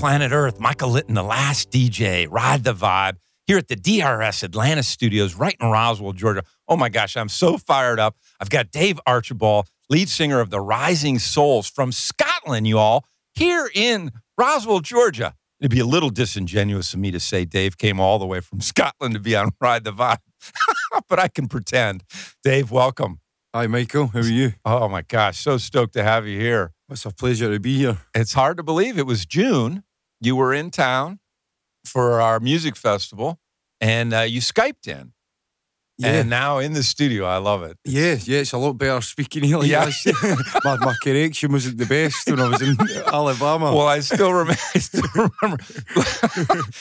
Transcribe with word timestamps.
planet 0.00 0.32
Earth. 0.32 0.58
Michael 0.58 0.88
Litton, 0.88 1.14
the 1.14 1.22
last 1.22 1.70
DJ, 1.70 2.26
ride 2.30 2.64
the 2.64 2.72
vibe 2.72 3.16
here 3.46 3.58
at 3.58 3.68
the 3.68 3.76
DRS 3.76 4.42
Atlanta 4.42 4.82
studios 4.82 5.34
right 5.34 5.54
in 5.60 5.70
Roswell, 5.70 6.14
Georgia. 6.14 6.42
Oh 6.66 6.76
my 6.78 6.88
gosh, 6.88 7.18
I'm 7.18 7.28
so 7.28 7.58
fired 7.58 8.00
up. 8.00 8.16
I've 8.40 8.48
got 8.48 8.70
Dave 8.70 8.98
Archibald, 9.06 9.66
lead 9.90 10.08
singer 10.08 10.40
of 10.40 10.48
the 10.48 10.58
Rising 10.58 11.18
Souls 11.18 11.68
from 11.68 11.92
Scotland, 11.92 12.66
you 12.66 12.78
all, 12.78 13.04
here 13.34 13.70
in 13.74 14.10
Roswell, 14.38 14.80
Georgia. 14.80 15.34
It'd 15.60 15.70
be 15.70 15.80
a 15.80 15.84
little 15.84 16.08
disingenuous 16.08 16.94
of 16.94 17.00
me 17.00 17.10
to 17.10 17.20
say 17.20 17.44
Dave 17.44 17.76
came 17.76 18.00
all 18.00 18.18
the 18.18 18.26
way 18.26 18.40
from 18.40 18.60
Scotland 18.62 19.12
to 19.12 19.20
be 19.20 19.36
on 19.36 19.50
Ride 19.60 19.84
the 19.84 19.92
Vibe, 19.92 20.16
but 21.10 21.18
I 21.18 21.28
can 21.28 21.46
pretend. 21.46 22.04
Dave, 22.42 22.70
welcome. 22.70 23.20
Hi, 23.54 23.66
Michael. 23.66 24.06
How 24.06 24.20
are 24.20 24.24
you? 24.24 24.54
Oh 24.64 24.88
my 24.88 25.02
gosh, 25.02 25.40
so 25.40 25.58
stoked 25.58 25.92
to 25.92 26.02
have 26.02 26.26
you 26.26 26.40
here. 26.40 26.72
It's 26.88 27.04
a 27.04 27.10
pleasure 27.10 27.52
to 27.52 27.60
be 27.60 27.76
here. 27.76 27.98
It's 28.14 28.32
hard 28.32 28.56
to 28.56 28.62
believe 28.62 28.98
it 28.98 29.04
was 29.04 29.26
June. 29.26 29.84
You 30.20 30.36
were 30.36 30.52
in 30.52 30.70
town 30.70 31.18
for 31.84 32.20
our 32.20 32.40
music 32.40 32.76
festival 32.76 33.38
and 33.80 34.12
uh, 34.12 34.20
you 34.20 34.40
Skyped 34.40 34.86
in. 34.86 35.12
Yeah, 36.00 36.20
And 36.20 36.30
now 36.30 36.58
in 36.58 36.72
the 36.72 36.82
studio. 36.82 37.24
I 37.26 37.36
love 37.36 37.62
it. 37.62 37.76
yeah, 37.84 38.16
yeah. 38.24 38.38
It's 38.40 38.52
a 38.52 38.58
lot 38.58 38.78
better 38.78 39.00
speaking 39.02 39.44
here. 39.44 39.58
Like 39.58 39.68
Yeah. 39.68 39.90
my, 40.64 40.76
my 40.78 40.94
correction 41.02 41.52
wasn't 41.52 41.76
the 41.78 41.86
best 41.86 42.26
when 42.30 42.40
I 42.40 42.48
was 42.48 42.62
in 42.62 42.76
Alabama. 43.06 43.74
Well, 43.74 43.86
I 43.86 44.00
still 44.00 44.32
remember. 44.32 44.60
I 44.74 44.78
still 44.78 45.02
remember. 45.14 45.62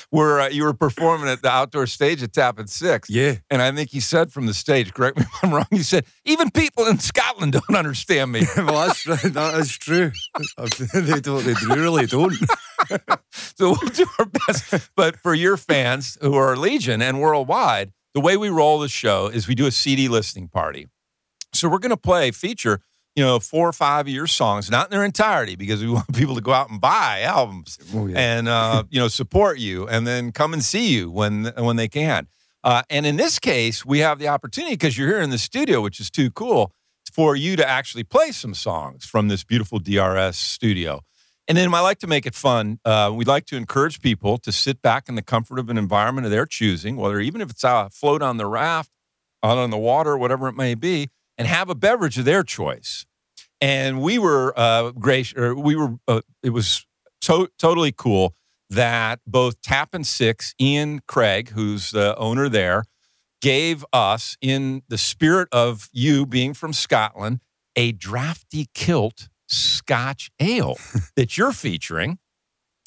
where 0.10 0.40
uh, 0.42 0.50
you 0.50 0.64
were 0.64 0.74
performing 0.74 1.30
at 1.30 1.42
the 1.42 1.50
outdoor 1.50 1.86
stage 1.88 2.24
at 2.24 2.34
Tappan 2.34 2.68
Six, 2.68 3.10
yeah, 3.10 3.36
and 3.50 3.62
I 3.62 3.72
think 3.72 3.94
you 3.94 4.02
said 4.02 4.32
from 4.32 4.46
the 4.46 4.54
stage. 4.54 4.94
Correct 4.94 5.18
me 5.18 5.24
if 5.24 5.44
I'm 5.44 5.54
wrong. 5.54 5.66
You 5.72 5.84
said 5.84 6.06
even 6.26 6.50
people 6.52 6.86
in 6.88 7.00
Scotland 7.00 7.54
don't 7.54 7.76
understand 7.78 8.32
me. 8.32 8.44
well, 8.58 8.88
that's 8.88 9.04
that 9.04 9.56
is 9.60 9.78
true. 9.78 10.12
they 10.94 11.20
don't. 11.20 11.44
They 11.44 11.54
really 11.68 12.06
don't. 12.06 12.34
so 13.32 13.76
we'll 13.80 13.92
do 13.92 14.06
our 14.20 14.26
best. 14.26 14.90
But 14.96 15.18
for 15.18 15.34
your 15.34 15.58
fans 15.58 16.18
who 16.22 16.36
are 16.36 16.56
Legion 16.56 17.02
and 17.02 17.20
worldwide, 17.20 17.92
the 18.14 18.20
way 18.22 18.38
we 18.38 18.50
roll 18.50 18.80
the 18.80 18.90
show 18.90 19.28
is 19.28 19.48
we 19.48 19.56
do 19.56 19.66
a 19.68 19.72
CD 19.72 20.08
listening 20.08 20.48
party. 20.48 20.88
So 21.54 21.68
we're 21.70 21.80
going 21.80 21.90
to 21.92 21.98
play 21.98 22.32
feature, 22.32 22.80
you 23.16 23.24
know, 23.24 23.40
four 23.40 23.68
or 23.68 23.74
five 23.74 24.08
of 24.08 24.14
your 24.14 24.28
songs, 24.28 24.70
not 24.70 24.88
in 24.88 24.92
their 24.92 25.04
entirety, 25.06 25.56
because 25.56 25.82
we 25.84 25.90
want 25.98 26.14
people 26.16 26.36
to 26.36 26.42
go 26.42 26.52
out 26.54 26.70
and 26.70 26.80
buy 26.80 27.22
albums 27.22 27.78
Oh 27.94 28.08
yeah. 28.08 28.18
and 28.18 28.48
uh, 28.48 28.84
you 28.90 29.00
know 29.00 29.08
support 29.08 29.58
you, 29.60 29.88
and 29.88 30.06
then 30.08 30.32
come 30.32 30.54
and 30.54 30.64
see 30.64 30.94
you 30.94 31.10
when 31.12 31.52
when 31.58 31.76
they 31.76 31.88
can. 31.88 32.28
Uh, 32.64 32.82
and 32.90 33.06
in 33.06 33.16
this 33.16 33.40
case, 33.40 33.86
we 33.86 34.00
have 34.00 34.20
the 34.20 34.28
opportunity 34.28 34.74
because 34.74 34.98
you're 34.98 35.08
here 35.08 35.22
in 35.22 35.30
the 35.30 35.38
studio, 35.38 35.82
which 35.82 36.00
is 36.00 36.10
too 36.12 36.30
cool, 36.30 36.74
for 37.14 37.36
you 37.36 37.56
to 37.56 37.68
actually 37.68 38.04
play 38.04 38.32
some 38.32 38.54
songs 38.54 39.06
from 39.06 39.28
this 39.30 39.44
beautiful 39.44 39.80
DRS 39.80 40.38
studio. 40.38 41.02
And 41.50 41.58
then 41.58 41.74
I 41.74 41.80
like 41.80 41.98
to 42.00 42.08
make 42.08 42.28
it 42.28 42.36
fun. 42.36 42.80
Uh, 42.86 43.12
we'd 43.12 43.28
like 43.28 43.48
to 43.48 43.58
encourage 43.58 44.02
people 44.02 44.38
to 44.38 44.52
sit 44.52 44.84
back 44.84 45.10
in 45.10 45.16
the 45.16 45.24
comfort 45.24 45.58
of 45.58 45.68
an 45.72 45.80
environment 45.80 46.26
of 46.26 46.32
their 46.32 46.46
choosing, 46.46 46.96
whether 46.96 47.20
even 47.20 47.42
if 47.42 47.50
it's 47.50 47.64
a 47.64 47.90
float 47.92 48.22
on 48.22 48.38
the 48.38 48.46
raft, 48.46 48.92
out 49.44 49.58
on 49.58 49.72
the 49.72 49.78
water, 49.78 50.16
whatever 50.16 50.48
it 50.48 50.54
may 50.54 50.76
be, 50.76 51.10
and 51.40 51.48
have 51.48 51.68
a 51.68 51.74
beverage 51.74 52.20
of 52.20 52.26
their 52.26 52.44
choice. 52.44 53.08
And 53.60 54.00
we 54.00 54.20
were 54.20 54.54
uh, 54.56 54.92
gracious, 54.92 55.56
we 55.56 55.76
were. 55.76 55.96
Uh, 56.08 56.22
it 56.44 56.52
was 56.52 56.86
to- 57.22 57.50
totally 57.58 57.92
cool 57.92 58.36
that 58.70 59.20
both 59.26 59.60
Tap 59.62 59.96
and 59.96 60.06
Six, 60.06 60.54
Ian 60.62 61.02
Craig, 61.08 61.50
who's 61.50 61.90
the 61.90 62.16
owner 62.18 62.48
there, 62.48 62.84
gave 63.42 63.84
us, 63.92 64.38
in 64.40 64.84
the 64.88 65.00
spirit 65.00 65.50
of 65.52 65.90
you 65.92 66.28
being 66.28 66.54
from 66.54 66.74
Scotland, 66.74 67.40
a 67.76 67.92
drafty 67.92 68.68
kilt 68.76 69.30
Scotch 69.50 70.32
ale 70.40 70.78
that 71.16 71.38
you're 71.38 71.52
featuring. 71.52 72.20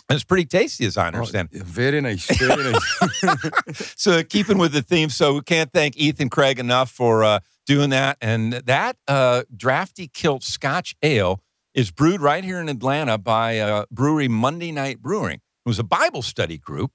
And 0.09 0.17
it's 0.17 0.25
pretty 0.25 0.45
tasty, 0.45 0.85
as 0.85 0.97
I 0.97 1.07
understand. 1.07 1.49
Oh, 1.55 1.61
very 1.65 2.01
nice. 2.01 2.27
Very 2.37 2.73
nice. 2.73 3.95
so 3.97 4.23
keeping 4.23 4.59
with 4.59 4.73
the 4.73 4.83
theme, 4.83 5.09
so 5.09 5.35
we 5.35 5.43
can't 5.43 5.73
thank 5.73 5.97
Ethan 5.97 6.29
Craig 6.29 6.59
enough 6.59 6.91
for 6.91 7.25
uh, 7.25 7.39
doing 7.67 7.91
that. 7.91 8.19
And 8.21 8.53
that 8.53 8.97
uh, 9.09 9.45
drafty 9.57 10.09
kilt 10.09 10.43
Scotch 10.43 10.97
ale 11.03 11.41
is 11.75 11.91
brewed 11.91 12.21
right 12.21 12.45
here 12.45 12.61
in 12.61 12.69
Atlanta 12.69 13.17
by 13.17 13.59
uh, 13.59 13.87
brewery 13.91 14.29
Monday 14.29 14.73
Night 14.73 15.01
Brewing. 15.01 15.37
It 15.65 15.69
was 15.69 15.79
a 15.79 15.85
Bible 15.85 16.23
study 16.23 16.59
group 16.59 16.93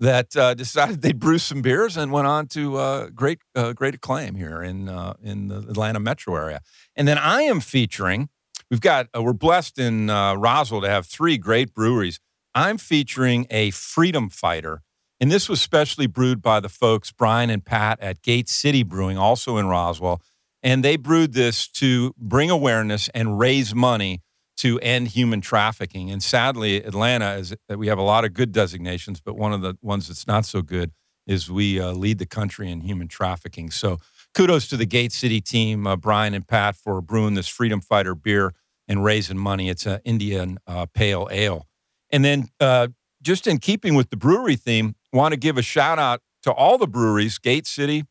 that 0.00 0.36
uh, 0.36 0.54
decided 0.54 1.02
they'd 1.02 1.18
brew 1.18 1.38
some 1.38 1.62
beers 1.62 1.96
and 1.96 2.12
went 2.12 2.26
on 2.26 2.46
to 2.48 2.76
uh, 2.76 3.08
great 3.10 3.40
uh, 3.54 3.72
great 3.72 3.94
acclaim 3.94 4.34
here 4.34 4.62
in 4.62 4.88
uh, 4.88 5.14
in 5.22 5.48
the 5.48 5.58
Atlanta 5.58 6.00
metro 6.00 6.36
area. 6.36 6.60
And 6.94 7.06
then 7.06 7.18
I 7.18 7.42
am 7.42 7.60
featuring. 7.60 8.28
We've 8.70 8.80
got 8.80 9.08
uh, 9.16 9.22
we're 9.22 9.32
blessed 9.32 9.78
in 9.78 10.10
uh, 10.10 10.34
Roswell 10.34 10.80
to 10.80 10.88
have 10.88 11.06
three 11.06 11.38
great 11.38 11.72
breweries. 11.72 12.18
I'm 12.54 12.78
featuring 12.78 13.46
a 13.50 13.70
Freedom 13.70 14.28
Fighter, 14.28 14.82
and 15.20 15.30
this 15.30 15.48
was 15.48 15.60
specially 15.60 16.06
brewed 16.06 16.42
by 16.42 16.60
the 16.60 16.68
folks 16.68 17.12
Brian 17.12 17.50
and 17.50 17.64
Pat 17.64 18.00
at 18.00 18.22
Gate 18.22 18.48
City 18.48 18.82
Brewing, 18.82 19.18
also 19.18 19.56
in 19.56 19.66
Roswell. 19.66 20.20
And 20.62 20.84
they 20.84 20.96
brewed 20.96 21.32
this 21.32 21.68
to 21.68 22.12
bring 22.18 22.50
awareness 22.50 23.08
and 23.10 23.38
raise 23.38 23.74
money 23.74 24.22
to 24.56 24.80
end 24.80 25.08
human 25.08 25.40
trafficking. 25.40 26.10
And 26.10 26.22
sadly, 26.22 26.82
Atlanta 26.82 27.34
is 27.34 27.54
that 27.68 27.78
we 27.78 27.88
have 27.88 27.98
a 27.98 28.02
lot 28.02 28.24
of 28.24 28.32
good 28.32 28.52
designations, 28.52 29.20
but 29.20 29.36
one 29.36 29.52
of 29.52 29.60
the 29.60 29.76
ones 29.82 30.08
that's 30.08 30.26
not 30.26 30.44
so 30.44 30.62
good 30.62 30.92
is 31.26 31.50
we 31.50 31.78
uh, 31.78 31.92
lead 31.92 32.18
the 32.18 32.26
country 32.26 32.70
in 32.70 32.80
human 32.80 33.06
trafficking. 33.06 33.70
So 33.70 33.98
kudos 34.36 34.68
to 34.68 34.76
the 34.76 34.84
Gate 34.84 35.12
City 35.12 35.40
team, 35.40 35.86
uh, 35.86 35.96
Brian 35.96 36.34
and 36.34 36.46
Pat, 36.46 36.76
for 36.76 37.00
brewing 37.00 37.34
this 37.34 37.48
Freedom 37.48 37.80
Fighter 37.80 38.14
beer 38.14 38.52
and 38.86 39.02
raising 39.02 39.38
money. 39.38 39.70
It's 39.70 39.86
an 39.86 40.00
Indian 40.04 40.58
uh, 40.66 40.86
pale 40.92 41.26
ale. 41.32 41.66
And 42.10 42.22
then, 42.24 42.48
uh, 42.60 42.88
just 43.22 43.46
in 43.46 43.58
keeping 43.58 43.94
with 43.94 44.10
the 44.10 44.16
brewery 44.16 44.56
theme, 44.56 44.94
want 45.10 45.32
to 45.32 45.38
give 45.38 45.56
a 45.56 45.62
shout 45.62 45.98
out 45.98 46.20
to 46.42 46.52
all 46.52 46.76
the 46.76 46.86
breweries, 46.86 47.38
Gate 47.38 47.66
City, 47.66 48.04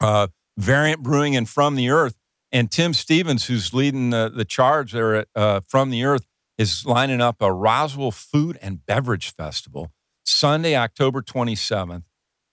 uh, 0.00 0.28
Variant 0.58 1.02
Brewing, 1.02 1.34
and 1.34 1.48
From 1.48 1.76
the 1.76 1.88
Earth. 1.88 2.14
And 2.52 2.70
Tim 2.70 2.92
Stevens, 2.92 3.46
who's 3.46 3.72
leading 3.72 4.10
the, 4.10 4.30
the 4.32 4.44
charge 4.44 4.92
there 4.92 5.14
at 5.16 5.28
uh, 5.34 5.60
From 5.66 5.90
the 5.90 6.04
Earth, 6.04 6.26
is 6.58 6.84
lining 6.84 7.22
up 7.22 7.40
a 7.40 7.50
Roswell 7.50 8.12
Food 8.12 8.58
and 8.60 8.84
Beverage 8.84 9.32
Festival 9.32 9.90
Sunday, 10.24 10.76
October 10.76 11.22
27th. 11.22 12.04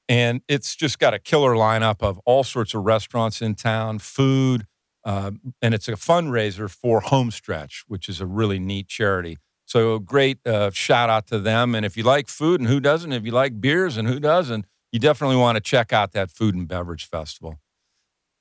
And 0.09 0.42
it's 0.48 0.75
just 0.75 1.00
got 1.00 1.13
a 1.13 1.19
killer 1.19 1.53
lineup 1.53 2.01
of 2.01 2.19
all 2.25 2.44
sorts 2.44 2.74
of 2.74 2.83
restaurants 2.83 3.42
in 3.42 3.56
town, 3.56 4.00
food, 4.00 4.65
uh, 5.03 5.31
and 5.62 5.74
it's 5.74 5.88
a 5.88 5.94
fundraiser 5.94 6.69
for 6.69 7.01
Homestretch, 7.01 7.83
which 7.88 8.07
is 8.09 8.21
a 8.21 8.25
really 8.25 8.59
neat 8.59 8.88
charity. 8.88 9.38
So 9.65 10.00
great 10.00 10.45
uh, 10.45 10.71
shout 10.71 11.09
out 11.09 11.27
to 11.27 11.39
them. 11.39 11.75
And 11.75 11.86
if 11.86 11.95
you 11.95 12.03
like 12.03 12.27
food 12.27 12.59
and 12.59 12.69
who 12.69 12.80
doesn't, 12.80 13.12
if 13.12 13.25
you 13.25 13.31
like 13.31 13.62
beers 13.62 13.98
and 13.98 14.07
who 14.07 14.19
doesn't, 14.19 14.65
you 14.92 15.00
definitely 15.00 15.38
want 15.38 15.56
to 15.56 15.62
check 15.62 15.94
out 15.94 16.12
that 16.12 16.30
food 16.30 16.56
and 16.56 16.68
beverage 16.68 17.07
festival. 17.07 17.59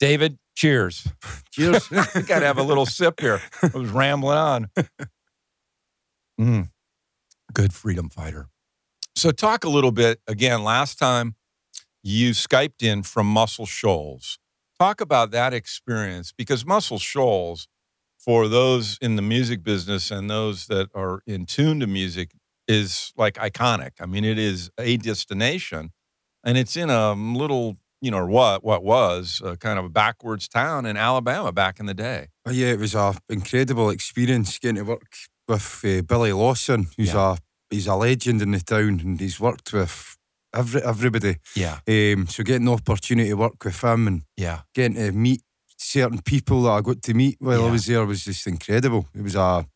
David, 0.00 0.38
cheers. 0.56 1.06
Cheers. 1.52 1.88
I 1.92 2.22
got 2.22 2.40
to 2.40 2.46
have 2.46 2.58
a 2.58 2.62
little 2.62 2.86
sip 2.86 3.20
here. 3.20 3.40
I 3.62 3.76
was 3.76 3.90
rambling 3.90 4.38
on. 4.38 4.70
Mm, 6.40 6.70
good 7.52 7.72
freedom 7.72 8.08
fighter. 8.08 8.46
So, 9.14 9.30
talk 9.30 9.64
a 9.64 9.68
little 9.68 9.90
bit 9.90 10.20
again. 10.26 10.64
Last 10.64 10.98
time 10.98 11.34
you 12.02 12.31
Skyped 12.31 12.82
in 12.82 13.02
from 13.02 13.26
Muscle 13.26 13.67
Shoals. 13.67 14.38
Talk 14.79 15.00
about 15.00 15.31
that 15.32 15.52
experience 15.52 16.32
because 16.37 16.64
Muscle 16.64 16.99
Shoals, 16.99 17.69
for 18.19 18.49
those 18.49 18.99
in 19.00 19.17
the 19.17 19.23
music 19.23 19.62
business 19.62 20.11
and 20.11 20.31
those 20.31 20.67
that 20.69 20.88
are 20.94 21.20
in 21.26 21.44
tune 21.47 21.81
to 21.81 21.87
music, 21.87 22.31
is 22.67 23.12
like 23.17 23.35
iconic. 23.35 23.91
I 24.00 24.06
mean, 24.06 24.25
it 24.25 24.38
is 24.38 24.70
a 24.79 24.97
destination, 24.97 25.91
and 26.44 26.56
it's 26.56 26.76
in 26.76 26.88
a 26.88 27.12
little, 27.12 27.76
you 28.00 28.11
know, 28.11 28.19
or 28.19 28.26
what 28.26 28.64
what 28.64 28.82
was 28.82 29.43
a 29.44 29.56
kind 29.56 29.79
of 29.79 29.85
a 29.85 29.88
backwards 29.91 30.49
town 30.49 30.87
in 30.87 30.96
Alabama 30.96 31.53
back 31.53 31.81
in 31.81 31.87
the 31.87 31.94
day. 31.94 32.29
Oh, 32.46 32.50
yeah, 32.50 32.69
it 32.69 32.79
was 32.79 32.94
a 32.94 33.14
incredible 33.29 33.91
experience 33.91 34.58
getting 34.58 34.76
to 34.76 34.82
work 34.82 35.12
with 35.49 35.82
uh, 35.85 36.03
Billy 36.03 36.32
Lawson, 36.32 36.87
who's 36.96 37.12
Yeah. 37.12 37.32
a 37.35 37.38
he's 37.75 37.87
a 37.87 37.96
legend 37.96 38.41
in 38.41 38.53
the 38.53 38.61
town, 38.61 39.00
and 39.00 39.20
he's 39.20 39.38
worked 39.41 39.73
with 39.73 40.17
every 40.55 40.82
everybody. 40.82 41.37
Yeah. 41.55 41.79
Um, 41.88 42.26
so 42.29 42.43
getting 42.43 42.67
the 42.67 42.73
opportunity 42.73 43.29
to 43.31 43.37
work 43.37 43.64
with 43.64 43.81
him 43.82 44.06
and 44.06 44.23
Yeah. 44.37 44.61
getting 44.75 44.94
to 44.97 45.12
meet 45.12 45.43
certain 45.76 46.20
people 46.23 46.62
that 46.64 46.70
I 46.73 46.81
got 46.81 47.02
to 47.02 47.14
meet 47.14 47.37
while 47.41 47.61
Yeah. 47.61 47.67
I 47.67 47.70
was 47.70 47.87
there 47.87 48.05
was 48.06 48.25
just 48.25 48.47
incredible. 48.47 49.08
It 49.14 49.23
was 49.23 49.35
a 49.35 49.67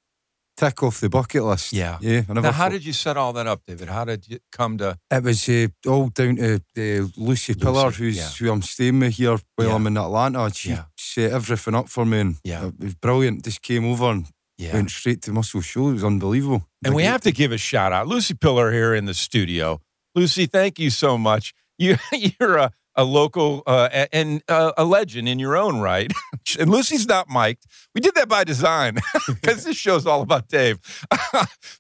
tick 0.57 0.83
off 0.83 1.01
the 1.01 1.09
bucket 1.09 1.43
list. 1.43 1.73
Yeah. 1.73 1.99
yeah. 2.01 2.23
I 2.29 2.33
never 2.33 2.43
Now, 2.43 2.53
how 2.53 2.65
thought- 2.65 2.73
did 2.73 2.85
you 2.85 2.93
set 2.93 3.17
all 3.17 3.33
that 3.33 3.47
up, 3.47 3.63
David? 3.67 3.89
How 3.89 4.05
did 4.05 4.29
you 4.29 4.39
come 4.53 4.79
to? 4.79 4.99
It 5.11 5.23
was 5.25 5.49
uh, 5.49 5.67
all 5.87 6.09
down 6.11 6.37
to 6.37 6.61
uh, 6.79 7.09
Lucy 7.17 7.55
Pillar, 7.55 7.91
who's 7.91 8.17
yeah. 8.17 8.29
who 8.29 8.53
I'm 8.53 8.63
staying 8.63 9.01
with 9.01 9.15
here 9.15 9.39
while 9.57 9.69
Yeah. 9.69 9.75
I'm 9.75 9.87
in 9.87 9.97
Atlanta. 9.97 10.51
She 10.55 10.71
Yeah. 10.71 10.85
set 10.97 11.33
everything 11.33 11.75
up 11.75 11.89
for 11.89 12.05
me, 12.07 12.21
and 12.21 12.37
Yeah. 12.45 12.67
it 12.67 12.75
was 12.79 12.95
brilliant. 12.95 13.45
Just 13.45 13.63
came 13.63 13.85
over 13.85 14.11
and 14.11 14.27
Yeah. 14.57 14.75
went 14.75 14.91
straight 14.91 15.23
to 15.23 15.33
Muscle 15.33 15.61
Shoals. 15.61 15.91
It 15.91 15.95
was 15.95 16.05
unbelievable. 16.05 16.69
And 16.85 16.95
we 16.95 17.03
have 17.05 17.23
to 17.23 17.33
give 17.33 17.51
a 17.51 17.59
shout 17.59 17.93
out, 17.93 18.07
Lucy 18.07 18.35
Pillar 18.35 18.71
here 18.71 18.95
in 18.95 19.07
the 19.07 19.15
studio. 19.15 19.81
Lucy, 20.15 20.47
thank 20.47 20.79
you 20.79 20.91
so 20.91 21.19
much. 21.19 21.55
You, 21.79 21.97
you're 22.13 22.57
a, 22.57 22.71
a 22.95 23.05
local 23.05 23.63
uh, 23.67 24.07
and 24.13 24.43
uh, 24.49 24.73
a 24.77 24.85
legend 24.85 25.29
in 25.29 25.39
your 25.39 25.57
own 25.57 25.81
right. 25.81 26.13
and 26.61 26.71
Lucy's 26.71 27.07
not 27.07 27.29
mic'd. 27.29 27.67
We 27.95 28.01
did 28.01 28.15
that 28.15 28.29
by 28.29 28.45
design 28.45 28.99
because 29.29 29.65
this 29.65 29.77
show's 29.77 30.07
all 30.07 30.23
about 30.23 30.49
Dave. 30.49 30.79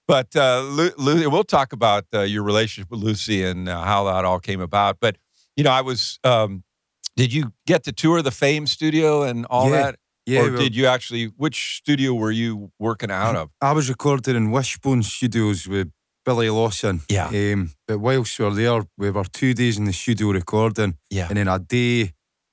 but 0.08 0.34
uh, 0.34 0.62
Lu, 0.62 0.90
Lu, 0.98 1.30
we'll 1.30 1.44
talk 1.44 1.72
about 1.72 2.04
uh, 2.12 2.20
your 2.22 2.42
relationship 2.42 2.90
with 2.90 3.00
Lucy 3.00 3.44
and 3.44 3.68
uh, 3.68 3.82
how 3.84 4.04
that 4.04 4.24
all 4.24 4.40
came 4.40 4.60
about. 4.60 4.98
But 5.00 5.16
you 5.56 5.62
know, 5.64 5.70
I 5.70 5.82
was. 5.82 6.18
Um, 6.24 6.64
did 7.16 7.32
you 7.32 7.52
get 7.64 7.84
to 7.84 7.92
tour 7.92 8.22
the 8.22 8.32
Fame 8.32 8.66
studio 8.66 9.22
and 9.22 9.46
all 9.46 9.70
Yeah. 9.70 9.82
that, 9.82 9.96
yeah, 10.26 10.40
or 10.40 10.50
well, 10.50 10.60
did 10.60 10.74
you 10.74 10.86
actually? 10.86 11.26
Which 11.26 11.76
studio 11.76 12.12
were 12.14 12.32
you 12.32 12.72
working 12.80 13.12
out 13.12 13.36
of? 13.36 13.50
I 13.60 13.70
was 13.70 13.88
recorded 13.88 14.34
in 14.34 14.50
Wishbone 14.50 15.04
Studios 15.04 15.68
with 15.68 15.92
Billy 16.24 16.48
Lawson. 16.50 17.00
Yeah. 17.08 17.28
Um, 17.28 17.70
but 17.86 17.98
whilst 17.98 18.38
we 18.38 18.44
were 18.44 18.54
there, 18.54 18.82
we 18.96 19.10
were 19.10 19.24
two 19.24 19.54
days 19.54 19.78
in 19.78 19.84
the 19.84 19.92
studio 19.92 20.30
recording, 20.32 20.96
Yeah. 21.10 21.28
and 21.28 21.36
then 21.36 21.48
a 21.48 21.58
day 21.58 22.12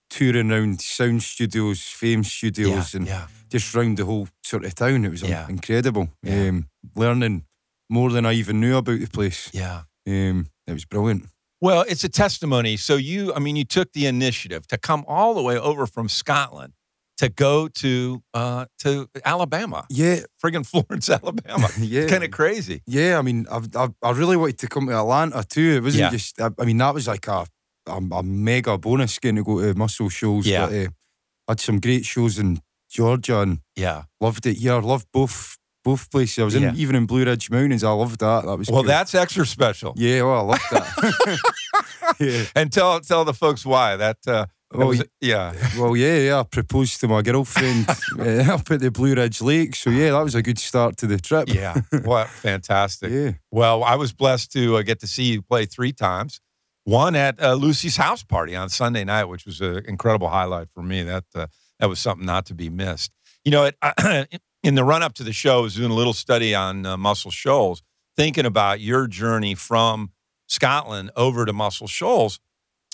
touring 0.10 0.52
around 0.52 0.82
sound 0.82 1.24
studios, 1.24 1.82
fame 1.82 2.24
studios, 2.24 2.94
and 2.96 3.08
yeah. 3.08 3.28
just 3.50 3.74
round 3.74 3.98
the 3.98 4.06
whole 4.06 4.28
sort 4.44 4.66
of 4.66 4.76
town. 4.76 5.06
It 5.06 5.12
was 5.12 5.22
Yeah. 5.22 5.48
incredible. 5.50 6.10
Yeah. 6.24 6.50
Um, 6.50 6.68
learning 6.96 7.46
more 7.90 8.10
than 8.12 8.26
I 8.26 8.34
even 8.34 8.60
knew 8.60 8.76
about 8.78 9.00
the 9.00 9.08
place. 9.08 9.50
Yeah. 9.54 9.84
Um, 10.08 10.48
it 10.68 10.74
was 10.74 10.86
brilliant. 10.86 11.28
Well, 11.62 11.86
it's 11.88 12.04
a 12.04 12.10
testimony. 12.10 12.76
So 12.78 12.96
you, 12.96 13.34
I 13.36 13.40
mean, 13.40 13.56
you 13.56 13.64
took 13.66 13.94
the 13.94 14.08
initiative 14.08 14.66
to 14.68 14.78
come 14.78 15.06
all 15.08 15.34
the 15.34 15.44
way 15.44 15.58
over 15.58 15.86
from 15.86 16.10
Scotland 16.10 16.74
to 17.22 17.30
go 17.30 17.68
to 17.68 18.22
uh, 18.34 18.66
to 18.80 19.08
Alabama, 19.24 19.86
Yeah, 19.90 20.22
friggin' 20.44 20.66
Florence, 20.72 21.10
Alabama. 21.10 21.68
yeah. 21.80 22.08
kind 22.08 22.24
of 22.24 22.32
crazy. 22.32 22.82
Yeah, 22.88 23.18
I 23.20 23.22
mean, 23.22 23.46
I've, 23.52 23.68
I've, 23.76 23.94
I 24.02 24.12
really 24.12 24.38
wanted 24.38 24.58
to 24.60 24.68
come 24.68 24.88
to 24.88 24.94
Atlanta 24.98 25.44
too. 25.44 25.76
It 25.78 25.84
wasn't 25.84 26.02
Yeah. 26.02 26.10
just, 26.12 26.42
I, 26.42 26.50
I 26.60 26.66
mean, 26.66 26.78
that 26.80 26.94
was 26.94 27.08
like 27.08 27.28
a, 27.28 27.46
a, 27.88 27.98
a 28.12 28.24
mega 28.24 28.78
bonus 28.78 29.20
getting 29.20 29.38
to 29.38 29.44
go 29.44 29.60
to 29.62 29.74
Muscle 29.78 30.10
Shoals. 30.10 30.46
Yeah. 30.48 30.66
But, 30.68 30.74
uh, 30.76 30.90
had 31.48 31.60
some 31.60 31.80
great 31.80 32.06
shows 32.06 32.38
in 32.40 32.60
Georgia 32.90 33.42
and 33.42 33.60
Yeah. 33.76 34.04
loved 34.20 34.46
it 34.46 34.58
here. 34.58 34.80
Loved 34.82 35.08
both 35.14 35.58
both 35.84 36.10
places. 36.12 36.40
I 36.40 36.44
was 36.44 36.56
in 36.56 36.64
Yeah. 36.64 36.74
even 36.76 36.96
in 36.96 37.06
Blue 37.08 37.26
Ridge 37.26 37.50
Mountains. 37.50 37.84
I 37.84 37.92
loved 37.92 38.20
that. 38.20 38.46
That 38.46 38.58
was 38.58 38.68
Well, 38.70 38.82
cool. 38.84 38.88
that's 38.88 39.14
extra 39.16 39.46
special. 39.46 39.94
yeah. 39.98 40.22
Well, 40.24 40.40
I 40.40 40.44
loved 40.54 40.68
that. 40.72 41.40
yeah. 42.20 42.44
And 42.56 42.72
tell 42.72 43.00
tell 43.00 43.26
the 43.26 43.34
folks 43.34 43.66
why 43.66 43.96
that. 43.98 44.18
Uh, 44.28 44.46
Well, 44.74 44.88
was, 44.88 45.04
yeah. 45.20 45.54
Well, 45.78 45.96
yeah, 45.96 46.18
yeah. 46.18 46.40
I 46.40 46.44
proposed 46.44 47.00
to 47.02 47.08
my 47.08 47.22
girlfriend 47.22 47.90
uh, 48.20 48.24
up 48.54 48.70
at 48.72 48.80
the 48.80 48.92
Blue 48.92 49.14
Ridge 49.14 49.42
Lake. 49.42 49.76
So 49.76 49.90
yeah, 49.90 50.12
that 50.12 50.22
was 50.22 50.36
a 50.36 50.42
good 50.42 50.60
start 50.60 50.98
to 50.98 51.08
the 51.08 51.20
trip. 51.20 51.50
Yeah. 51.54 51.82
What 52.04 52.30
fantastic. 52.48 53.12
Yeah. 53.12 53.32
Well, 53.52 53.84
I 53.84 53.96
was 53.96 54.14
blessed 54.14 54.52
to 54.54 54.78
uh, 54.78 54.82
get 54.84 55.00
to 55.02 55.08
see 55.08 55.24
you 55.24 55.42
play 55.42 55.66
three 55.66 55.92
times. 55.92 56.40
One 56.84 57.16
at 57.16 57.42
uh, 57.42 57.54
Lucy's 57.54 57.98
house 57.98 58.24
party 58.24 58.56
on 58.56 58.70
Sunday 58.70 59.04
night, 59.04 59.26
which 59.26 59.46
was 59.46 59.62
an 59.62 59.86
incredible 59.86 60.30
highlight 60.30 60.70
for 60.74 60.82
me. 60.82 61.04
That 61.04 61.26
uh, 61.36 61.48
that 61.80 61.90
was 61.90 62.00
something 62.00 62.26
not 62.26 62.46
to 62.48 62.56
be 62.56 62.70
missed. 62.70 63.12
You 63.44 63.52
know, 63.52 63.66
it, 63.66 64.40
in 64.64 64.76
the 64.76 64.84
run 64.84 65.04
up 65.04 65.14
to 65.16 65.24
the 65.24 65.34
show, 65.34 65.60
I 65.60 65.62
was 65.62 65.76
doing 65.76 65.92
a 65.92 65.96
little 65.96 66.14
study 66.14 66.56
on 66.56 66.86
uh, 66.86 66.98
Muscle 66.98 67.32
Shoals, 67.32 67.84
thinking 68.16 68.46
about 68.46 68.80
your 68.80 69.08
journey 69.08 69.54
from 69.54 70.12
Scotland 70.48 71.12
over 71.16 71.46
to 71.46 71.54
Muscle 71.54 71.88
Shoals, 71.88 72.40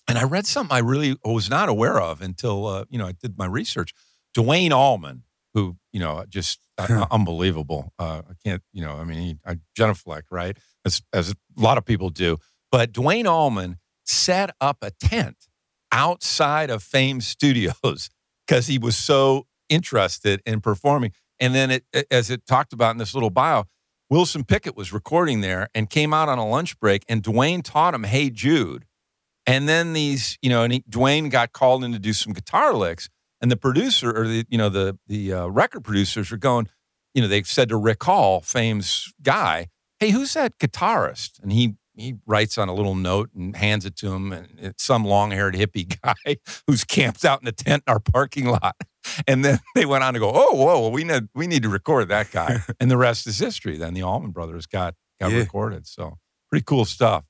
and 0.07 0.17
I 0.17 0.23
read 0.23 0.45
something 0.45 0.75
I 0.75 0.79
really 0.79 1.17
was 1.23 1.49
not 1.49 1.69
aware 1.69 1.99
of 1.99 2.21
until 2.21 2.65
uh, 2.65 2.85
you 2.89 2.97
know 2.97 3.07
I 3.07 3.13
did 3.13 3.37
my 3.37 3.45
research. 3.45 3.93
Duane 4.33 4.73
Allman, 4.73 5.23
who 5.53 5.77
you 5.91 5.99
know 5.99 6.23
just 6.29 6.59
uh, 6.77 7.05
unbelievable. 7.11 7.93
Uh, 7.99 8.21
I 8.29 8.33
can't, 8.45 8.61
you 8.71 8.83
know, 8.83 8.93
I 8.93 9.03
mean, 9.03 9.19
he, 9.19 9.37
I, 9.45 9.57
genuflect, 9.75 10.27
right? 10.31 10.57
As 10.85 11.01
as 11.13 11.31
a 11.31 11.35
lot 11.61 11.77
of 11.77 11.85
people 11.85 12.09
do. 12.09 12.37
But 12.71 12.91
Duane 12.91 13.27
Allman 13.27 13.77
set 14.03 14.51
up 14.61 14.77
a 14.81 14.91
tent 14.91 15.47
outside 15.91 16.69
of 16.69 16.83
Fame 16.83 17.21
Studios 17.21 18.09
because 18.47 18.67
he 18.67 18.77
was 18.77 18.95
so 18.95 19.47
interested 19.69 20.41
in 20.45 20.61
performing. 20.61 21.11
And 21.39 21.53
then, 21.53 21.71
it, 21.71 21.83
as 22.09 22.29
it 22.29 22.45
talked 22.47 22.73
about 22.73 22.91
in 22.91 22.97
this 22.97 23.13
little 23.13 23.29
bio, 23.29 23.65
Wilson 24.09 24.43
Pickett 24.43 24.75
was 24.75 24.91
recording 24.91 25.41
there 25.41 25.69
and 25.75 25.89
came 25.89 26.13
out 26.13 26.29
on 26.29 26.39
a 26.39 26.47
lunch 26.47 26.79
break, 26.79 27.03
and 27.07 27.21
Duane 27.21 27.61
taught 27.61 27.93
him 27.93 28.03
"Hey 28.03 28.29
Jude." 28.29 28.85
And 29.47 29.67
then 29.67 29.93
these, 29.93 30.37
you 30.41 30.49
know, 30.49 30.63
and 30.63 30.73
he, 30.73 30.83
Duane 30.89 31.29
got 31.29 31.53
called 31.53 31.83
in 31.83 31.93
to 31.93 31.99
do 31.99 32.13
some 32.13 32.33
guitar 32.33 32.73
licks, 32.73 33.09
and 33.41 33.49
the 33.49 33.55
producer 33.57 34.11
or 34.15 34.27
the, 34.27 34.45
you 34.49 34.57
know, 34.57 34.69
the 34.69 34.99
the 35.07 35.33
uh, 35.33 35.47
record 35.47 35.83
producers 35.83 36.31
are 36.31 36.37
going, 36.37 36.67
you 37.13 37.21
know, 37.21 37.27
they 37.29 37.41
said 37.43 37.69
to 37.69 37.77
Rick 37.77 38.03
Hall, 38.03 38.41
Fame's 38.41 39.13
guy, 39.23 39.67
"Hey, 39.99 40.09
who's 40.11 40.33
that 40.33 40.59
guitarist?" 40.59 41.41
And 41.41 41.51
he 41.53 41.75
he 41.95 42.15
writes 42.27 42.57
on 42.59 42.67
a 42.69 42.73
little 42.75 42.93
note 42.93 43.29
and 43.33 43.55
hands 43.55 43.85
it 43.85 43.95
to 43.97 44.13
him, 44.13 44.31
and 44.33 44.49
it's 44.59 44.83
some 44.83 45.03
long-haired 45.03 45.55
hippie 45.55 45.97
guy 46.03 46.37
who's 46.67 46.83
camped 46.83 47.23
out 47.25 47.41
in 47.41 47.47
a 47.47 47.51
tent 47.53 47.83
in 47.87 47.91
our 47.93 47.99
parking 47.99 48.45
lot. 48.45 48.75
And 49.25 49.43
then 49.45 49.59
they 49.75 49.85
went 49.85 50.03
on 50.03 50.13
to 50.13 50.19
go, 50.19 50.29
"Oh, 50.33 50.53
whoa, 50.55 50.81
well, 50.81 50.91
we 50.91 51.05
need 51.05 51.29
we 51.33 51.47
need 51.47 51.63
to 51.63 51.69
record 51.69 52.09
that 52.09 52.31
guy," 52.31 52.59
and 52.81 52.91
the 52.91 52.97
rest 52.97 53.25
is 53.27 53.39
history. 53.39 53.77
Then 53.77 53.93
the 53.93 54.01
Allman 54.03 54.31
Brothers 54.31 54.65
got 54.65 54.93
got 55.21 55.31
Yeah. 55.31 55.37
recorded, 55.39 55.87
so 55.87 56.17
pretty 56.49 56.65
cool 56.65 56.83
stuff. 56.85 57.23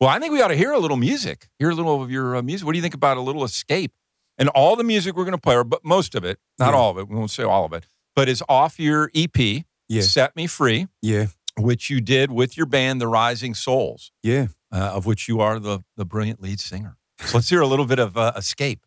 Well, 0.00 0.10
I 0.10 0.18
think 0.18 0.32
we 0.32 0.42
ought 0.42 0.48
to 0.48 0.56
hear 0.56 0.72
a 0.72 0.78
little 0.78 0.96
music. 0.96 1.48
Hear 1.58 1.70
a 1.70 1.74
little 1.74 2.02
of 2.02 2.10
your 2.10 2.36
uh, 2.36 2.42
music. 2.42 2.66
What 2.66 2.72
do 2.72 2.78
you 2.78 2.82
think 2.82 2.94
about 2.94 3.16
a 3.16 3.20
little 3.20 3.44
escape? 3.44 3.92
And 4.36 4.48
all 4.50 4.74
the 4.76 4.82
music 4.84 5.14
we're 5.16 5.24
going 5.24 5.36
to 5.36 5.40
play, 5.40 5.54
or 5.54 5.62
but 5.64 5.84
most 5.84 6.14
of 6.14 6.24
it, 6.24 6.38
not 6.58 6.70
Yeah. 6.72 6.78
all 6.78 6.90
of 6.90 6.98
it. 6.98 7.08
We 7.08 7.14
won't 7.14 7.30
say 7.30 7.44
all 7.44 7.64
of 7.64 7.72
it, 7.72 7.86
but 8.16 8.28
is 8.28 8.42
off 8.48 8.80
your 8.80 9.10
EP, 9.14 9.64
Yeah. 9.88 10.02
"Set 10.02 10.34
Me 10.34 10.46
Free," 10.48 10.88
Yeah. 11.00 11.26
which 11.56 11.88
you 11.88 12.00
did 12.00 12.32
with 12.32 12.56
your 12.56 12.66
band, 12.66 13.00
The 13.00 13.06
Rising 13.06 13.54
Souls, 13.54 14.10
Yeah. 14.24 14.48
uh, 14.72 14.76
of 14.96 15.06
which 15.06 15.28
you 15.28 15.40
are 15.40 15.60
the 15.60 15.84
the 15.96 16.04
brilliant 16.04 16.42
lead 16.42 16.58
singer. 16.58 16.96
So 17.20 17.36
let's 17.38 17.48
hear 17.48 17.60
a 17.60 17.66
little 17.66 17.86
bit 17.86 18.00
of 18.00 18.16
uh, 18.16 18.32
"Escape." 18.36 18.84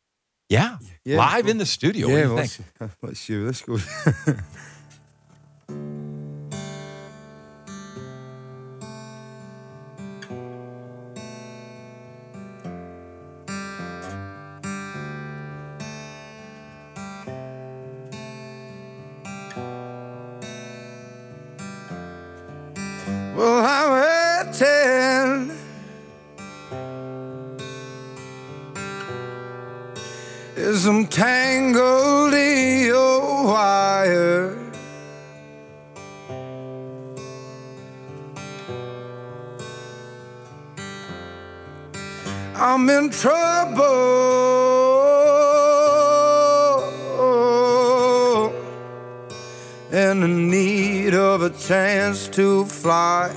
Yeah, 0.50 0.78
Yeah. 1.06 1.18
live 1.18 1.48
in 1.48 1.58
the 1.58 1.66
studio. 1.66 2.08
Yeah. 2.10 2.14
what 2.14 2.20
do 2.20 2.28
you 2.28 2.36
well, 2.36 2.48
think? 2.48 2.68
let's, 2.82 2.96
let's 3.02 3.20
see 3.22 4.34
I'm 30.88 31.06
tangled 31.06 32.34
in 32.34 32.86
your 32.86 33.44
wire. 33.44 34.58
I'm 42.56 42.90
in 42.90 43.10
trouble 43.10 43.98
and 49.92 50.24
in 50.24 50.50
need 50.50 51.14
of 51.14 51.42
a 51.42 51.50
chance 51.50 52.30
to 52.30 52.64
fly. 52.64 53.36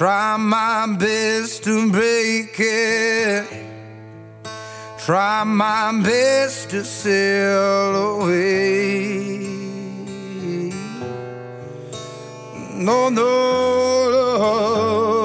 Try 0.00 0.38
my 0.38 0.96
best 0.98 1.62
to 1.64 1.92
break 1.92 2.58
it. 2.58 3.44
Try 5.04 5.44
my 5.44 5.92
best 6.02 6.70
to 6.70 6.82
sail 6.82 8.16
away. 8.16 9.36
No, 12.72 13.10
no, 13.10 14.10
no. 14.10 15.19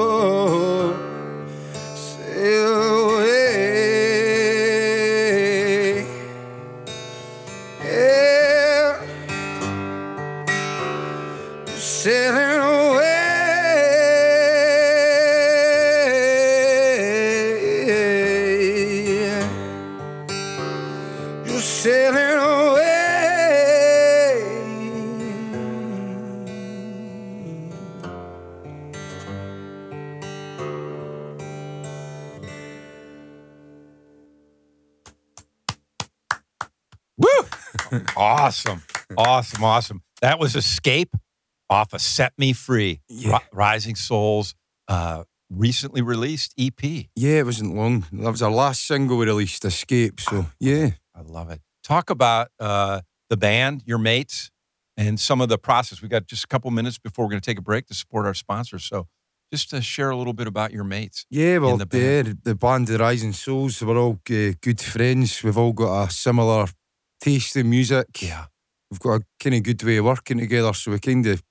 Awesome. 38.46 38.82
Awesome. 39.16 39.64
Awesome. 39.64 40.02
That 40.22 40.38
was 40.38 40.56
Escape 40.56 41.14
off 41.68 41.92
of 41.92 42.00
Set 42.00 42.32
Me 42.38 42.52
Free, 42.52 43.00
Yeah. 43.08 43.32
Ri- 43.38 43.44
Rising 43.52 43.96
Souls, 43.96 44.54
uh, 44.88 45.24
recently 45.50 46.00
released 46.02 46.54
EP. 46.58 47.08
Yeah, 47.14 47.38
it 47.40 47.46
wasn't 47.46 47.74
long. 47.74 48.04
That 48.12 48.30
was 48.30 48.42
our 48.42 48.50
last 48.50 48.86
single 48.86 49.16
we 49.18 49.26
released, 49.26 49.64
Escape. 49.64 50.20
So 50.20 50.46
yeah, 50.60 50.90
I 51.14 51.20
love 51.22 51.50
it. 51.50 51.60
Talk 51.84 52.10
about 52.10 52.48
uh, 52.60 53.00
the 53.30 53.36
band, 53.36 53.82
your 53.86 53.98
mates, 53.98 54.50
and 54.96 55.18
some 55.20 55.40
of 55.40 55.48
the 55.48 55.58
process. 55.58 56.00
We 56.02 56.08
got 56.08 56.26
just 56.26 56.44
a 56.44 56.48
couple 56.48 56.70
minutes 56.70 56.98
before 56.98 57.24
we're 57.24 57.30
going 57.30 57.40
to 57.42 57.46
take 57.50 57.58
a 57.58 57.62
break 57.62 57.86
to 57.86 57.94
support 57.94 58.26
our 58.26 58.34
sponsors. 58.34 58.84
So 58.84 59.06
just 59.52 59.70
to 59.70 59.80
share 59.82 60.10
a 60.10 60.16
little 60.16 60.32
bit 60.32 60.46
about 60.48 60.72
your 60.72 60.84
mates. 60.84 61.26
yeah. 61.30 61.58
Well, 61.58 61.76
the 61.76 61.86
band. 61.86 62.26
the, 62.26 62.38
the 62.50 62.54
band, 62.54 62.88
the 62.88 62.98
Rising 62.98 63.32
Souls, 63.32 63.80
we're 63.82 63.98
all 63.98 64.18
uh, 64.30 64.52
good 64.60 64.80
friends. 64.80 65.42
We've 65.44 65.58
all 65.58 65.72
got 65.72 66.08
a 66.08 66.10
similar 66.10 66.66
taste 67.20 67.56
in 67.56 67.68
music. 67.70 68.06
Yeah. 68.22 68.46
we've 68.90 69.00
got 69.00 69.20
a 69.20 69.24
kind 69.42 69.54
of 69.56 69.62
good 69.64 69.82
way 69.82 69.96
of 69.96 70.04
working 70.04 70.38
together. 70.38 70.72
So 70.74 70.92
we 70.92 70.98
kind 71.00 71.26
of, 71.26 71.42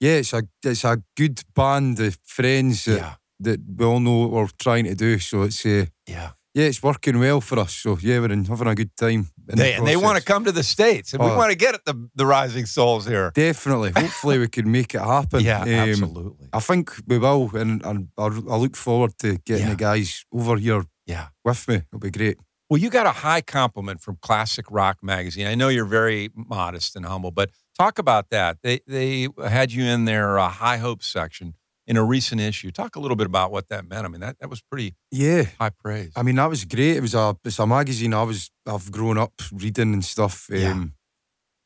yeah, 0.00 0.14
it's 0.18 0.32
a 0.32 0.42
it's 0.64 0.84
a 0.84 1.02
good 1.16 1.40
band 1.54 2.00
of 2.00 2.18
friends 2.24 2.84
that, 2.84 2.96
Yeah. 2.98 3.14
that 3.40 3.60
we 3.76 3.84
all 3.84 4.00
know 4.00 4.18
what 4.26 4.30
we're 4.32 4.48
trying 4.58 4.84
to 4.86 4.94
do. 4.94 5.18
So 5.20 5.42
it's 5.42 5.64
uh, 5.64 5.86
Yeah. 6.06 6.30
yeah, 6.54 6.64
it's 6.68 6.82
working 6.82 7.18
well 7.20 7.40
for 7.40 7.58
us. 7.60 7.74
So 7.74 7.96
yeah, 8.00 8.18
we're 8.20 8.32
in, 8.32 8.44
having 8.46 8.66
a 8.68 8.74
good 8.74 8.90
time. 8.96 9.28
in 9.50 9.56
the 9.58 9.74
and 9.76 9.86
they 9.86 9.96
want 9.96 10.18
to 10.18 10.24
come 10.24 10.44
to 10.44 10.52
the 10.52 10.62
States, 10.64 11.12
and 11.14 11.22
we 11.24 11.30
Oh. 11.30 11.36
want 11.36 11.50
to 11.52 11.56
get 11.56 11.74
at 11.74 11.84
the, 11.84 11.94
the 12.16 12.26
Rising 12.26 12.66
Souls 12.66 13.06
here. 13.06 13.30
Definitely. 13.34 13.92
Hopefully, 13.96 14.38
we 14.38 14.48
can 14.48 14.70
make 14.70 14.94
it 14.94 15.00
happen. 15.00 15.40
Yeah, 15.44 15.62
Um, 15.62 15.68
absolutely. 15.68 16.48
I 16.52 16.60
think 16.60 16.90
we 17.06 17.18
will, 17.18 17.50
and, 17.56 17.84
and 17.86 18.08
I, 18.18 18.24
I 18.24 18.56
look 18.56 18.76
forward 18.76 19.12
to 19.20 19.38
getting 19.46 19.66
Yeah. 19.68 19.74
the 19.74 19.76
guys 19.76 20.24
over 20.32 20.56
here 20.58 20.84
Yeah. 21.06 21.28
with 21.44 21.66
me. 21.68 21.76
It'll 21.76 22.00
be 22.00 22.10
great. 22.10 22.36
Well, 22.70 22.78
you 22.78 22.90
got 22.90 23.06
a 23.06 23.12
high 23.12 23.40
compliment 23.40 24.02
from 24.02 24.18
Classic 24.20 24.66
Rock 24.70 24.98
Magazine. 25.02 25.46
I 25.46 25.54
know 25.54 25.68
you're 25.68 25.86
very 25.86 26.30
modest 26.34 26.96
and 26.96 27.06
humble, 27.06 27.30
but 27.30 27.50
talk 27.78 27.98
about 27.98 28.28
that. 28.30 28.58
They 28.62 28.80
they 28.86 29.28
had 29.42 29.72
you 29.72 29.84
in 29.84 30.04
their 30.04 30.38
uh, 30.38 30.48
High 30.48 30.76
Hopes 30.76 31.06
section 31.06 31.54
in 31.86 31.96
a 31.96 32.04
recent 32.04 32.42
issue. 32.42 32.70
Talk 32.70 32.96
a 32.96 33.00
little 33.00 33.16
bit 33.16 33.26
about 33.26 33.50
what 33.50 33.68
that 33.70 33.88
meant. 33.88 34.04
I 34.04 34.08
mean, 34.08 34.20
that, 34.20 34.36
that 34.40 34.50
was 34.50 34.60
pretty 34.60 34.94
Yeah, 35.10 35.44
high 35.58 35.70
praise. 35.70 36.12
I 36.14 36.22
mean 36.22 36.36
that 36.36 36.50
was 36.50 36.66
great. 36.66 36.96
It 36.96 37.00
was 37.00 37.14
a 37.14 37.34
it's 37.42 37.58
a 37.58 37.66
magazine 37.66 38.12
I 38.12 38.22
was 38.24 38.50
I've 38.66 38.92
grown 38.92 39.16
up 39.16 39.32
reading 39.52 39.94
and 39.94 40.04
stuff. 40.04 40.48
Um, 40.52 40.58
Yeah. 40.58 40.84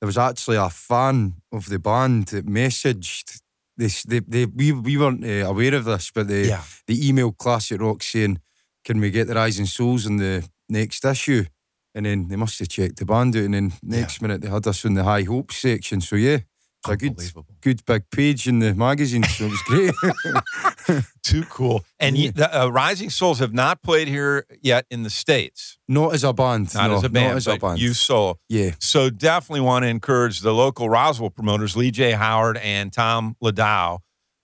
There 0.00 0.06
was 0.06 0.18
actually 0.18 0.56
a 0.56 0.70
fan 0.70 1.34
of 1.52 1.68
the 1.68 1.78
band 1.78 2.26
that 2.28 2.46
messaged 2.46 3.40
this. 3.76 4.02
They, 4.04 4.20
they 4.20 4.46
we 4.46 4.72
we 4.72 4.96
weren't 4.96 5.24
uh, 5.24 5.48
aware 5.48 5.74
of 5.74 5.84
this, 5.84 6.10
but 6.12 6.28
they 6.28 6.48
yeah, 6.48 6.62
they 6.86 6.94
emailed 6.94 7.38
Classic 7.38 7.80
Rock 7.80 8.02
saying, 8.02 8.40
"Can 8.84 9.00
we 9.00 9.10
get 9.10 9.26
the 9.28 9.34
Rising 9.34 9.66
Souls 9.66 10.04
in 10.06 10.16
the 10.16 10.42
next 10.72 11.04
issue?" 11.04 11.44
And 11.94 12.06
then 12.06 12.28
they 12.28 12.36
must 12.36 12.58
have 12.58 12.68
checked 12.68 12.96
the 12.96 13.04
band 13.04 13.36
out, 13.36 13.42
and 13.44 13.54
then 13.54 13.72
next 13.82 14.22
minute 14.22 14.40
they 14.40 14.48
had 14.48 14.66
us 14.66 14.84
in 14.84 14.94
the 14.94 15.04
High 15.04 15.22
Hopes 15.24 15.56
section. 15.56 16.00
So 16.00 16.16
yeah, 16.16 16.38
it's 16.84 16.88
a 16.88 16.96
good 16.96 17.16
good 17.60 17.84
big 17.84 18.10
page 18.10 18.48
in 18.48 18.58
the 18.60 18.74
magazine. 18.74 19.22
So 19.24 19.44
it 19.44 19.50
was 19.50 19.62
great. 19.66 19.94
Too 21.22 21.44
cool. 21.44 21.84
And 22.00 22.16
you, 22.18 22.32
the 22.32 22.62
uh, 22.62 22.68
Rising 22.68 23.10
Souls 23.10 23.38
have 23.38 23.52
not 23.54 23.82
played 23.82 24.08
here 24.08 24.46
yet 24.60 24.86
in 24.90 25.02
the 25.04 25.10
States. 25.10 25.78
not 25.88 26.12
as 26.14 26.24
a 26.24 26.32
band, 26.32 26.74
Not 26.74 26.88
no, 26.90 26.96
as 26.96 27.04
a 27.04 27.08
band, 27.08 27.28
not 27.28 27.36
as 27.36 27.46
a 27.46 27.56
band. 27.56 27.78
you 27.80 27.94
solo. 27.94 28.38
yeah, 28.48 28.70
So 28.80 29.08
definitely 29.10 29.60
want 29.60 29.84
to 29.84 29.88
encourage 29.88 30.40
the 30.40 30.52
local 30.52 30.88
Roswell 30.88 31.30
promoters, 31.30 31.76
Lee 31.76 31.90
J. 31.92 32.12
Howard 32.12 32.56
and 32.58 32.92
Tom 32.92 33.36
Ladow, 33.42 33.98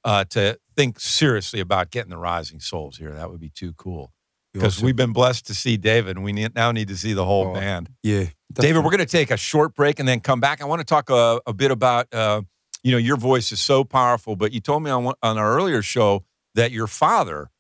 uh, 0.05 0.25
to 0.31 0.59
think 0.77 1.01
seriously 1.01 1.59
about 1.61 1.91
getting 1.91 2.11
the 2.11 2.19
Rising 2.19 2.61
Souls 2.61 2.97
here. 2.99 3.13
That 3.13 3.31
would 3.31 3.41
be 3.41 3.51
too 3.51 3.73
cool. 3.77 4.13
Because 4.61 4.83
we've 4.83 4.97
been 4.97 5.13
blessed 5.13 5.47
to 5.47 5.55
see 5.55 5.77
David, 5.77 6.17
and 6.17 6.25
we 6.25 6.33
need, 6.33 6.55
now 6.55 6.73
need 6.73 6.89
to 6.89 6.97
see 6.97 7.13
the 7.13 7.25
whole 7.25 7.49
Oh, 7.49 7.55
band. 7.55 7.91
yeah. 8.03 8.27
David, 8.53 8.79
we're 8.85 8.91
going 8.91 8.99
to 8.99 9.07
take 9.07 9.31
a 9.31 9.37
short 9.37 9.75
break 9.75 9.99
and 9.99 10.09
then 10.09 10.21
come 10.21 10.41
back. 10.41 10.61
I 10.63 10.65
want 10.65 10.81
to 10.81 10.85
talk 10.85 11.11
a, 11.11 11.41
a 11.47 11.53
bit 11.53 11.71
about, 11.71 12.13
uh, 12.15 12.43
you 12.83 12.93
know, 12.93 12.99
your 12.99 13.17
voice 13.17 13.53
is 13.53 13.61
so 13.61 13.85
powerful, 13.85 14.37
but 14.37 14.53
you 14.53 14.61
told 14.61 14.83
me 14.83 14.91
on, 14.91 15.13
on 15.23 15.39
our 15.39 15.55
earlier 15.57 15.83
show 15.83 16.25
that 16.55 16.71
your 16.73 16.87
father, 16.87 17.51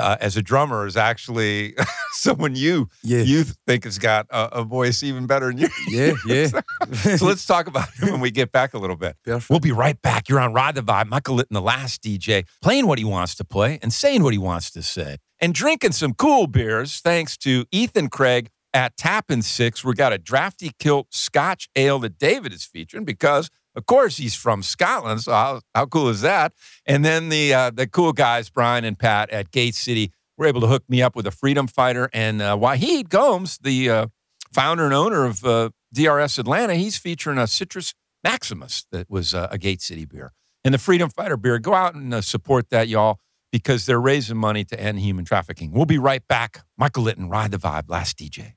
uh, 0.00 0.16
as 0.20 0.36
a 0.36 0.42
drummer, 0.42 0.86
is 0.86 0.96
actually 0.96 1.74
someone 2.12 2.56
you 2.56 2.88
yeah, 3.02 3.22
you 3.22 3.44
think 3.66 3.84
has 3.84 3.98
got 3.98 4.26
a, 4.30 4.58
a 4.58 4.64
voice 4.64 5.02
even 5.02 5.26
better 5.26 5.48
than 5.48 5.58
you. 5.58 5.68
yeah, 5.88 6.12
yeah. 6.26 7.16
so 7.16 7.26
let's 7.26 7.46
talk 7.46 7.66
about 7.66 7.88
it 8.02 8.10
when 8.10 8.20
we 8.20 8.30
get 8.30 8.52
back 8.52 8.74
a 8.74 8.78
little 8.78 8.96
bit. 8.96 9.16
Perfect. 9.24 9.50
We'll 9.50 9.60
be 9.60 9.72
right 9.72 10.00
back. 10.02 10.28
You're 10.28 10.40
on 10.40 10.52
Ride 10.52 10.74
the 10.74 10.82
Vibe. 10.82 11.08
Michael 11.08 11.36
Litton, 11.36 11.54
the 11.54 11.62
last 11.62 12.02
DJ, 12.02 12.46
playing 12.62 12.86
what 12.86 12.98
he 12.98 13.04
wants 13.04 13.34
to 13.36 13.44
play 13.44 13.78
and 13.82 13.92
saying 13.92 14.22
what 14.22 14.32
he 14.32 14.38
wants 14.38 14.70
to 14.72 14.82
say 14.82 15.16
and 15.40 15.54
drinking 15.54 15.92
some 15.92 16.14
cool 16.14 16.46
beers 16.46 17.00
thanks 17.00 17.36
to 17.38 17.64
Ethan 17.72 18.08
Craig 18.08 18.50
at 18.72 18.96
Tappin' 18.96 19.42
Six. 19.42 19.84
We 19.84 19.94
got 19.94 20.12
a 20.12 20.18
drafty 20.18 20.72
kilt 20.78 21.08
Scotch 21.10 21.68
ale 21.74 21.98
that 22.00 22.18
David 22.18 22.52
is 22.52 22.64
featuring 22.64 23.04
because, 23.04 23.50
of 23.76 23.86
course, 23.86 24.16
he's 24.16 24.34
from 24.34 24.62
Scotland. 24.62 25.22
So 25.22 25.32
how, 25.32 25.60
how 25.74 25.86
cool 25.86 26.08
is 26.08 26.22
that? 26.22 26.52
And 26.86 27.04
then 27.04 27.28
the 27.28 27.54
uh, 27.54 27.70
the 27.70 27.86
cool 27.86 28.12
guys, 28.12 28.50
Brian 28.50 28.84
and 28.84 28.98
Pat 28.98 29.30
at 29.30 29.50
Gate 29.50 29.74
City, 29.74 30.12
were 30.36 30.46
able 30.46 30.60
to 30.62 30.66
hook 30.66 30.84
me 30.88 31.02
up 31.02 31.14
with 31.14 31.26
a 31.26 31.30
freedom 31.30 31.66
fighter. 31.66 32.08
And 32.12 32.42
uh, 32.42 32.56
Wahid 32.56 33.08
Gomes, 33.08 33.58
the 33.58 33.90
uh, 33.90 34.06
founder 34.52 34.84
and 34.84 34.94
owner 34.94 35.24
of 35.24 35.44
uh, 35.44 35.70
DRS 35.92 36.38
Atlanta, 36.38 36.74
he's 36.74 36.96
featuring 36.96 37.38
a 37.38 37.46
Citrus 37.46 37.94
Maximus 38.24 38.86
that 38.90 39.08
was 39.10 39.34
uh, 39.34 39.48
a 39.50 39.58
Gate 39.58 39.82
City 39.82 40.04
beer. 40.04 40.32
And 40.64 40.74
the 40.74 40.78
Freedom 40.78 41.08
Fighter 41.08 41.36
beer, 41.36 41.58
go 41.58 41.74
out 41.74 41.94
and 41.94 42.12
uh, 42.12 42.20
support 42.20 42.70
that, 42.70 42.88
y'all, 42.88 43.18
because 43.50 43.86
they're 43.86 44.00
raising 44.00 44.36
money 44.36 44.64
to 44.64 44.78
end 44.78 45.00
human 45.00 45.24
trafficking. 45.24 45.72
We'll 45.72 45.86
be 45.86 45.98
right 45.98 46.26
back. 46.26 46.62
Michael 46.76 47.04
Litton, 47.04 47.28
Ride 47.28 47.50
the 47.50 47.58
Vibe, 47.58 47.88
Last 47.88 48.18
DJ. 48.18 48.54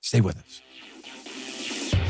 Stay 0.00 0.20
with 0.20 0.38
us. 0.38 0.62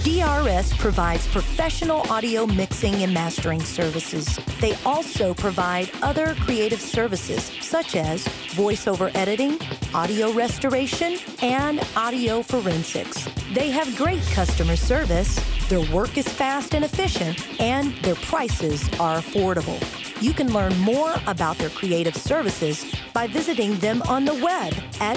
DRS 0.02 0.76
provides 0.78 1.28
professional 1.28 2.00
audio 2.10 2.44
mixing 2.44 3.04
and 3.04 3.14
mastering 3.14 3.62
services. 3.62 4.36
They 4.60 4.74
also 4.84 5.32
provide 5.32 5.92
other 6.02 6.34
creative 6.40 6.80
services 6.80 7.52
such 7.60 7.94
as 7.94 8.24
voiceover 8.56 9.14
editing, 9.14 9.60
audio 9.94 10.32
restoration, 10.32 11.18
and 11.40 11.86
audio 11.94 12.42
forensics. 12.42 13.28
They 13.54 13.70
have 13.70 13.96
great 13.96 14.22
customer 14.32 14.74
service. 14.74 15.38
Their 15.68 15.88
work 15.94 16.18
is 16.18 16.26
fast 16.26 16.74
and 16.74 16.84
efficient, 16.84 17.38
and 17.60 17.94
their 17.98 18.16
prices 18.16 18.82
are 18.98 19.18
affordable. 19.18 19.80
You 20.20 20.32
can 20.32 20.52
learn 20.52 20.76
more 20.78 21.14
about 21.28 21.58
their 21.58 21.70
creative 21.70 22.16
services 22.16 22.92
by 23.12 23.28
visiting 23.28 23.76
them 23.78 24.02
on 24.02 24.24
the 24.24 24.34
web 24.34 24.74
at 25.00 25.16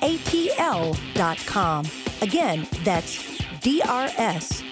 drsatl.com. 0.00 1.84
Again, 2.22 2.66
that's 2.84 3.18
drsatl.com. 3.60 4.64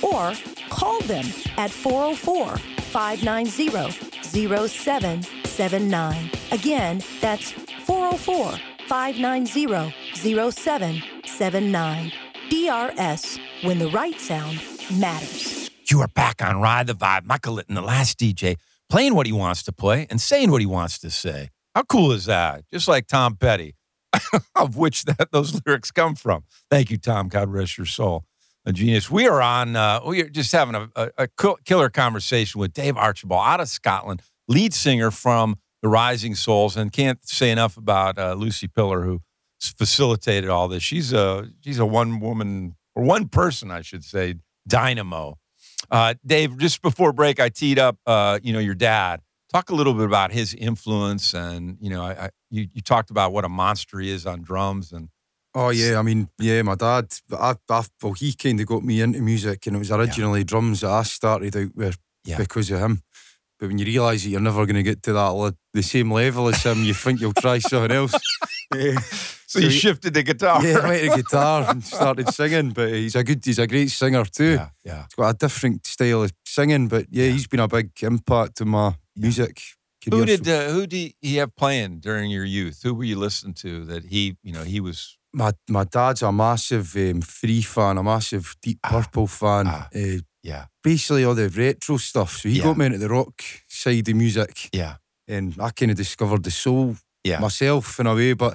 Or 0.00 0.32
call 0.70 1.00
them 1.00 1.24
at 1.56 1.70
404 1.70 2.56
590 2.56 3.90
0779. 4.22 6.30
Again, 6.52 7.02
that's 7.20 7.50
404 7.50 8.52
590 8.86 9.92
0779. 10.14 12.12
DRS, 12.50 13.38
when 13.62 13.78
the 13.78 13.90
right 13.90 14.18
sound 14.18 14.60
matters. 14.98 15.70
You 15.90 16.00
are 16.00 16.08
back 16.08 16.42
on 16.42 16.60
Ride 16.60 16.86
the 16.86 16.94
Vibe. 16.94 17.26
Michael 17.26 17.54
Litton, 17.54 17.74
the 17.74 17.82
last 17.82 18.18
DJ, 18.18 18.56
playing 18.88 19.14
what 19.14 19.26
he 19.26 19.32
wants 19.32 19.62
to 19.64 19.72
play 19.72 20.06
and 20.08 20.20
saying 20.20 20.50
what 20.50 20.60
he 20.60 20.66
wants 20.66 20.98
to 21.00 21.10
say. 21.10 21.50
How 21.78 21.84
cool 21.84 22.10
is 22.10 22.24
that? 22.24 22.64
Just 22.72 22.88
like 22.88 23.06
Tom 23.06 23.36
Petty, 23.36 23.76
of 24.56 24.76
which 24.76 25.04
that 25.04 25.30
those 25.30 25.64
lyrics 25.64 25.92
come 25.92 26.16
from. 26.16 26.42
Thank 26.68 26.90
you, 26.90 26.96
Tom. 26.96 27.28
God 27.28 27.50
rest 27.50 27.78
your 27.78 27.86
soul. 27.86 28.24
A 28.66 28.72
genius. 28.72 29.08
We 29.08 29.28
are 29.28 29.40
on, 29.40 29.76
uh, 29.76 30.00
we 30.04 30.22
are 30.22 30.28
just 30.28 30.50
having 30.50 30.74
a, 30.74 30.90
a, 30.96 31.10
a 31.18 31.54
killer 31.64 31.88
conversation 31.88 32.60
with 32.60 32.72
Dave 32.72 32.96
Archibald 32.96 33.42
out 33.44 33.60
of 33.60 33.68
Scotland, 33.68 34.22
lead 34.48 34.74
singer 34.74 35.12
from 35.12 35.54
the 35.80 35.88
Rising 35.88 36.34
Souls, 36.34 36.76
and 36.76 36.90
can't 36.90 37.20
say 37.22 37.52
enough 37.52 37.76
about 37.76 38.18
uh, 38.18 38.34
Lucy 38.34 38.66
Pillar, 38.66 39.04
who 39.04 39.20
facilitated 39.60 40.50
all 40.50 40.66
this. 40.66 40.82
She's 40.82 41.12
a 41.12 41.48
she's 41.60 41.78
a 41.78 41.86
one 41.86 42.18
woman 42.18 42.74
or 42.96 43.04
one 43.04 43.28
person, 43.28 43.70
I 43.70 43.82
should 43.82 44.02
say, 44.02 44.34
dynamo. 44.66 45.38
Uh, 45.92 46.14
Dave, 46.26 46.58
just 46.58 46.82
before 46.82 47.12
break, 47.12 47.38
I 47.38 47.50
teed 47.50 47.78
up, 47.78 47.98
uh, 48.04 48.40
you 48.42 48.52
know, 48.52 48.58
your 48.58 48.74
dad. 48.74 49.20
Talk 49.52 49.70
a 49.70 49.74
little 49.74 49.94
bit 49.94 50.04
about 50.04 50.30
his 50.32 50.52
influence, 50.54 51.32
and 51.34 51.78
you 51.80 51.88
know, 51.90 52.02
I, 52.02 52.26
I 52.26 52.30
you, 52.50 52.68
you 52.74 52.82
talked 52.82 53.10
about 53.10 53.32
what 53.32 53.44
a 53.44 53.48
monster 53.48 53.98
he 53.98 54.10
is 54.10 54.26
on 54.26 54.42
drums, 54.42 54.92
and 54.92 55.08
Oh 55.54 55.70
yeah, 55.70 55.98
I 55.98 56.02
mean, 56.02 56.28
yeah, 56.38 56.60
my 56.62 56.74
dad. 56.74 57.06
I, 57.32 57.54
I, 57.70 57.82
well, 58.02 58.12
he 58.12 58.34
kind 58.34 58.60
of 58.60 58.66
got 58.66 58.84
me 58.84 59.00
into 59.00 59.20
music, 59.22 59.66
and 59.66 59.74
it 59.76 59.78
was 59.78 59.90
originally 59.90 60.44
drums 60.44 60.82
that 60.82 60.90
I 60.90 61.02
started 61.04 61.56
out 61.56 61.74
with 61.74 61.96
Yeah. 62.24 62.36
because 62.36 62.70
of 62.70 62.80
him. 62.80 63.00
But 63.58 63.68
when 63.68 63.78
you 63.78 63.86
realise 63.86 64.22
that 64.22 64.28
you're 64.28 64.40
never 64.40 64.66
going 64.66 64.76
to 64.76 64.82
get 64.84 65.02
to 65.04 65.12
that 65.14 65.56
the 65.74 65.82
same 65.82 66.12
level 66.12 66.46
as 66.48 66.62
him, 66.62 66.84
you 66.84 66.94
think 66.94 67.20
you'll 67.20 67.32
try 67.32 67.58
something 67.58 67.90
else. 67.90 68.12
yeah, 68.74 69.00
so 69.46 69.58
you 69.58 69.68
he- 69.70 69.78
shifted 69.78 70.12
to 70.14 70.22
guitar. 70.22 70.62
yeah, 70.64 70.78
I 70.80 70.88
went 70.88 71.10
to 71.10 71.16
guitar 71.22 71.64
and 71.70 71.82
started 71.94 72.28
singing. 72.34 72.70
But 72.70 72.90
he's 72.92 73.16
a 73.16 73.24
good, 73.24 73.42
he's 73.44 73.58
a 73.58 73.66
great 73.66 73.90
singer 73.90 74.24
too. 74.26 74.52
yeah, 74.52 74.68
yeah. 74.84 75.02
He's 75.04 75.14
got 75.14 75.34
a 75.34 75.38
different 75.38 75.86
style 75.86 76.22
of 76.22 76.32
singing, 76.44 76.86
but 76.88 77.06
yeah, 77.10 77.24
Yeah. 77.24 77.32
he's 77.32 77.46
been 77.48 77.60
a 77.60 77.66
big 77.66 77.90
impact 78.02 78.60
on 78.60 78.68
my 78.68 78.88
Yeah. 78.88 78.94
Music 79.18 79.60
Who 80.10 80.24
did 80.24 80.48
uh, 80.48 80.70
who 80.72 80.86
did 80.86 81.12
he 81.20 81.36
have 81.40 81.54
playing 81.56 82.00
during 82.00 82.30
your 82.30 82.44
youth? 82.44 82.80
Who 82.84 82.94
were 82.94 83.04
you 83.04 83.18
listening 83.18 83.54
to 83.64 83.84
that 83.86 84.04
he, 84.04 84.36
you 84.42 84.52
know, 84.52 84.64
he 84.64 84.80
was 84.80 85.18
my 85.32 85.52
my 85.68 85.84
dad's 85.84 86.22
a 86.22 86.30
massive 86.32 86.94
um, 86.96 87.20
Free 87.20 87.62
fan, 87.62 87.98
a 87.98 88.02
massive 88.02 88.54
Deep 88.62 88.78
Ah, 88.84 88.88
Purple 88.90 89.26
fan. 89.26 89.66
ah. 89.66 89.88
uh, 89.94 90.20
yeah, 90.42 90.66
basically 90.82 91.24
all 91.26 91.34
the 91.34 91.48
retro 91.48 91.96
stuff. 91.98 92.30
So 92.38 92.48
he 92.48 92.56
Yeah. 92.58 92.64
got 92.64 92.76
me 92.78 92.86
into 92.86 92.98
the 92.98 93.08
rock 93.08 93.42
side 93.68 94.08
of 94.08 94.16
music, 94.16 94.70
yeah, 94.72 94.96
and 95.26 95.54
I 95.60 95.70
kind 95.70 95.90
of 95.90 95.96
discovered 95.96 96.42
the 96.44 96.50
soul 96.50 96.96
Yeah. 97.24 97.40
myself 97.40 97.98
in 98.00 98.06
a 98.06 98.14
way. 98.14 98.34
But 98.34 98.54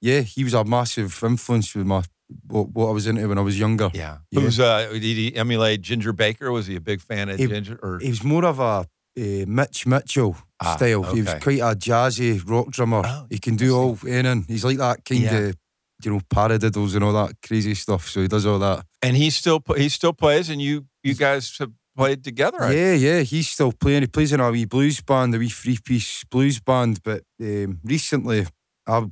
yeah, 0.00 0.20
he 0.22 0.44
was 0.44 0.54
a 0.54 0.64
massive 0.64 1.10
influence 1.22 1.74
with 1.78 1.86
my 1.86 2.02
what, 2.48 2.68
what 2.74 2.88
I 2.88 2.92
was 2.92 3.06
into 3.06 3.28
when 3.28 3.38
I 3.38 3.42
was 3.42 3.56
younger. 3.58 3.90
yeah. 3.94 4.18
Yeah. 4.30 4.40
Who's 4.40 4.58
uh 4.58 4.88
did 4.92 5.02
he 5.16 5.34
emulate 5.36 5.80
Ginger 5.82 6.12
Baker? 6.14 6.50
Was 6.52 6.66
he 6.68 6.76
a 6.76 6.80
big 6.80 7.00
fan 7.00 7.28
of 7.28 7.38
He- 7.38 7.46
Ginger 7.48 7.78
or 7.82 7.98
He 7.98 8.08
was 8.08 8.22
more 8.22 8.44
of 8.48 8.58
a 8.58 8.86
uh, 9.18 9.44
Mitch 9.46 9.86
Mitchell 9.86 10.36
Ah, 10.60 10.76
style. 10.76 11.02
He 11.14 11.20
was 11.22 11.34
quite 11.34 11.58
a 11.60 11.74
jazzy 11.76 12.40
rock 12.48 12.70
drummer. 12.70 13.02
Oh, 13.04 13.26
he 13.30 13.38
can 13.38 13.56
do 13.56 13.76
all 13.76 13.98
anything. 14.06 14.44
He's 14.48 14.64
like 14.64 14.78
that 14.78 15.04
kind 15.04 15.20
Yeah. 15.22 15.36
of 15.38 15.56
you 16.04 16.10
know 16.12 16.20
paradiddles 16.34 16.94
and 16.94 17.04
all 17.04 17.12
that 17.12 17.34
crazy 17.46 17.74
stuff. 17.74 18.08
So 18.08 18.20
he 18.22 18.28
does 18.28 18.46
all 18.46 18.58
that. 18.58 18.84
and 19.02 19.16
he 19.16 19.30
still 19.30 19.62
he 19.76 19.88
still 19.88 20.12
plays 20.12 20.48
and 20.50 20.60
you 20.62 20.86
you 21.02 21.14
guys 21.14 21.56
have 21.58 21.72
played 21.96 22.22
together. 22.24 22.62
I- 22.62 22.72
Yeah, 22.74 22.92
yeah, 22.94 23.20
he's 23.20 23.48
still 23.50 23.72
playing. 23.72 24.02
He 24.02 24.06
plays 24.08 24.32
in 24.32 24.40
a 24.40 24.50
wee 24.50 24.64
blues 24.66 25.00
band, 25.02 25.34
a 25.34 25.38
wee 25.38 25.48
three 25.50 25.78
piece 25.84 26.24
blues 26.24 26.58
band. 26.60 27.00
But 27.02 27.22
um, 27.40 27.80
recently, 27.84 28.46
I, 28.86 29.04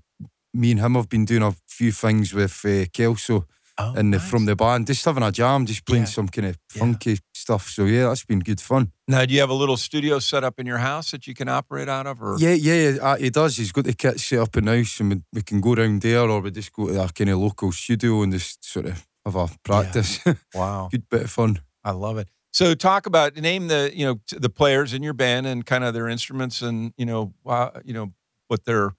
me 0.53 0.71
and 0.73 0.81
him 0.81 0.95
have 0.95 1.09
been 1.09 1.25
doing 1.25 1.43
a 1.43 1.55
few 1.69 1.93
things 1.93 2.33
with 2.35 2.65
uh, 2.65 2.85
Kelso 2.93 3.47
Oh, 3.77 3.93
and 3.97 4.13
nice. 4.13 4.31
from 4.31 4.45
the 4.47 4.55
band, 4.55 4.87
just 4.87 5.05
having 5.05 5.25
a 5.25 5.33
jam, 5.33 5.67
just 5.67 5.85
playing 5.85 6.05
Yeah. 6.05 6.09
some 6.11 6.29
kind 6.29 6.47
of 6.47 6.57
Yeah. 6.75 6.81
funky 6.81 7.19
stuff. 7.35 7.69
So 7.69 7.87
yeah, 7.87 8.09
that's 8.09 8.25
been 8.25 8.39
good 8.39 8.61
fun. 8.61 8.93
Now, 9.09 9.25
do 9.25 9.35
you 9.35 9.41
have 9.41 9.51
a 9.51 9.55
little 9.55 9.77
studio 9.77 10.21
set 10.21 10.45
up 10.45 10.61
in 10.61 10.67
your 10.67 10.79
house 10.79 11.11
that 11.11 11.27
you 11.27 11.35
can 11.35 11.49
operate 11.49 11.89
out 11.89 12.07
of? 12.07 12.23
Or 12.23 12.37
Yeah, 12.39 12.53
yeah, 12.55 12.99
uh, 13.03 13.17
he 13.17 13.31
does. 13.31 13.57
He's 13.57 13.73
got 13.73 13.85
the 13.85 13.93
kit 13.93 14.21
set 14.21 14.39
up 14.39 14.57
in 14.57 14.67
the 14.67 14.77
house, 14.79 15.01
and 15.01 15.11
we, 15.13 15.23
we 15.33 15.43
can 15.43 15.61
go 15.61 15.75
round 15.75 16.03
there, 16.03 16.21
or 16.31 16.41
we 16.41 16.53
just 16.53 16.73
go 16.73 16.87
to 16.87 17.01
our 17.01 17.09
kind 17.09 17.31
of 17.31 17.39
local 17.39 17.73
studio 17.73 18.23
and 18.23 18.33
just 18.33 18.65
sort 18.65 18.87
of 18.87 19.05
have 19.25 19.35
a 19.35 19.49
practice. 19.65 20.21
wow, 20.55 20.89
good 20.91 21.09
bit 21.11 21.23
of 21.23 21.31
fun. 21.31 21.59
I 21.83 21.91
love 21.91 22.19
it. 22.19 22.29
So, 22.53 22.75
talk 22.75 23.07
about 23.07 23.35
name 23.37 23.67
the 23.67 23.91
you 23.93 24.07
know 24.07 24.21
the 24.31 24.51
players 24.51 24.93
in 24.95 25.03
your 25.03 25.15
band 25.15 25.47
and 25.49 25.67
kind 25.67 25.83
of 25.83 25.95
their 25.95 26.09
instruments 26.09 26.63
and 26.63 26.93
you 26.97 27.07
know 27.07 27.35
uh, 27.45 27.71
you 27.85 27.93
know 27.93 28.13
what 28.47 28.65
their 28.67 28.93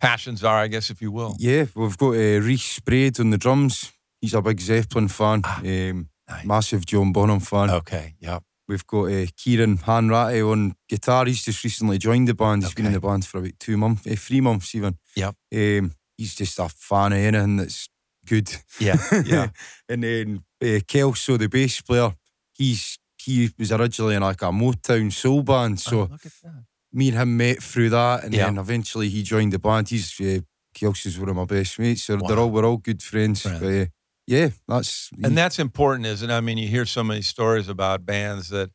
passions 0.00 0.42
are, 0.42 0.56
I 0.64 0.68
guess, 0.68 0.88
if 0.90 1.02
you 1.02 1.12
will. 1.12 1.36
Yeah, 1.38 1.66
we've 1.74 1.98
got 1.98 2.14
uh, 2.14 2.40
Reese 2.40 2.80
on 3.20 3.28
the 3.30 3.38
drums. 3.38 3.92
He's 4.24 4.34
a 4.34 4.40
big 4.40 4.58
Zeppelin 4.60 5.08
fan, 5.08 5.42
Ah, 5.44 5.60
um, 5.60 6.08
nice. 6.30 6.44
massive 6.46 6.86
John 6.86 7.12
Bonham 7.12 7.40
fan. 7.40 7.68
Okay. 7.70 8.14
Yep. 8.20 8.42
We've 8.66 8.86
got 8.86 9.04
uh, 9.12 9.26
Kieran 9.36 9.76
Hanratty 9.76 10.50
on 10.50 10.74
guitar. 10.88 11.26
He's 11.26 11.44
just 11.44 11.62
recently 11.62 11.98
joined 11.98 12.28
the 12.28 12.34
band. 12.34 12.62
He's 12.62 12.72
been 12.72 12.86
in 12.86 12.92
the 12.94 13.00
band 13.00 13.26
for 13.26 13.36
about 13.38 13.52
two 13.60 13.76
months, 13.76 14.06
uh, 14.06 14.14
three 14.16 14.40
months 14.40 14.74
even. 14.74 14.96
Yep. 15.16 15.34
Um, 15.54 15.92
he's 16.16 16.34
just 16.34 16.58
a 16.58 16.70
fan 16.70 17.12
of 17.12 17.18
anything 17.18 17.56
that's 17.58 17.88
good. 18.26 18.48
Yeah. 18.80 18.96
Yeah. 19.26 19.48
and 19.90 20.02
then 20.02 20.44
uh, 20.64 20.80
Kelso, 20.88 21.36
the 21.36 21.48
bass 21.50 21.82
player, 21.82 22.14
he's 22.54 22.98
he 23.22 23.50
was 23.58 23.70
originally 23.72 24.14
in 24.14 24.22
like 24.22 24.40
a 24.40 24.46
Motown 24.50 25.12
soul 25.12 25.42
band. 25.42 25.80
So 25.80 26.00
Oh, 26.00 26.08
look 26.10 26.24
at 26.24 26.32
that. 26.44 26.64
me 26.92 27.08
and 27.10 27.18
him 27.18 27.36
met 27.36 27.62
through 27.62 27.90
that, 27.90 28.24
and 28.24 28.32
Yeah. 28.32 28.46
then 28.46 28.56
eventually 28.58 29.10
he 29.10 29.22
joined 29.22 29.52
the 29.52 29.58
band. 29.58 29.90
He's 29.90 30.18
uh, 30.20 30.40
Kelso's 30.74 31.18
one 31.18 31.28
of 31.28 31.36
my 31.36 31.44
best 31.44 31.78
mates. 31.78 32.04
So 32.04 32.16
they're 32.16 32.38
all 32.38 32.50
we're 32.50 32.64
all 32.64 32.78
good 32.78 33.02
friends. 33.02 33.42
Friends. 33.42 33.60
But, 33.60 33.68
uh, 33.68 33.86
yeah, 34.26 34.48
that's 34.68 35.10
And 35.22 35.36
that's 35.36 35.58
important, 35.58 36.06
isn't 36.06 36.28
it? 36.30 36.34
I 36.34 36.40
mean, 36.40 36.58
you 36.58 36.68
hear 36.68 36.86
so 36.86 37.04
many 37.04 37.22
stories 37.22 37.68
about 37.68 38.04
bands 38.06 38.48
that. 38.50 38.70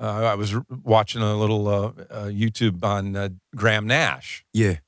Uh, 0.00 0.32
I 0.32 0.34
was 0.34 0.54
watching 0.82 1.22
a 1.22 1.36
little 1.36 1.68
uh, 1.68 1.86
uh, 2.10 2.24
YouTube 2.26 2.82
on 2.82 3.14
uh, 3.14 3.28
Graham 3.54 3.86
Nash, 3.86 4.44
yeah, 4.52 4.78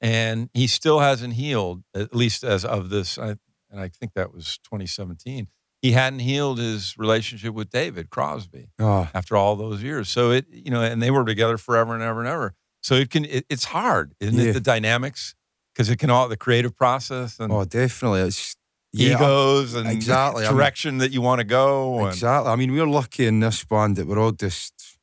and 0.00 0.50
he 0.54 0.66
still 0.68 1.00
hasn't 1.00 1.34
healed, 1.34 1.82
at 1.94 2.14
least 2.14 2.44
as 2.44 2.64
of 2.64 2.88
this. 2.90 3.18
I, 3.18 3.36
and 3.70 3.80
I 3.80 3.88
think 3.88 4.12
that 4.14 4.32
was 4.32 4.58
2017. 4.64 5.48
He 5.80 5.92
hadn't 5.92 6.20
healed 6.20 6.58
his 6.58 6.96
relationship 6.96 7.54
with 7.54 7.70
David 7.70 8.10
Crosby 8.10 8.68
ah, 8.78 9.10
after 9.14 9.36
all 9.36 9.56
those 9.56 9.82
years. 9.82 10.08
So 10.08 10.30
it, 10.30 10.46
you 10.48 10.70
know, 10.70 10.82
and 10.82 11.02
they 11.02 11.10
were 11.10 11.24
together 11.24 11.58
forever 11.58 11.94
and 11.94 12.02
ever 12.02 12.20
and 12.20 12.28
ever. 12.28 12.54
So 12.82 12.94
it 12.94 13.10
can, 13.10 13.24
it, 13.24 13.46
it's 13.48 13.64
hard, 13.64 14.14
isn't 14.20 14.38
Yeah. 14.38 14.50
it? 14.50 14.52
The 14.52 14.60
dynamics, 14.60 15.34
because 15.74 15.88
it 15.90 15.96
can 15.96 16.10
all 16.10 16.28
the 16.28 16.36
creative 16.36 16.76
process 16.76 17.40
and 17.40 17.52
oh, 17.52 17.64
definitely. 17.64 18.20
It's 18.20 18.54
yeah, 18.92 19.14
egos 19.16 19.74
and 19.74 19.88
exactly. 19.88 20.44
I 20.44 20.48
mean- 20.48 20.56
direction 20.56 20.98
that 20.98 21.12
you 21.12 21.20
want 21.22 21.38
to 21.40 21.44
go. 21.44 21.98
And, 22.00 22.08
Exactly. 22.08 22.50
I 22.52 22.56
mean, 22.56 22.72
we're 22.72 22.86
lucky 22.86 23.26
in 23.26 23.40
this 23.40 23.64
band 23.64 23.96
that 23.96 24.06
we're 24.06 24.18
all 24.18 24.32
just 24.32 24.98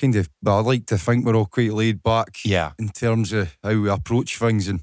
kind 0.00 0.14
of. 0.16 0.28
Well, 0.42 0.58
I 0.58 0.60
like 0.60 0.86
to 0.86 0.98
think 0.98 1.24
we're 1.24 1.34
all 1.36 1.46
quite 1.46 1.72
laid 1.72 2.02
back 2.02 2.38
yeah, 2.44 2.72
in 2.78 2.88
terms 2.90 3.32
of 3.32 3.56
how 3.62 3.74
we 3.80 3.88
approach 3.90 4.36
things 4.38 4.68
and 4.68 4.80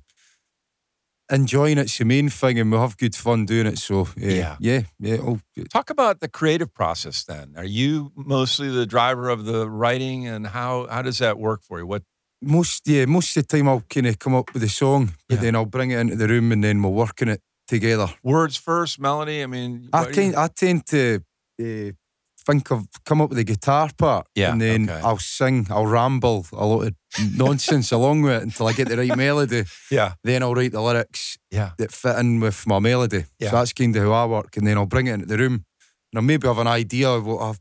enjoying 1.32 1.78
it's 1.78 1.98
the 1.98 2.06
main 2.06 2.30
thing, 2.30 2.60
and 2.60 2.72
we 2.72 2.78
have 2.78 2.98
good 2.98 3.16
fun 3.16 3.46
doing 3.46 3.66
it. 3.68 3.78
So 3.80 4.02
uh, 4.02 4.06
Yeah. 4.18 4.58
yeah, 4.60 4.82
yeah, 5.00 5.18
good. 5.56 5.70
Talk 5.70 5.90
about 5.90 6.20
the 6.20 6.28
creative 6.28 6.74
process. 6.74 7.24
Then, 7.24 7.54
are 7.56 7.64
you 7.66 8.12
mostly 8.16 8.70
the 8.70 8.86
driver 8.86 9.30
of 9.30 9.46
the 9.46 9.70
writing, 9.70 10.28
and 10.28 10.48
how 10.48 10.88
how 10.90 11.02
does 11.02 11.20
that 11.20 11.38
work 11.40 11.62
for 11.64 11.80
you? 11.80 11.88
What? 11.88 12.04
Most 12.42 12.88
yeah, 12.88 13.06
most 13.06 13.38
of 13.38 13.48
the 13.48 13.58
time 13.58 13.70
I'll 13.70 13.86
kind 13.90 14.06
of 14.08 14.20
come 14.20 14.36
up 14.36 14.54
with 14.54 14.64
a 14.64 14.70
song, 14.70 15.14
but 15.30 15.36
Yeah. 15.36 15.42
then 15.44 15.56
I'll 15.56 15.66
bring 15.66 15.92
it 15.92 16.00
into 16.00 16.18
the 16.18 16.28
room 16.28 16.52
and 16.52 16.62
then 16.62 16.82
we'll 16.84 16.92
work 16.92 17.22
on 17.22 17.30
it 17.30 17.42
together. 17.68 18.08
Words 18.24 18.58
first, 18.58 19.00
melody. 19.00 19.42
I 19.44 19.48
mean, 19.48 19.90
I 19.94 20.08
you- 20.10 20.34
I 20.38 20.48
tend 20.48 20.86
to 20.88 21.24
uh, 21.62 21.92
think 22.46 22.72
of 22.72 22.86
come 23.06 23.22
up 23.22 23.30
with 23.30 23.38
the 23.38 23.44
guitar 23.44 23.90
part, 23.98 24.28
Yeah, 24.36 24.52
and 24.52 24.60
then 24.62 24.90
okay. 24.90 25.00
I'll 25.02 25.18
sing, 25.20 25.68
I'll 25.70 25.88
ramble 25.88 26.46
a 26.52 26.66
lot 26.66 26.88
of 26.88 26.94
nonsense 27.38 27.92
along 27.92 28.24
with 28.24 28.34
it 28.34 28.44
until 28.44 28.68
I 28.68 28.74
get 28.74 28.90
the 28.90 28.98
right 28.98 29.16
melody. 29.18 29.64
yeah, 29.90 30.14
Then 30.24 30.44
I'll 30.44 30.54
write 30.56 30.72
the 30.74 30.82
lyrics 30.82 31.38
yeah, 31.52 31.72
that 31.78 31.92
fit 31.92 32.18
in 32.18 32.40
with 32.42 32.68
my 32.68 32.80
melody. 32.80 33.26
Yeah. 33.40 33.50
So 33.52 33.56
that's 33.58 33.74
kind 33.74 33.96
of 33.96 34.04
how 34.04 34.12
I 34.12 34.26
work, 34.26 34.58
and 34.58 34.68
then 34.68 34.78
I'll 34.78 34.86
bring 34.86 35.08
it 35.08 35.14
into 35.14 35.26
the 35.28 35.38
room, 35.38 35.64
and 36.12 36.18
I 36.18 36.22
maybe 36.22 36.48
have 36.48 36.58
an 36.60 36.68
idea 36.68 37.10
of 37.10 37.26
what 37.26 37.42
I 37.42 37.54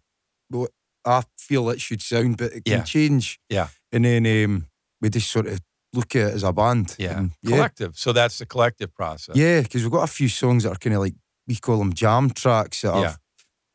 what 0.49 0.71
I 1.05 1.23
feel 1.39 1.71
it 1.71 1.81
should 1.81 2.03
sound, 2.03 2.37
but 2.39 2.53
it 2.53 2.65
can 2.65 2.79
Yeah. 2.79 2.83
change. 2.85 3.39
Yeah. 3.49 3.69
and 3.93 4.05
then 4.05 4.27
um, 4.27 4.67
we 5.01 5.11
just 5.11 5.31
sort 5.31 5.47
of 5.47 5.61
look 5.93 6.17
at 6.17 6.29
it 6.29 6.35
as 6.35 6.43
a 6.43 6.53
band. 6.53 6.97
Yeah. 6.99 7.19
And 7.19 7.31
yeah, 7.43 7.57
Collective. 7.57 7.99
So 7.99 8.13
that's 8.13 8.39
the 8.39 8.47
collective 8.47 8.95
process. 8.95 9.37
yeah, 9.37 9.61
because 9.61 9.83
we've 9.83 9.93
got 9.93 10.05
a 10.05 10.13
few 10.13 10.29
songs 10.29 10.63
that 10.65 10.73
are 10.73 10.77
kind 10.79 10.95
of 10.97 11.01
like 11.03 11.15
we 11.47 11.57
call 11.57 11.79
them 11.79 11.93
jam 11.93 12.31
tracks. 12.31 12.81
That 12.83 12.95
Yeah. 12.95 13.03
have, 13.03 13.19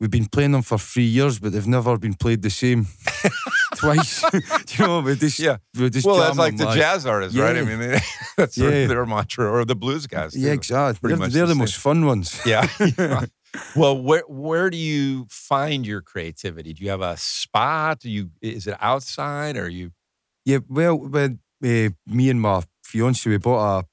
we've 0.00 0.10
been 0.10 0.26
playing 0.26 0.52
them 0.52 0.62
for 0.62 0.78
three 0.78 1.04
years, 1.04 1.38
but 1.38 1.52
they've 1.52 1.66
never 1.66 1.96
been 1.98 2.14
played 2.14 2.42
the 2.42 2.50
same 2.50 2.86
twice. 3.76 4.22
Do 4.30 4.40
you 4.78 4.86
know, 4.86 5.00
we 5.00 5.14
just 5.16 5.38
Yeah. 5.38 5.58
we 5.78 5.90
just 5.90 6.06
Well, 6.06 6.16
that's 6.16 6.38
like 6.38 6.56
the 6.56 6.64
live. 6.66 6.76
jazz 6.76 7.06
artists, 7.06 7.38
right? 7.38 7.56
I 7.56 7.62
mean, 7.62 7.78
they, 7.78 8.00
that's 8.36 8.56
yeah. 8.58 8.70
their, 8.70 8.88
their, 8.88 9.06
mantra, 9.06 9.50
or 9.50 9.64
the 9.64 9.76
blues 9.76 10.06
guys. 10.06 10.36
Yeah, 10.36 10.52
exactly. 10.52 11.08
They're, 11.08 11.16
much 11.18 11.32
they're 11.32 11.46
the 11.46 11.54
the, 11.54 11.58
most 11.58 11.76
fun 11.76 12.04
ones. 12.06 12.40
Yeah. 12.46 12.66
well, 13.76 13.96
where 14.00 14.22
where 14.28 14.70
do 14.70 14.76
you 14.76 15.26
find 15.30 15.86
your 15.86 16.00
creativity? 16.02 16.72
Do 16.74 16.84
you 16.84 16.90
have 16.90 17.00
a 17.00 17.16
spot? 17.16 18.00
Do 18.00 18.10
you 18.10 18.30
is 18.40 18.66
it 18.66 18.76
outside? 18.80 19.56
Or 19.56 19.64
are 19.64 19.68
you? 19.68 19.92
Yeah, 20.44 20.58
well, 20.68 20.96
when 20.98 21.40
uh, 21.64 21.88
me 22.06 22.30
and 22.30 22.40
my 22.40 22.62
fiance 22.84 23.28
we 23.28 23.38
bought 23.38 23.80
a 23.80 23.84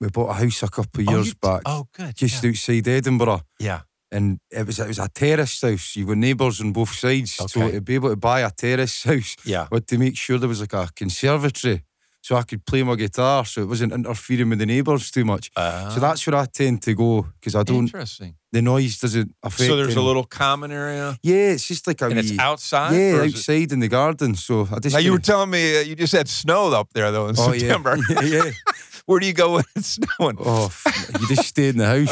we 0.00 0.08
bought 0.08 0.30
a 0.30 0.32
house 0.34 0.62
a 0.64 0.68
couple 0.68 1.02
of 1.02 1.08
Oh, 1.08 1.12
years 1.12 1.28
you- 1.28 1.34
back, 1.40 1.62
Oh, 1.64 1.86
good. 1.96 2.14
just 2.16 2.42
yeah. 2.42 2.50
outside 2.50 2.88
Edinburgh, 2.88 3.42
yeah. 3.60 3.82
and 4.10 4.38
it 4.50 4.66
was 4.66 4.78
it 4.80 4.88
was 4.88 4.98
a 4.98 5.08
terrace 5.08 5.60
house. 5.62 5.94
You 5.96 6.06
got 6.06 6.16
neighbours 6.18 6.60
on 6.60 6.72
both 6.72 6.92
sides, 6.92 7.32
so 7.34 7.44
Okay. 7.44 7.72
to 7.72 7.80
be 7.80 7.94
able 7.94 8.10
to 8.10 8.16
buy 8.16 8.40
a 8.40 8.50
terrace 8.50 9.02
house, 9.10 9.36
Yeah. 9.44 9.68
but 9.70 9.86
to 9.88 9.98
make 9.98 10.16
sure 10.16 10.38
there 10.38 10.48
was 10.48 10.60
like 10.60 10.72
a 10.74 10.88
conservatory, 10.94 11.82
so 12.24 12.36
I 12.36 12.42
could 12.44 12.64
play 12.64 12.82
my 12.84 12.94
guitar, 12.94 13.44
so 13.44 13.60
it 13.62 13.68
wasn't 13.68 13.92
interfering 13.92 14.48
with 14.50 14.58
the 14.60 14.66
neighbours 14.66 15.10
too 15.10 15.24
much. 15.24 15.50
Uh, 15.56 15.90
So 15.90 16.00
that's 16.00 16.24
where 16.26 16.36
I 16.42 16.46
tend 16.46 16.80
to 16.82 16.94
go 16.94 17.26
because 17.40 17.54
I 17.60 17.64
don't 17.64 17.84
interesting. 17.86 18.34
the 18.52 18.62
noise 18.62 18.98
doesn't 19.00 19.34
affect. 19.42 19.68
So 19.68 19.76
there's 19.76 19.96
a 19.96 20.00
little 20.00 20.24
common 20.24 20.70
area, 20.70 21.18
yeah, 21.22 21.52
it's 21.54 21.66
just 21.66 21.86
like 21.86 22.00
a 22.00 22.06
and 22.06 22.18
it's 22.18 22.38
outside. 22.38 22.92
yeah 22.92 23.22
is 23.24 23.32
it- 23.32 23.36
outside 23.36 23.72
in 23.72 23.80
the 23.80 23.88
garden. 23.88 24.34
So 24.36 24.68
I 24.72 24.78
just 24.78 24.94
Now 24.94 25.00
you 25.00 25.12
were 25.12 25.18
telling 25.22 25.50
me 25.50 25.62
uh, 25.78 25.80
you 25.88 25.96
just 25.96 26.12
had 26.14 26.28
snow 26.28 26.72
up 26.80 26.88
there 26.94 27.10
though 27.12 27.28
in 27.28 27.34
oh 27.38 27.52
September. 27.52 27.96
yeah 28.10 28.22
yeah. 28.22 28.50
Where 29.06 29.18
do 29.20 29.26
you 29.26 29.32
go 29.32 29.54
when 29.54 29.64
it's 29.76 29.98
snowing? 30.18 30.36
Oh, 30.40 30.70
you 31.20 31.26
just 31.28 31.48
stay 31.48 31.68
in 31.68 31.76
the 31.76 31.86
house. 31.86 32.10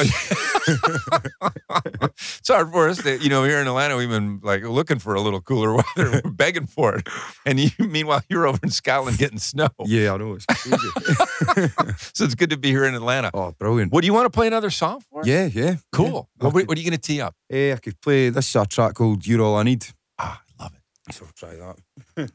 it's 2.40 2.48
hard 2.48 2.70
for 2.72 2.88
us 2.88 3.02
to, 3.02 3.18
you 3.18 3.28
know, 3.28 3.44
here 3.44 3.58
in 3.60 3.66
Atlanta, 3.66 3.96
we've 3.96 4.08
been 4.08 4.40
like 4.42 4.62
looking 4.62 4.98
for 4.98 5.14
a 5.14 5.20
little 5.20 5.40
cooler 5.40 5.72
weather, 5.96 6.20
we're 6.24 6.30
begging 6.30 6.66
for 6.66 6.96
it. 6.96 7.08
And 7.46 7.60
you, 7.60 7.70
meanwhile, 7.78 8.22
you're 8.28 8.46
over 8.46 8.58
in 8.62 8.70
Scotland 8.70 9.18
getting 9.18 9.38
snow. 9.38 9.68
Yeah, 9.84 10.14
I 10.14 10.16
know 10.16 10.34
it's 10.34 10.46
crazy. 10.46 11.70
So 12.14 12.24
it's 12.24 12.34
good 12.34 12.50
to 12.50 12.56
be 12.56 12.70
here 12.70 12.84
in 12.84 12.94
Atlanta. 12.94 13.30
oh, 13.34 13.52
brilliant. 13.58 13.92
What 13.92 14.02
do 14.02 14.06
you 14.06 14.14
want 14.14 14.26
to 14.26 14.30
play 14.30 14.46
another 14.46 14.70
song 14.70 15.00
for? 15.10 15.22
Yeah, 15.24 15.46
yeah. 15.46 15.76
Cool. 15.92 16.28
Yeah. 16.40 16.48
What, 16.48 16.66
what 16.66 16.76
are 16.76 16.80
you 16.80 16.88
going 16.88 16.98
to 16.98 17.06
tee 17.06 17.20
up? 17.20 17.34
Eh, 17.50 17.72
I 17.72 17.76
could 17.76 18.00
play 18.00 18.30
this 18.30 18.48
is 18.48 18.56
a 18.56 18.66
track 18.66 18.94
called 18.94 19.26
You're 19.26 19.42
All 19.42 19.56
I 19.56 19.62
Need. 19.62 19.86
Ah, 20.18 20.42
I 20.58 20.62
love 20.64 20.72
it. 20.74 21.14
So 21.14 21.26
try 21.34 21.54
that. 21.54 22.30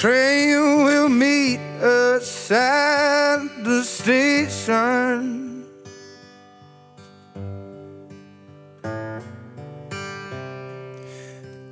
Train 0.00 0.84
will 0.84 1.08
meet 1.08 1.58
us 1.82 2.52
at 2.52 3.64
the 3.64 3.82
station. 3.82 5.66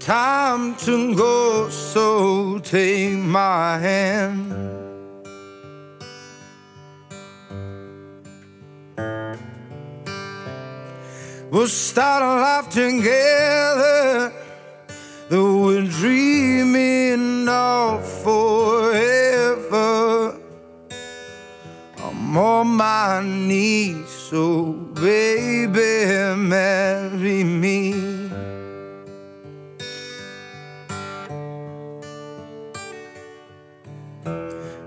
Time 0.00 0.74
to 0.74 1.14
go, 1.14 1.68
so 1.68 2.58
take 2.58 3.16
my 3.16 3.78
hand. 3.78 4.50
We'll 11.52 11.68
start 11.68 12.24
a 12.24 12.40
life 12.42 12.70
together 12.70 14.32
that 15.28 15.44
we're 15.44 15.86
dreaming 15.86 17.05
my 22.76 23.22
knees, 23.24 24.08
so 24.10 24.72
baby, 24.94 26.36
marry 26.36 27.42
me. 27.42 27.94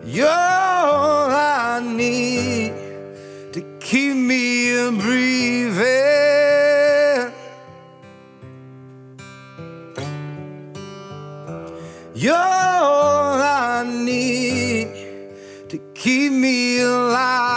You're 0.05 0.27
all 0.27 1.31
I 1.31 1.81
need 1.83 2.73
to 3.53 3.61
keep 3.79 4.15
me 4.15 4.91
breathing. 5.01 5.81
You're 12.13 12.35
all 12.35 13.41
I 13.41 13.83
need 13.87 14.89
to 15.69 15.77
keep 15.95 16.31
me 16.33 16.81
alive. 16.81 17.48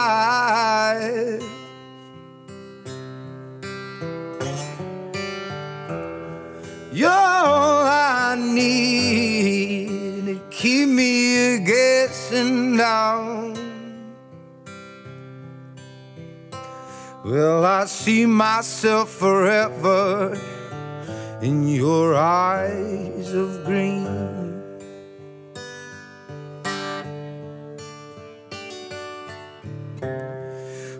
Guessing 12.43 12.77
down. 12.77 13.55
Well, 17.25 17.65
I 17.65 17.85
see 17.87 18.27
myself 18.27 19.11
forever 19.11 20.37
in 21.41 21.69
your 21.69 22.17
eyes 22.17 23.33
of 23.33 23.65
green. 23.65 24.03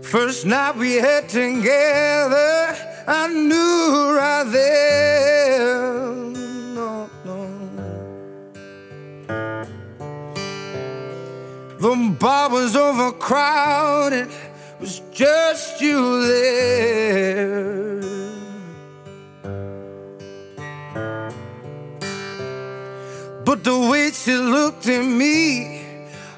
First 0.03 0.45
night 0.45 0.77
we 0.77 0.95
had 0.97 1.29
together, 1.29 2.77
I 3.09 3.29
knew 3.29 4.17
right 4.17 4.45
there. 4.45 6.02
The 11.83 12.17
bar 12.17 12.49
was 12.49 12.77
overcrowded, 12.77 14.29
it 14.31 14.81
was 14.81 15.03
just 15.11 15.81
you 15.81 16.25
there. 16.29 18.01
But 23.45 23.65
the 23.65 23.77
way 23.91 24.13
she 24.13 24.33
looked 24.37 24.87
at 24.87 25.05
me, 25.05 25.85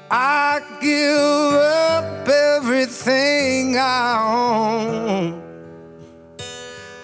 I 0.09 0.61
give 0.81 1.53
up 1.53 2.27
everything 2.27 3.77
I 3.77 4.17
own. 4.25 5.43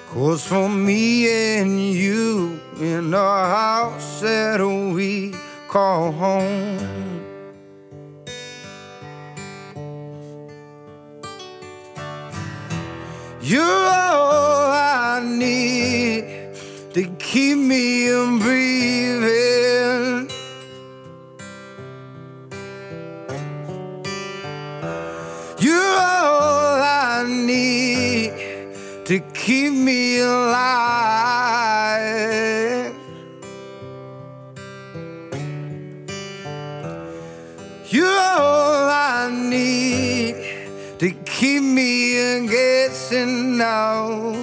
Cause 0.10 0.44
for 0.48 0.68
me 0.68 1.60
and 1.60 1.80
you 1.80 2.60
in 2.80 3.14
our 3.14 3.46
house 3.46 4.22
that 4.22 4.60
we 4.66 5.36
call 5.68 6.12
home. 6.12 7.01
You're 13.52 13.66
all 13.66 14.72
I 14.72 15.20
need 15.26 16.24
to 16.94 17.04
keep 17.20 17.58
me 17.58 18.08
breathing. 18.40 20.30
You're 25.60 25.98
all 26.00 26.82
I 26.82 27.26
need 27.28 28.32
to 29.04 29.20
keep 29.34 29.74
me 29.74 30.22
alive. 30.22 30.91
dancing 42.92 43.58
now. 43.58 44.36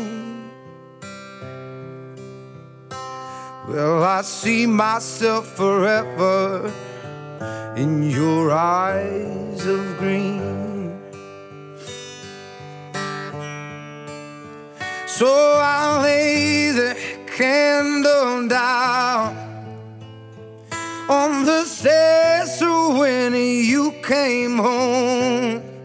Will 3.69 4.03
I 4.03 4.23
see 4.23 4.67
myself 4.67 5.47
forever 5.55 6.73
in 7.77 8.11
your 8.11 8.51
eyes 8.51 9.67
of 9.67 9.99
green? 9.99 10.99
So 15.07 15.27
I 15.27 16.01
lay 16.03 16.71
the 16.71 16.97
candle 17.27 18.49
down 18.49 19.37
on 21.11 21.45
the 21.45 21.65
stairs 21.65 22.61
when 22.63 23.35
you 23.35 23.93
came 24.03 24.57
home. 24.57 25.78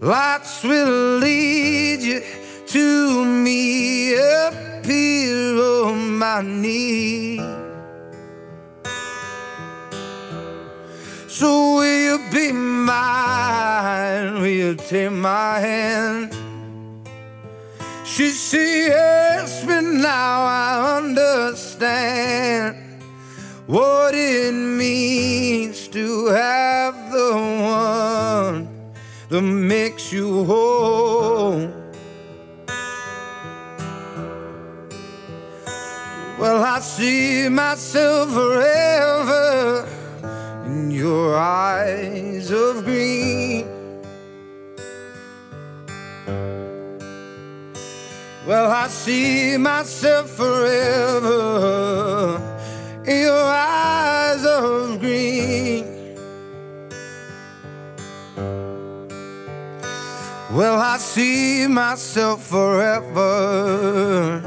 Lots 0.00 0.62
will 0.62 1.18
lead 1.18 2.00
you 2.00 2.22
to 2.68 3.24
me 3.24 4.16
up 4.16 4.54
here 4.86 5.58
on 5.58 6.16
my 6.18 6.40
knee. 6.40 7.38
So 11.26 11.74
will 11.76 11.98
you 11.98 12.30
be 12.30 12.52
mine? 12.52 14.34
Will 14.34 14.46
you 14.46 14.74
take 14.76 15.10
my 15.10 15.58
hand? 15.58 16.32
She 18.04 18.30
yes, 18.86 19.64
but 19.64 19.80
now 19.80 20.44
I 20.44 20.98
understand 20.98 22.76
what 23.66 24.14
it 24.14 24.52
means 24.52 25.07
that 29.28 29.42
makes 29.42 30.12
you 30.12 30.44
whole. 30.44 31.70
Well, 36.38 36.62
I 36.62 36.80
see 36.80 37.48
myself 37.48 38.32
forever 38.32 39.88
in 40.66 40.90
your 40.90 41.36
eyes 41.36 42.50
of 42.50 42.84
green. 42.84 43.66
Well, 48.46 48.70
I 48.70 48.88
see 48.88 49.58
myself 49.58 50.30
forever 50.30 51.30
in 53.04 53.20
your 53.20 53.42
eyes 53.42 53.67
Well, 60.58 60.80
I 60.80 60.98
see 60.98 61.68
myself 61.68 62.44
forever. 62.48 64.40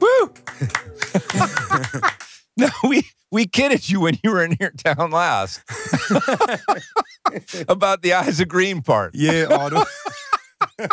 Woo! 0.00 0.32
no, 2.56 2.68
we 2.82 3.04
we 3.30 3.46
kidded 3.46 3.88
you 3.88 4.00
when 4.00 4.18
you 4.24 4.32
were 4.32 4.42
in 4.42 4.56
here 4.58 4.72
town 4.76 5.12
last 5.12 5.62
about 7.68 8.02
the 8.02 8.14
eyes 8.14 8.40
of 8.40 8.48
green 8.48 8.82
part, 8.82 9.14
Yeah, 9.14 9.46
oh, 9.48 9.68
no. 9.68 9.84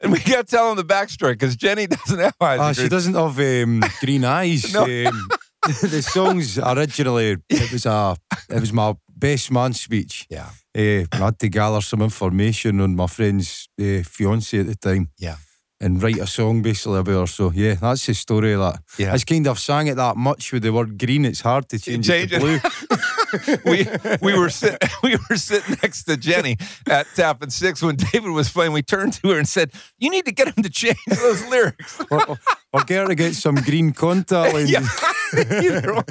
and 0.00 0.10
we 0.10 0.18
kept 0.18 0.50
telling 0.50 0.74
the 0.74 0.84
backstory 0.84 1.34
because 1.34 1.54
Jenny 1.54 1.86
doesn't 1.86 2.18
have 2.18 2.34
eyes. 2.40 2.58
Ah, 2.60 2.70
of 2.70 2.76
she 2.76 2.88
doesn't 2.88 3.14
have 3.14 3.38
um, 3.38 3.84
green 4.00 4.24
eyes. 4.24 4.74
No. 4.74 4.82
Um, 4.82 5.28
the 5.82 6.02
songs 6.02 6.58
originally 6.58 7.36
it 7.48 7.72
was 7.72 7.86
a 7.86 8.16
it 8.48 8.60
was 8.60 8.72
my 8.72 8.94
best 9.16 9.50
man 9.50 9.72
speech. 9.74 10.26
Yeah, 10.30 10.48
Uh, 10.76 11.04
I 11.12 11.16
had 11.16 11.38
to 11.40 11.48
gather 11.48 11.80
some 11.82 12.00
information 12.02 12.80
on 12.80 12.96
my 12.96 13.06
friend's 13.06 13.68
uh, 13.80 14.02
fiance 14.04 14.58
at 14.60 14.66
the 14.66 14.74
time. 14.76 15.10
Yeah. 15.18 15.36
And 15.82 16.02
write 16.02 16.18
a 16.18 16.26
song 16.26 16.62
basically 16.62 16.98
about 16.98 17.20
her. 17.20 17.26
So 17.26 17.52
yeah, 17.54 17.74
that's 17.74 18.04
the 18.06 18.14
story 18.14 18.52
of 18.54 18.60
that. 18.60 18.80
Yeah. 18.98 19.14
It's 19.14 19.24
kind 19.24 19.46
of 19.46 19.58
sang 19.58 19.86
it 19.88 19.96
that 19.96 20.16
much 20.16 20.52
with 20.52 20.62
the 20.62 20.72
word 20.72 20.98
green, 20.98 21.24
it's 21.24 21.40
hard 21.42 21.68
to 21.70 21.78
change, 21.78 22.06
Change 22.06 22.32
it 22.32 22.38
to 22.40 22.46
it. 22.46 22.62
blue. 22.62 22.98
we 23.64 23.86
we 24.20 24.38
were 24.38 24.50
sit, 24.50 24.82
we 25.02 25.16
were 25.28 25.36
sitting 25.36 25.76
next 25.82 26.04
to 26.04 26.16
Jenny 26.16 26.56
at 26.88 27.06
Tap 27.14 27.42
and 27.42 27.52
Six 27.52 27.82
when 27.82 27.96
David 27.96 28.30
was 28.30 28.50
playing. 28.50 28.72
We 28.72 28.82
turned 28.82 29.14
to 29.14 29.30
her 29.30 29.38
and 29.38 29.48
said, 29.48 29.72
"You 29.98 30.10
need 30.10 30.24
to 30.26 30.32
get 30.32 30.48
him 30.48 30.62
to 30.62 30.70
change 30.70 30.98
those 31.06 31.46
lyrics." 31.48 32.00
or, 32.10 32.38
or, 32.72 32.80
get 32.84 33.02
her 33.02 33.08
to 33.08 33.14
get 33.14 33.34
some 33.34 33.56
green 33.56 33.92
contact 33.92 34.54
lenses. 34.54 35.00
Yeah. 35.32 36.02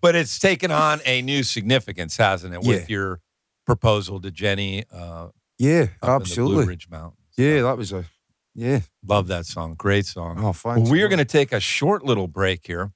But 0.00 0.14
it's 0.14 0.38
taken 0.38 0.70
on 0.70 1.00
a 1.04 1.20
new 1.20 1.42
significance, 1.42 2.16
hasn't 2.16 2.54
it, 2.54 2.62
with 2.62 2.88
Yeah. 2.88 2.96
your 2.96 3.20
proposal 3.66 4.18
to 4.22 4.30
Jenny 4.30 4.84
uh, 4.90 5.28
Yeah, 5.58 5.82
up 5.82 5.82
in 5.82 5.88
the 5.90 6.06
Blue 6.06 6.14
absolutely. 6.14 6.66
Ridge 6.66 6.88
Mountains. 6.88 7.20
Yeah, 7.36 7.60
that 7.62 7.76
was 7.76 7.92
a 7.92 8.06
yeah. 8.54 8.80
Love 9.06 9.28
that 9.28 9.46
song. 9.46 9.74
Great 9.74 10.06
song. 10.06 10.38
Oh, 10.42 10.52
thanks. 10.52 10.80
Well, 10.82 10.90
we 10.90 11.02
are 11.02 11.08
going 11.08 11.18
to 11.18 11.24
take 11.24 11.52
a 11.52 11.60
short 11.60 12.02
little 12.02 12.28
break 12.28 12.66
here 12.66 12.92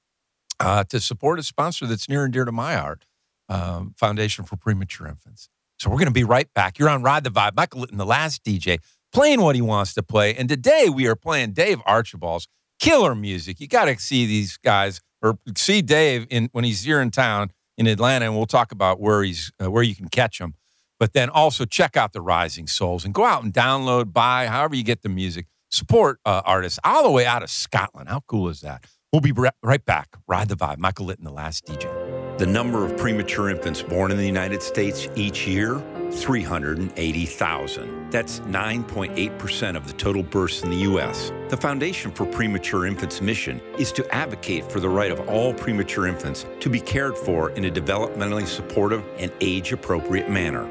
uh, 0.59 0.83
to 0.85 0.99
support 0.99 1.39
a 1.39 1.43
sponsor 1.43 1.85
that's 1.85 2.09
near 2.09 2.25
and 2.25 2.33
dear 2.33 2.45
to 2.45 2.51
my 2.51 2.75
heart, 2.75 3.05
um, 3.49 3.93
Foundation 3.97 4.45
for 4.45 4.55
Premature 4.55 5.07
Infants. 5.07 5.49
So 5.79 5.89
we're 5.89 5.97
going 5.97 6.07
to 6.07 6.13
be 6.13 6.23
right 6.23 6.51
back. 6.53 6.79
You're 6.79 6.89
on 6.89 7.03
Ride 7.03 7.23
the 7.23 7.29
Vibe. 7.29 7.55
Michael 7.55 7.81
Litton, 7.81 7.97
the 7.97 8.05
last 8.05 8.43
DJ, 8.43 8.79
playing 9.13 9.41
what 9.41 9.55
he 9.55 9.61
wants 9.61 9.93
to 9.95 10.03
play. 10.03 10.35
And 10.35 10.47
today 10.47 10.87
we 10.93 11.07
are 11.07 11.15
playing 11.15 11.51
Dave 11.51 11.79
Archibald's 11.85 12.47
killer 12.79 13.15
music. 13.15 13.59
You 13.59 13.67
got 13.67 13.85
to 13.85 13.97
see 13.97 14.25
these 14.25 14.57
guys 14.57 15.01
or 15.21 15.37
see 15.57 15.81
Dave 15.81 16.27
in 16.29 16.49
when 16.51 16.63
he's 16.63 16.83
here 16.83 17.01
in 17.01 17.11
town 17.11 17.51
in 17.77 17.87
Atlanta, 17.87 18.25
and 18.25 18.35
we'll 18.35 18.45
talk 18.45 18.71
about 18.71 18.99
where 18.99 19.23
he's 19.23 19.51
uh, 19.63 19.69
where 19.69 19.83
you 19.83 19.95
can 19.95 20.07
catch 20.07 20.39
him. 20.39 20.53
But 20.99 21.13
then 21.13 21.29
also 21.29 21.65
check 21.65 21.97
out 21.97 22.13
the 22.13 22.21
Rising 22.21 22.67
Souls 22.67 23.03
and 23.03 23.13
go 23.13 23.25
out 23.25 23.43
and 23.43 23.53
download, 23.53 24.13
buy, 24.13 24.47
however 24.47 24.75
you 24.75 24.83
get 24.83 25.01
the 25.01 25.09
music. 25.09 25.47
Support 25.71 26.19
uh, 26.25 26.41
artists 26.45 26.79
all 26.85 27.03
the 27.03 27.11
way 27.11 27.25
out 27.25 27.43
of 27.43 27.49
Scotland. 27.49 28.07
How 28.07 28.21
cool 28.27 28.47
is 28.47 28.61
that? 28.61 28.85
We'll 29.11 29.21
be 29.21 29.33
right 29.33 29.85
back. 29.85 30.15
Ride 30.27 30.47
the 30.47 30.55
vibe. 30.55 30.77
Michael 30.77 31.07
Litton, 31.07 31.25
the 31.25 31.31
last 31.31 31.65
DJ. 31.65 32.04
The 32.37 32.45
number 32.45 32.85
of 32.85 32.97
premature 32.97 33.49
infants 33.49 33.81
born 33.81 34.11
in 34.11 34.17
the 34.17 34.25
United 34.25 34.61
States 34.61 35.07
each 35.15 35.47
year 35.47 35.81
380,000. 36.11 38.11
That's 38.11 38.41
9.8% 38.41 39.77
of 39.77 39.87
the 39.87 39.93
total 39.93 40.21
births 40.21 40.61
in 40.61 40.69
the 40.69 40.75
U.S. 40.77 41.31
The 41.47 41.55
Foundation 41.55 42.11
for 42.11 42.25
Premature 42.25 42.87
Infants' 42.87 43.21
mission 43.21 43.61
is 43.77 43.93
to 43.93 44.05
advocate 44.13 44.69
for 44.69 44.81
the 44.81 44.89
right 44.89 45.11
of 45.11 45.29
all 45.29 45.53
premature 45.53 46.07
infants 46.07 46.45
to 46.59 46.69
be 46.69 46.81
cared 46.81 47.17
for 47.17 47.51
in 47.51 47.63
a 47.63 47.71
developmentally 47.71 48.45
supportive 48.45 49.01
and 49.17 49.31
age 49.39 49.71
appropriate 49.71 50.29
manner. 50.29 50.67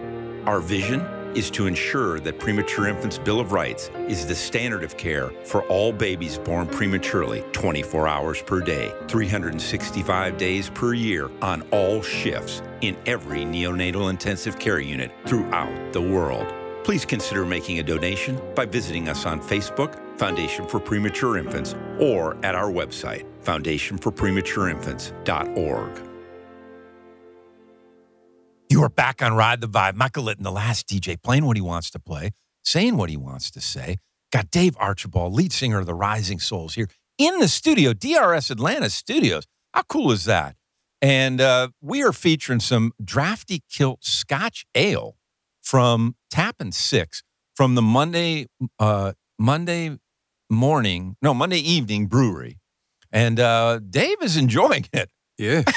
Our 0.47 0.61
vision 0.61 1.01
is 1.35 1.51
to 1.51 1.67
ensure 1.67 2.21
that 2.21 2.39
Premature 2.39 2.89
Infants' 2.89 3.19
Bill 3.19 3.41
of 3.41 3.53
Rights 3.53 3.91
is 4.09 4.27
the 4.27 4.35
standard 4.35 4.85
of 4.85 4.97
care 4.97 5.31
for 5.45 5.63
all 5.69 5.93
babies 5.93 6.39
born 6.39 6.67
prematurely 6.67 7.45
24 7.53 8.09
hours 8.09 8.43
per 8.43 8.61
day, 8.61 8.93
365 9.09 10.37
days 10.37 10.71
per 10.71 10.95
year 10.95 11.31
on 11.43 11.63
all 11.71 12.03
shifts 12.03 12.63
in 12.81 12.97
every 13.07 13.41
neonatal 13.41 14.11
intensive 14.11 14.59
care 14.59 14.81
unit 14.81 15.13
throughout 15.27 15.93
the 15.93 16.03
world. 16.03 16.53
Please 16.85 17.05
consider 17.05 17.47
making 17.47 17.79
a 17.79 17.83
donation 17.83 18.41
by 18.55 18.67
visiting 18.67 19.09
us 19.09 19.27
on 19.27 19.41
Facebook, 19.41 20.01
Foundation 20.19 20.69
for 20.69 20.79
Premature 20.79 21.39
Infants, 21.39 21.75
or 21.99 22.37
at 22.45 22.55
our 22.55 22.71
website, 22.71 23.25
foundationforprematureinfants.org. 23.43 26.14
You 28.75 28.83
are 28.83 28.89
back 28.89 29.23
on 29.23 29.35
Ride 29.35 29.61
the 29.61 29.69
Vibe. 29.69 29.95
Michael 29.95 30.25
Litton, 30.25 30.43
the 30.43 30.51
last 30.51 30.89
DJ, 30.89 31.17
playing 31.23 31.45
what 31.45 31.57
he 31.57 31.61
wants 31.61 31.91
to 31.91 32.01
play, 32.01 32.33
saying 32.65 32.97
what 32.97 33.09
he 33.09 33.17
wants 33.17 33.49
to 33.53 33.61
say. 33.61 33.99
Got 34.33 34.51
Dave 34.51 34.77
Archibald, 34.81 35.33
lead 35.33 35.53
singer 35.53 35.79
of 35.79 35.87
the 35.87 35.95
Rising 35.95 36.41
Souls, 36.41 36.75
here 36.75 36.89
in 37.17 37.39
the 37.39 37.47
studio, 37.47 37.93
DRS 37.93 38.51
Atlanta 38.51 38.91
Studios. 38.91 39.45
How 39.73 39.83
cool 39.83 40.11
is 40.11 40.25
that? 40.25 40.57
And 41.01 41.41
uh, 41.41 41.69
we 41.81 42.03
are 42.03 42.13
featuring 42.13 42.59
some 42.59 42.91
drafty 43.01 43.63
kilt 43.71 44.03
Scotch 44.03 44.67
ale 44.75 45.19
from 45.63 46.17
Tappan 46.29 46.73
Six 46.73 47.23
from 47.55 47.77
the 47.77 47.83
Monday 47.83 48.47
uh, 48.81 49.13
Monday 49.39 49.99
morning, 50.51 51.15
no 51.23 51.33
Monday 51.33 51.61
evening 51.61 52.09
brewery, 52.09 52.59
and 53.13 53.39
uh, 53.39 53.79
Dave 53.79 54.21
is 54.21 54.37
enjoying 54.37 54.87
it. 54.93 55.11
Yeah. 55.39 55.63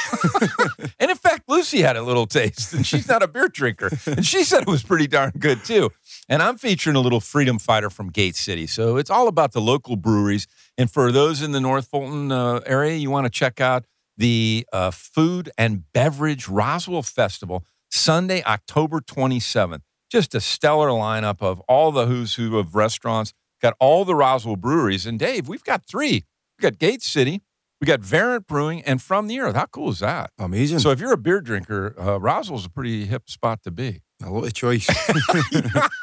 And 1.00 1.12
in 1.12 1.18
fact, 1.18 1.44
Lucy 1.48 1.82
had 1.82 1.96
a 1.96 2.02
little 2.02 2.26
taste, 2.26 2.74
and 2.74 2.86
she's 2.86 3.08
not 3.08 3.22
a 3.22 3.28
beer 3.28 3.48
drinker. 3.48 3.90
And 4.08 4.26
she 4.26 4.44
said 4.44 4.64
it 4.64 4.68
was 4.68 4.82
pretty 4.82 5.06
darn 5.08 5.32
good, 5.38 5.64
too. 5.64 5.92
And 6.28 6.42
I'm 6.42 6.58
featuring 6.58 6.96
a 6.96 7.00
little 7.00 7.20
freedom 7.20 7.60
fighter 7.60 7.92
from 7.92 8.10
Gate 8.10 8.36
City. 8.36 8.66
So 8.66 8.98
it's 8.98 9.12
all 9.12 9.28
about 9.28 9.52
the 9.52 9.62
local 9.62 9.96
breweries. 9.96 10.48
And 10.76 10.90
for 10.90 11.12
those 11.12 11.42
in 11.44 11.52
the 11.52 11.62
North 11.62 11.88
Fulton 11.88 12.32
uh, 12.32 12.62
area, 12.66 12.96
you 12.96 13.12
want 13.12 13.26
to 13.26 13.30
check 13.30 13.62
out 13.62 13.86
the 14.18 14.66
uh, 14.74 14.90
Food 14.92 15.52
and 15.58 15.84
Beverage 15.94 16.48
Roswell 16.48 17.04
Festival, 17.04 17.64
Sunday, 17.92 18.44
October 18.44 19.00
27th. 19.00 19.82
Just 20.10 20.34
a 20.34 20.42
stellar 20.42 20.90
lineup 20.90 21.42
of 21.42 21.60
all 21.62 21.92
the 21.92 22.08
who's 22.08 22.36
who 22.36 22.58
of 22.58 22.76
restaurants. 22.76 23.34
Got 23.62 23.76
all 23.80 24.04
the 24.04 24.16
Roswell 24.16 24.56
breweries. 24.56 25.06
And 25.06 25.20
Dave, 25.20 25.48
we've 25.48 25.64
got 25.64 25.86
three. 25.86 26.26
We've 26.58 26.72
got 26.72 26.80
Gate 26.80 27.04
City, 27.04 27.42
we 27.82 27.86
got 27.86 28.00
Variant 28.00 28.48
Brewing, 28.48 28.82
and 28.84 29.02
From 29.02 29.28
the 29.28 29.40
Earth. 29.40 29.56
How 29.56 29.66
cool 29.68 29.90
is 29.90 30.00
that? 30.00 30.32
Amazing. 30.40 30.80
So 30.80 30.90
if 30.92 31.00
you're 31.00 31.14
a 31.14 31.18
beer 31.18 31.42
drinker, 31.42 31.94
uh, 32.00 32.20
Roswell's 32.20 32.66
a 32.66 32.70
pretty 32.70 33.06
hip 33.06 33.30
spot 33.30 33.62
to 33.64 33.72
be. 33.72 34.02
a 34.24 34.30
lot 34.32 34.46
of 34.46 34.54
choice. 34.54 34.88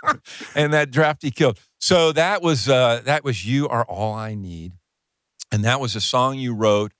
and 0.54 0.72
that 0.72 0.90
drafty 0.90 1.30
kilt. 1.30 1.58
So 1.80 2.12
that 2.12 2.42
was 2.42 2.68
uh, 2.68 3.02
that 3.04 3.24
was 3.24 3.44
"You 3.44 3.68
Are 3.68 3.84
All 3.84 4.14
I 4.14 4.34
Need," 4.34 4.72
and 5.52 5.64
that 5.64 5.80
was 5.80 5.94
a 5.96 6.00
song 6.00 6.38
you 6.38 6.54
wrote 6.54 6.92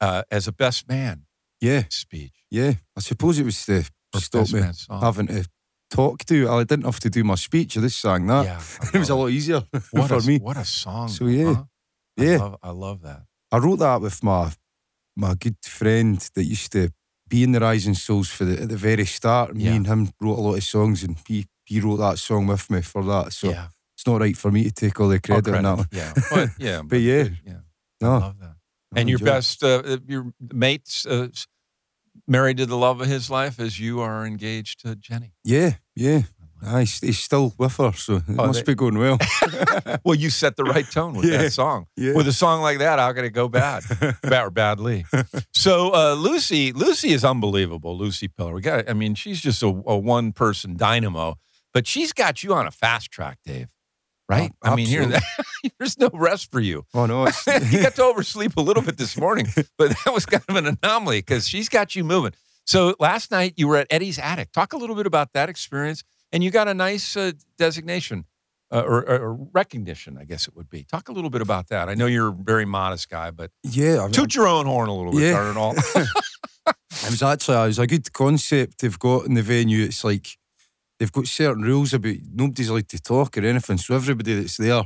uh, 0.00 0.22
as 0.30 0.46
a 0.46 0.52
best 0.52 0.88
man 0.88 1.24
yeah. 1.60 1.84
speech. 1.88 2.34
Yeah. 2.50 2.74
I 2.96 3.00
suppose 3.00 3.38
it 3.38 3.44
was 3.44 3.64
the 3.66 3.88
Or 4.14 4.20
stop 4.20 4.42
best 4.42 4.54
me 4.54 4.60
man 4.60 4.72
song. 4.74 5.00
having 5.00 5.26
to 5.28 5.44
talk 5.90 6.24
to. 6.26 6.48
I 6.48 6.64
didn't 6.64 6.84
have 6.84 7.00
to 7.00 7.10
do 7.10 7.24
my 7.24 7.34
speech. 7.34 7.76
I 7.76 7.80
just 7.80 8.00
sang 8.00 8.26
that. 8.26 8.44
yeah, 8.44 8.60
I 8.82 8.88
It 8.94 8.98
was 8.98 9.10
a 9.10 9.14
lot 9.16 9.28
easier 9.30 9.62
What 9.90 10.08
for 10.08 10.16
a, 10.16 10.22
me. 10.22 10.38
What 10.38 10.56
a 10.56 10.64
song! 10.64 11.08
So, 11.08 11.26
yeah. 11.26 11.54
huh? 11.54 11.64
I 12.18 12.22
Yeah. 12.24 12.36
love, 12.38 12.56
I 12.62 12.70
love 12.70 13.02
that. 13.02 13.22
I 13.52 13.58
wrote 13.58 13.78
that 13.80 14.00
with 14.00 14.22
my 14.22 14.52
my 15.16 15.34
good 15.34 15.56
friend 15.64 16.18
that 16.34 16.44
used 16.44 16.72
to 16.72 16.90
be 17.28 17.42
in 17.42 17.52
the 17.52 17.60
Rising 17.60 17.94
Souls 17.94 18.28
for 18.30 18.44
the 18.44 18.62
at 18.62 18.68
the 18.68 18.76
very 18.76 19.04
start. 19.06 19.54
Me 19.54 19.64
Yeah. 19.64 19.74
and 19.74 19.86
him 19.86 20.10
wrote 20.20 20.38
a 20.38 20.40
lot 20.42 20.54
of 20.56 20.64
songs, 20.64 21.02
and 21.02 21.16
he 21.26 21.46
he 21.64 21.80
wrote 21.80 21.98
that 21.98 22.18
song 22.18 22.46
with 22.46 22.70
me 22.70 22.82
for 22.82 23.02
that. 23.04 23.32
So 23.32 23.50
yeah. 23.50 23.68
it's 23.96 24.06
not 24.06 24.20
right 24.20 24.36
for 24.36 24.50
me 24.50 24.64
to 24.64 24.70
take 24.70 24.98
all 25.00 25.08
the 25.08 25.16
All 25.16 25.20
credit 25.20 25.54
on 25.54 25.62
that 25.64 25.76
one. 25.78 25.88
Yeah. 25.92 26.12
But, 26.30 26.48
yeah. 26.58 26.82
But 26.82 27.00
yeah. 27.00 27.28
yeah. 27.44 27.60
I 28.00 28.04
No, 28.04 28.18
love 28.18 28.38
that. 28.40 28.56
I 28.96 29.00
And 29.00 29.08
your 29.10 29.18
best, 29.18 29.62
uh, 29.62 29.82
uh, 29.84 29.98
your 30.06 30.32
mates, 30.54 31.04
uh, 31.04 31.28
married 32.26 32.56
to 32.58 32.66
the 32.66 32.76
love 32.76 33.00
of 33.02 33.06
his 33.08 33.28
life 33.28 33.60
as 33.60 33.78
you 33.78 34.00
are 34.00 34.24
engaged 34.26 34.80
to 34.80 34.96
Jenny. 34.96 35.32
Yeah, 35.44 35.74
yeah. 35.94 36.22
Aye, 36.66 36.80
he's, 36.80 37.00
he's 37.00 37.18
still 37.18 37.54
with 37.58 37.76
her, 37.76 37.92
so 37.92 38.16
it 38.16 38.22
Oh, 38.30 38.46
must 38.48 38.64
they- 38.66 38.72
be 38.72 38.74
going 38.76 38.98
well. 38.98 39.18
Well, 40.04 40.14
you 40.14 40.30
set 40.30 40.56
the 40.56 40.64
right 40.64 40.88
tone 40.90 41.14
with 41.14 41.24
Yeah. 41.30 41.38
that 41.42 41.52
song. 41.52 41.86
Yeah. 41.96 42.14
With 42.14 42.28
a 42.28 42.32
song 42.32 42.60
like 42.62 42.78
that, 42.78 42.98
how 42.98 43.12
could 43.12 43.24
it 43.24 43.30
go 43.30 43.48
bad? 43.48 43.82
bad 44.22 44.42
or 44.46 44.50
badly? 44.50 45.04
So 45.52 45.94
uh, 45.94 46.14
Lucy, 46.14 46.72
Lucy 46.72 47.10
is 47.12 47.24
unbelievable. 47.24 47.96
Lucy 47.96 48.28
Pillar. 48.28 48.52
We 48.54 48.60
got. 48.60 48.88
I 48.88 48.92
mean, 48.94 49.14
she's 49.14 49.40
just 49.40 49.62
a, 49.62 49.66
a 49.66 49.96
one 49.98 50.32
person 50.32 50.76
dynamo, 50.76 51.36
but 51.74 51.86
she's 51.86 52.12
got 52.12 52.42
you 52.42 52.54
on 52.54 52.66
a 52.66 52.70
fast 52.70 53.10
track, 53.10 53.38
Dave. 53.44 53.68
Right? 54.28 54.52
Oh, 54.62 54.72
I 54.72 54.76
mean, 54.76 54.86
here, 54.86 55.10
there's 55.78 55.98
no 55.98 56.10
rest 56.12 56.50
for 56.52 56.60
you. 56.60 56.84
oh 56.94 57.06
no, 57.06 57.26
you 57.70 57.82
got 57.82 57.94
to 57.96 58.04
oversleep 58.04 58.56
a 58.58 58.60
little 58.60 58.82
bit 58.82 58.98
this 58.98 59.16
morning, 59.16 59.46
but 59.78 59.90
that 60.04 60.12
was 60.12 60.26
kind 60.26 60.44
of 60.48 60.56
an 60.56 60.76
anomaly 60.82 61.20
because 61.20 61.48
she's 61.48 61.68
got 61.70 61.96
you 61.96 62.04
moving. 62.04 62.32
So 62.66 62.94
last 63.00 63.30
night 63.30 63.54
you 63.56 63.68
were 63.68 63.76
at 63.78 63.86
Eddie's 63.90 64.18
Attic. 64.18 64.52
Talk 64.52 64.74
a 64.74 64.76
little 64.76 64.96
bit 64.96 65.06
about 65.06 65.32
that 65.32 65.48
experience, 65.48 66.04
and 66.32 66.44
you 66.44 66.50
got 66.50 66.68
a 66.68 66.74
nice 66.74 67.16
uh, 67.16 67.32
designation 67.58 68.24
uh, 68.70 68.82
or, 68.82 69.08
or, 69.08 69.34
recognition, 69.52 70.18
I 70.18 70.24
guess 70.24 70.46
it 70.46 70.54
would 70.54 70.68
be. 70.68 70.84
Talk 70.84 71.08
a 71.08 71.12
little 71.12 71.30
bit 71.30 71.40
about 71.40 71.68
that. 71.68 71.88
I 71.88 71.94
know 71.94 72.06
you're 72.06 72.28
a 72.28 72.32
very 72.32 72.66
modest 72.66 73.08
guy, 73.08 73.30
but 73.30 73.50
yeah. 73.62 74.00
I 74.00 74.02
mean, 74.02 74.12
toot 74.12 74.34
your 74.34 74.46
own 74.46 74.66
horn 74.66 74.88
a 74.88 74.94
little 74.94 75.12
bit, 75.12 75.22
Yeah. 75.32 75.54
all. 75.56 75.74
It 77.04 77.10
was 77.10 77.22
actually 77.22 77.56
it 77.56 77.66
was 77.66 77.78
a 77.78 77.86
good 77.86 78.12
concept 78.12 78.80
they've 78.80 78.98
got 78.98 79.26
in 79.26 79.34
the 79.34 79.42
venue. 79.42 79.84
It's 79.84 80.04
like 80.04 80.36
they've 80.98 81.12
got 81.12 81.26
certain 81.26 81.62
rules 81.62 81.94
about 81.94 82.16
nobody's 82.32 82.68
allowed 82.68 82.88
to 82.88 83.00
talk 83.00 83.38
or 83.38 83.44
anything. 83.44 83.78
So 83.78 83.94
everybody 83.94 84.34
that's 84.34 84.56
there 84.56 84.84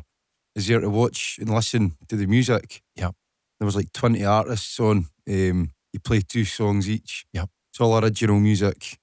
is 0.54 0.66
there 0.66 0.80
to 0.80 0.90
watch 0.90 1.38
and 1.40 1.50
listen 1.50 1.96
to 2.08 2.16
the 2.16 2.26
music. 2.26 2.82
Yeah, 2.96 3.10
There 3.58 3.66
was 3.66 3.76
like 3.76 3.92
twenty 3.92 4.24
artists 4.24 4.78
on. 4.78 5.06
Um, 5.28 5.70
you 5.92 6.00
play 6.00 6.20
two 6.20 6.44
songs 6.44 6.88
each. 6.88 7.24
Yep. 7.32 7.48
It's 7.70 7.80
all 7.80 7.98
original 7.98 8.40
music, 8.40 8.98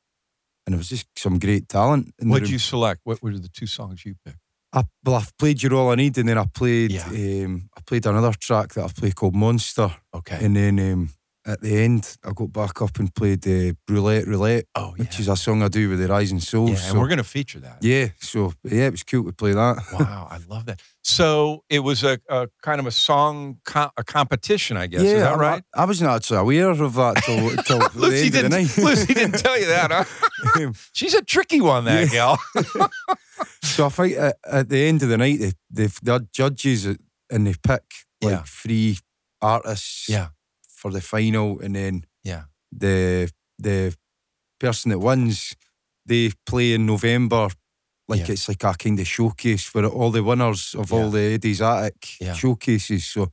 and 0.69 0.75
it 0.75 0.77
was 0.77 0.89
just 0.89 1.07
some 1.17 1.39
great 1.39 1.67
talent. 1.67 2.13
What 2.21 2.41
did 2.41 2.51
you 2.51 2.59
select? 2.59 3.01
What 3.03 3.23
were 3.23 3.35
the 3.35 3.49
two 3.49 3.65
songs 3.65 4.05
you 4.05 4.13
picked? 4.23 4.37
I, 4.71 4.83
well, 5.03 5.15
I've 5.15 5.35
played 5.35 5.63
"You're 5.63 5.73
All 5.73 5.89
I 5.89 5.95
Need," 5.95 6.15
and 6.19 6.29
then 6.29 6.37
I 6.37 6.45
played. 6.45 6.91
Yeah. 6.91 7.07
Um, 7.07 7.71
I 7.75 7.81
played 7.81 8.05
another 8.05 8.33
track 8.33 8.75
that 8.75 8.85
I 8.85 8.87
played 8.87 9.15
called 9.15 9.33
"Monster," 9.33 9.89
Okay. 10.13 10.37
and 10.45 10.55
then 10.55 10.79
um, 10.79 11.09
at 11.49 11.61
the 11.61 11.77
end, 11.83 12.17
I 12.23 12.31
got 12.33 12.51
back 12.53 12.81
up 12.81 12.99
and 12.99 13.13
played 13.13 13.45
uh, 13.47 13.73
"Roulette 13.89 14.27
Roulette." 14.27 14.65
oh, 14.75 14.93
yeah. 14.97 15.03
which 15.03 15.19
is 15.19 15.27
a 15.27 15.35
song 15.35 15.63
I 15.63 15.67
do 15.67 15.89
with 15.89 15.99
the 15.99 16.07
Rising 16.07 16.39
Souls. 16.39 16.69
yeah, 16.71 16.75
so, 16.77 16.89
and 16.91 16.99
we're 16.99 17.07
going 17.07 17.17
to 17.17 17.23
feature 17.23 17.59
that. 17.61 17.77
yeah, 17.81 18.07
so 18.19 18.53
yeah, 18.63 18.85
it 18.87 18.91
was 18.91 19.03
cool 19.03 19.25
to 19.25 19.33
play 19.33 19.53
that. 19.53 19.77
Wow, 19.99 20.27
I 20.29 20.37
love 20.47 20.65
that. 20.67 20.81
So 21.03 21.63
it 21.69 21.79
was 21.79 22.03
a, 22.03 22.19
a 22.29 22.47
kind 22.61 22.79
of 22.79 22.85
a 22.87 22.91
song 22.91 23.57
co- 23.65 23.91
a 23.97 24.03
competition, 24.03 24.77
I 24.77 24.87
guess. 24.87 25.01
is 25.01 25.13
that 25.21 25.33
I- 25.33 25.37
right? 25.37 25.63
I, 25.73 25.85
wasn't 25.85 26.09
actually 26.11 26.39
aware 26.39 26.69
of 26.69 26.93
that 26.93 27.15
till, 27.25 27.49
till 27.63 27.79
the 27.79 27.91
Lucy 27.95 28.17
end 28.27 28.27
of 28.27 28.31
the 28.43 28.49
didn't. 28.49 28.51
night. 28.51 28.77
Lucy 28.77 29.13
didn't 29.13 29.39
tell 29.39 29.59
you 29.59 29.67
that, 29.67 29.91
huh? 29.91 30.71
She's 30.93 31.13
a 31.15 31.21
tricky 31.21 31.61
one, 31.61 31.85
that 31.85 32.11
gal. 32.11 32.37
so 33.63 33.85
I 33.85 33.89
think 33.89 34.17
at, 34.17 34.37
at 34.45 34.69
the 34.69 34.87
end 34.87 35.03
of 35.03 35.09
the 35.09 35.17
night, 35.17 35.39
they, 35.39 35.51
they've 35.69 35.99
they 36.03 36.11
had 36.11 36.31
judges 36.33 36.85
uh, 36.87 36.95
and 37.31 37.47
they 37.47 37.53
pick 37.53 37.83
like 38.21 38.31
Yeah. 38.31 38.43
three 38.45 38.97
artists 39.41 40.09
Yeah. 40.09 40.27
For 40.79 40.91
the 40.91 41.01
final, 41.01 41.59
and 41.63 41.75
then 41.75 42.05
Yeah. 42.23 42.43
the 42.71 43.29
the 43.61 43.93
person 44.59 44.91
that 44.91 44.99
wins, 44.99 45.55
they 46.05 46.31
play 46.45 46.73
in 46.73 46.85
November. 46.85 47.49
Like 48.07 48.27
Yeah. 48.27 48.33
it's 48.33 48.47
like 48.47 48.63
a 48.63 48.73
kind 48.73 48.99
of 48.99 49.07
showcase 49.07 49.63
for 49.71 49.85
all 49.85 50.11
the 50.11 50.23
winners 50.23 50.75
of 50.75 50.89
Yeah. 50.91 50.97
all 50.97 51.11
the 51.11 51.33
Eddie's 51.35 51.61
Attic 51.61 52.19
Yeah. 52.19 52.33
showcases. 52.35 53.05
So 53.13 53.31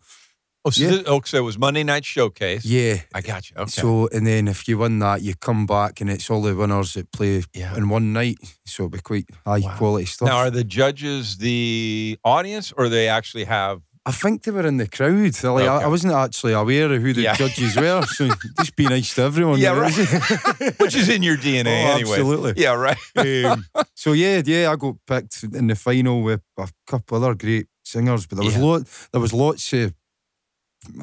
Oh, 0.64 0.70
so, 0.70 0.82
this, 0.88 1.04
oh, 1.06 1.20
so 1.24 1.36
it 1.38 1.42
was 1.44 1.56
Monday 1.58 1.84
Night 1.84 2.04
Showcase. 2.04 2.64
yeah, 2.64 2.96
I 3.14 3.20
got 3.22 3.48
you. 3.50 3.56
Okay. 3.56 3.70
So 3.70 4.08
and 4.12 4.26
then 4.26 4.48
if 4.48 4.66
you 4.68 4.78
win 4.78 4.98
that, 4.98 5.22
you 5.22 5.34
come 5.36 5.64
back 5.64 6.00
and 6.00 6.10
it's 6.10 6.28
all 6.28 6.42
the 6.42 6.54
winners 6.56 6.94
that 6.94 7.10
play 7.12 7.44
yeah. 7.54 7.76
in 7.76 7.88
one 7.88 8.12
night. 8.12 8.38
So 8.64 8.82
it'll 8.82 8.90
be 8.90 9.00
quite 9.00 9.26
high 9.46 9.60
Wow. 9.60 9.76
quality 9.78 10.06
stuff. 10.06 10.26
Now, 10.28 10.38
are 10.38 10.50
the 10.50 10.64
judges 10.64 11.36
the 11.38 12.18
audience, 12.24 12.72
or 12.76 12.88
they 12.88 13.06
actually 13.08 13.44
have? 13.44 13.80
I 14.08 14.12
think 14.12 14.44
they 14.44 14.52
were 14.52 14.64
in 14.66 14.76
the 14.76 14.86
crowd. 14.86 15.12
Like, 15.42 15.44
I, 15.44 15.76
Okay. 15.76 15.84
I 15.84 15.88
wasn't 15.88 16.12
actually 16.14 16.52
aware 16.52 16.92
of 16.92 17.02
who 17.02 17.12
the 17.12 17.22
Yeah. 17.22 17.34
judges 17.34 17.74
were. 17.76 18.02
So 18.06 18.28
just 18.60 18.76
be 18.76 18.84
nice 18.86 19.12
to 19.16 19.22
everyone. 19.22 19.58
Yeah, 19.58 19.76
right. 19.76 19.92
Which 20.78 20.94
is 20.94 21.08
in 21.08 21.24
your 21.24 21.36
DNA 21.36 21.66
Oh, 21.86 21.94
anyway. 21.96 22.10
absolutely. 22.12 22.52
Yeah, 22.56 22.74
right. 22.74 22.96
Um, 23.16 23.64
so 23.94 24.12
yeah, 24.12 24.42
yeah, 24.44 24.70
I 24.70 24.76
got 24.76 24.94
picked 25.08 25.42
in 25.42 25.66
the 25.66 25.74
final 25.74 26.22
with 26.22 26.40
a 26.56 26.68
couple 26.86 27.16
other 27.16 27.34
great 27.34 27.66
singers, 27.84 28.26
but 28.28 28.36
there 28.36 28.44
was 28.44 28.54
Yeah. 28.56 28.62
lot, 28.62 28.82
there 29.12 29.20
was 29.20 29.32
lots 29.32 29.72
of 29.72 29.92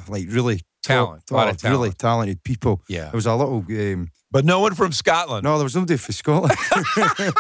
like 0.08 0.26
really 0.30 0.62
Talent, 0.84 1.26
top- 1.28 1.36
a 1.36 1.38
lot 1.38 1.50
of 1.50 1.58
top, 1.58 1.72
really 1.72 1.92
talented 1.92 2.42
people. 2.44 2.82
Yeah, 2.88 3.04
There 3.06 3.14
was 3.18 3.26
a 3.26 3.36
little. 3.36 3.66
Um, 3.70 4.10
but 4.32 4.46
no 4.46 4.60
one 4.62 4.76
from 4.76 4.92
Scotland. 4.94 5.44
no, 5.44 5.58
there 5.58 5.64
was 5.66 5.76
nobody 5.76 5.98
from 5.98 6.14
Scotland. 6.14 6.58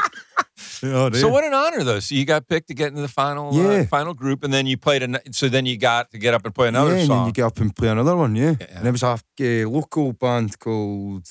Oh, 0.86 1.10
So 1.12 1.30
what 1.30 1.43
an 1.45 1.54
honor, 1.54 1.84
though. 1.84 1.99
So 1.99 2.13
you 2.13 2.26
got 2.26 2.47
picked 2.47 2.67
to 2.67 2.73
get 2.73 2.89
into 2.89 3.02
the 3.02 3.08
final, 3.08 3.58
uh, 3.58 3.86
final 3.86 4.13
group, 4.13 4.43
and 4.43 4.54
then 4.54 4.65
you 4.67 4.76
played. 4.78 5.02
An, 5.02 5.17
so 5.32 5.47
then 5.47 5.65
you 5.65 5.78
got 5.78 6.12
to 6.12 6.17
get 6.17 6.34
up 6.34 6.45
and 6.45 6.54
play 6.54 6.67
another 6.67 6.89
song. 6.89 6.97
yeah, 6.97 7.02
and 7.04 7.10
then 7.10 7.17
song. 7.17 7.28
you 7.28 7.34
get 7.34 7.45
up 7.45 7.60
and 7.60 7.76
play 7.76 7.88
another 7.89 8.15
one, 8.17 8.36
yeah. 8.36 8.56
Yeah. 8.60 8.67
And 8.80 8.88
it 8.88 8.91
was 8.91 9.04
a 9.04 9.08
uh, 9.17 9.69
local 9.69 10.12
band 10.13 10.60
called 10.60 11.26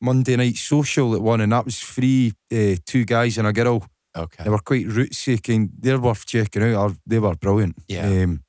Monday 0.00 0.36
Night 0.36 0.56
Social 0.56 1.10
that 1.10 1.22
won, 1.22 1.40
and 1.40 1.50
that 1.52 1.64
was 1.64 1.80
three, 1.80 2.32
uh, 2.52 2.76
two 2.86 3.04
guys 3.04 3.36
and 3.38 3.48
a 3.48 3.52
girl. 3.52 3.84
okay. 4.16 4.44
They 4.44 4.50
were 4.50 4.58
quite 4.58 4.86
rootsy, 4.86 5.42
kind. 5.42 5.70
They're 5.76 5.98
worth 5.98 6.24
checking 6.24 6.62
out. 6.62 6.92
They 7.04 7.18
were 7.18 7.34
brilliant. 7.34 7.76
Yeah. 7.88 8.06
Um, 8.06 8.43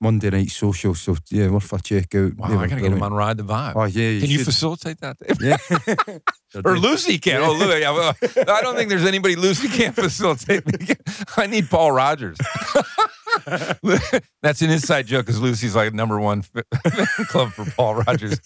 Monday 0.00 0.30
Night 0.30 0.50
Social, 0.50 0.94
so 0.94 1.16
yeah, 1.30 1.48
worth 1.48 1.72
a 1.72 1.82
check 1.82 2.14
out. 2.14 2.34
Wow, 2.36 2.48
They 2.48 2.54
I 2.54 2.66
gotta 2.66 2.68
get 2.68 2.92
him 2.92 2.98
brilliant. 2.98 3.02
on 3.02 3.12
Ride 3.14 3.36
the 3.36 3.42
Vibe. 3.44 3.72
Oh 3.74 3.84
yeah, 3.84 4.20
Can 4.20 4.30
you 4.30 4.44
facilitate 4.44 5.00
that? 5.00 5.16
Yeah. 5.40 6.18
Or 6.64 6.78
Lucy 6.78 7.18
can. 7.18 7.42
Oh, 7.42 7.58
well, 7.58 8.14
I 8.48 8.62
don't 8.62 8.74
think 8.74 8.88
there's 8.88 9.04
anybody 9.04 9.36
Lucy 9.36 9.68
can't 9.68 9.94
facilitate. 9.94 10.62
I 11.36 11.46
need 11.46 11.68
Paul 11.68 11.92
Rodgers. 11.92 12.38
That's 14.42 14.62
an 14.62 14.70
inside 14.70 15.06
joke 15.06 15.26
because 15.26 15.40
Lucy's 15.40 15.76
like 15.76 15.92
number 15.92 16.18
one 16.18 16.42
club 17.28 17.52
for 17.52 17.64
Paul 17.72 17.96
Rodgers. 17.96 18.40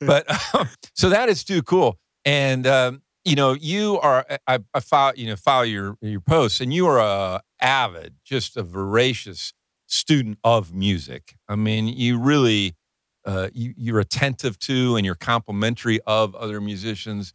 but 0.00 0.26
um, 0.54 0.68
so 0.94 1.10
that 1.10 1.28
is 1.28 1.44
too 1.44 1.62
cool. 1.62 1.98
And 2.24 2.66
um, 2.66 3.02
you 3.24 3.36
know, 3.36 3.52
you 3.52 4.00
are. 4.00 4.26
I, 4.46 4.58
I 4.74 4.80
follow. 4.80 5.12
You 5.14 5.28
know, 5.28 5.36
follow 5.36 5.62
your 5.62 5.96
your 6.00 6.20
posts, 6.20 6.60
and 6.60 6.72
you 6.74 6.86
are 6.88 6.98
a 6.98 7.42
avid, 7.60 8.14
just 8.24 8.56
a 8.56 8.62
voracious 8.64 9.52
student 9.92 10.38
of 10.42 10.72
music. 10.74 11.36
I 11.48 11.56
mean, 11.56 11.86
you 11.88 12.18
really. 12.18 12.74
Uh, 13.24 13.48
you, 13.52 13.72
you're 13.76 14.00
attentive 14.00 14.58
to 14.58 14.96
and 14.96 15.06
you're 15.06 15.14
complimentary 15.14 16.00
of 16.08 16.34
other 16.34 16.60
musicians 16.60 17.32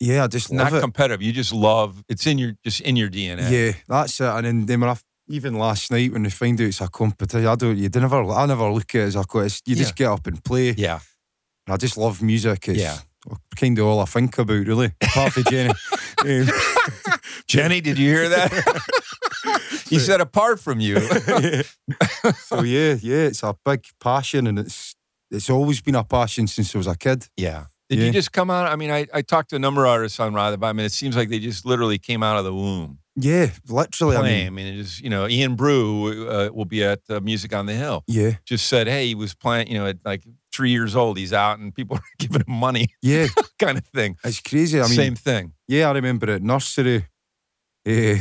yeah, 0.00 0.24
I 0.24 0.26
just 0.26 0.50
love 0.50 0.72
not 0.72 0.78
it. 0.78 0.80
competitive. 0.80 1.22
You 1.22 1.30
just 1.32 1.52
love 1.52 2.02
it's 2.08 2.26
in 2.26 2.38
your 2.38 2.54
just 2.64 2.80
in 2.80 2.96
your 2.96 3.08
DNA. 3.10 3.48
Yeah, 3.50 3.72
that's 3.86 4.18
it. 4.18 4.24
And 4.24 4.44
then, 4.46 4.66
then 4.66 4.80
when 4.80 4.90
I, 4.90 4.96
even 5.28 5.54
last 5.58 5.90
night 5.92 6.12
when 6.12 6.22
they 6.22 6.30
find 6.30 6.58
out 6.60 6.64
it's 6.66 6.80
a 6.80 6.88
competition, 6.88 7.46
I 7.46 7.54
don't. 7.54 7.76
You 7.76 7.88
never. 7.90 8.24
I 8.32 8.46
never 8.46 8.70
look 8.72 8.92
at 8.94 9.02
it 9.02 9.04
as 9.04 9.16
a 9.16 9.24
contest. 9.24 9.68
You 9.68 9.76
just 9.76 9.94
get 9.94 10.08
up 10.08 10.26
and 10.26 10.42
play. 10.42 10.70
Yeah. 10.72 10.98
And 11.66 11.74
I 11.74 11.76
just 11.76 11.98
love 11.98 12.22
music. 12.22 12.66
It's 12.68 12.80
Yeah. 12.80 12.96
kind 13.56 13.78
of 13.78 13.86
all 13.86 14.00
I 14.00 14.06
think 14.06 14.36
about, 14.38 14.66
really. 14.66 14.92
Apart 15.02 15.34
from 15.34 15.44
Jenny. 15.44 15.74
Um, 16.22 16.48
Jenny, 17.46 17.80
did 17.80 17.98
you 17.98 18.10
hear 18.10 18.28
that? 18.28 18.50
he 19.90 19.98
said 19.98 20.20
apart 20.20 20.60
from 20.60 20.80
you. 20.80 20.98
so 22.38 22.62
yeah, 22.62 22.96
yeah, 23.00 23.26
it's 23.28 23.42
a 23.42 23.54
big 23.64 23.84
passion, 24.00 24.46
and 24.46 24.58
it's 24.58 24.94
it's 25.30 25.50
always 25.50 25.80
been 25.80 25.94
a 25.94 26.04
passion 26.04 26.46
since 26.46 26.74
I 26.74 26.78
was 26.78 26.86
a 26.86 26.96
kid. 26.96 27.26
yeah. 27.36 27.64
Did 27.88 27.98
you 27.98 28.12
just 28.12 28.30
come 28.30 28.50
out? 28.52 28.68
I 28.68 28.76
mean, 28.76 28.92
I, 28.92 29.08
I 29.12 29.20
talked 29.20 29.50
to 29.50 29.56
a 29.56 29.58
number 29.58 29.84
of 29.84 29.90
artists 29.90 30.20
on 30.20 30.32
the 30.32 30.38
Vibe. 30.38 30.64
I 30.64 30.72
mean, 30.72 30.86
it 30.86 30.92
seems 30.92 31.16
like 31.16 31.28
they 31.28 31.40
just 31.40 31.66
literally 31.66 31.98
came 31.98 32.22
out 32.22 32.36
of 32.38 32.44
the 32.44 32.54
womb. 32.54 33.00
Yeah, 33.16 33.50
literally. 33.68 34.16
I 34.16 34.20
playing. 34.20 34.46
I 34.46 34.50
mean, 34.50 34.54
mean, 34.54 34.74
it 34.74 34.82
just, 34.84 35.00
you 35.00 35.10
know, 35.10 35.26
Ian 35.26 35.56
Brew 35.56 36.28
uh, 36.30 36.50
will 36.52 36.66
be 36.66 36.84
at 36.84 37.00
uh, 37.08 37.18
Music 37.18 37.52
on 37.52 37.66
the 37.66 37.72
Hill. 37.74 38.04
yeah, 38.06 38.34
Just 38.44 38.68
said, 38.68 38.86
hey, 38.86 39.08
he 39.08 39.16
was 39.16 39.34
playing, 39.34 39.66
you 39.66 39.74
know, 39.76 39.86
at 39.86 39.96
like 40.04 40.22
three 40.54 40.70
years 40.70 40.94
old, 40.94 41.18
he's 41.18 41.32
out 41.32 41.58
and 41.58 41.74
people 41.74 41.96
are 42.00 42.02
giving 42.20 42.42
him 42.46 42.54
money 42.54 42.86
yeah, 43.02 43.26
kind 43.58 43.76
of 43.76 43.84
thing. 43.88 44.16
it's 44.22 44.40
crazy. 44.40 44.78
I 44.78 44.84
mean, 44.84 44.92
Same 44.94 45.16
thing. 45.16 45.52
yeah, 45.66 45.88
I 45.88 45.92
remember 45.92 46.30
at 46.30 46.42
nursery. 46.44 47.08
Uh, 47.84 48.14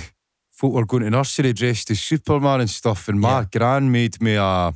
folk 0.59 0.73
were 0.73 0.85
going 0.85 1.03
to 1.03 1.09
nursery 1.09 1.53
dressed 1.53 1.89
as 1.91 1.99
Superman 2.01 2.59
and 2.61 2.69
stuff, 2.69 3.07
and 3.07 3.19
my 3.19 3.39
Yeah. 3.39 3.45
gran 3.57 3.91
made 3.91 4.21
me 4.21 4.35
a 4.35 4.73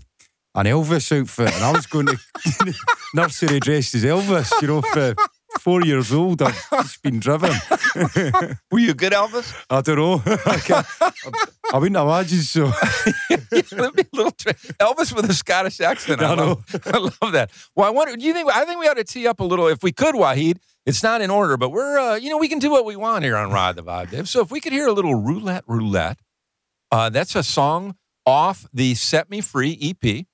an 0.56 0.66
Elvis 0.68 1.12
outfit, 1.20 1.52
and 1.56 1.64
I 1.64 1.72
was 1.72 1.88
going 1.88 2.06
to 2.06 2.18
nursery 3.16 3.60
dressed 3.60 3.96
as 3.96 4.04
Elvis, 4.04 4.50
you 4.62 4.68
know, 4.68 4.82
for 4.82 5.16
four 5.60 5.82
years 5.84 6.14
old. 6.14 6.42
I've 6.44 6.70
just 6.84 7.02
been 7.02 7.20
driven. 7.20 7.52
Were 8.72 8.80
you 8.80 8.94
good 8.94 9.14
Elvis? 9.14 9.52
I 9.70 9.82
don't 9.82 9.98
know. 9.98 10.22
I, 10.26 11.12
I 11.74 11.78
wouldn't 11.80 11.98
imagine 11.98 12.40
so. 12.40 12.72
Let 13.72 13.96
me 13.96 14.04
a 14.04 14.16
little 14.16 14.32
tra- 14.32 14.54
Elvis 14.80 15.12
with 15.16 15.28
a 15.30 15.34
Scottish 15.34 15.82
accent. 15.82 16.22
I, 16.22 16.32
I 16.34 16.36
know. 16.36 16.46
love, 16.46 16.82
I 16.86 16.98
love 16.98 17.32
that. 17.34 17.50
Well, 17.76 17.88
I 17.88 17.90
wonder. 17.90 18.16
Do 18.16 18.24
you 18.24 18.34
think? 18.34 18.48
I 18.56 18.64
think 18.66 18.80
we 18.80 18.88
ought 18.88 18.98
to 18.98 19.04
tee 19.04 19.28
up 19.28 19.40
a 19.40 19.44
little, 19.44 19.68
if 19.68 19.82
we 19.84 19.92
could, 19.92 20.16
Wahid. 20.16 20.58
It's 20.86 21.02
not 21.02 21.22
in 21.22 21.30
order, 21.30 21.56
but 21.56 21.70
we're, 21.70 21.98
uh, 21.98 22.16
you 22.16 22.30
know, 22.30 22.38
we 22.38 22.50
can 22.50 22.60
do 22.60 22.70
what 22.70 22.86
we 22.86 22.96
want 22.96 23.24
here 23.24 23.38
on 23.38 23.52
Ride 23.52 23.76
the 23.76 23.84
Vibe, 23.84 24.12
Dave. 24.12 24.28
So 24.28 24.42
if 24.42 24.52
we 24.52 24.60
could 24.60 24.74
hear 24.74 24.88
a 24.88 24.92
little 24.92 25.16
roulette, 25.16 25.64
roulette. 25.68 26.20
Uh, 26.92 27.10
that's 27.10 27.36
a 27.36 27.44
song 27.44 27.96
off 28.26 28.68
the 28.74 28.94
Set 28.96 29.30
Me 29.30 29.42
Free 29.42 29.78
EP, 29.82 30.26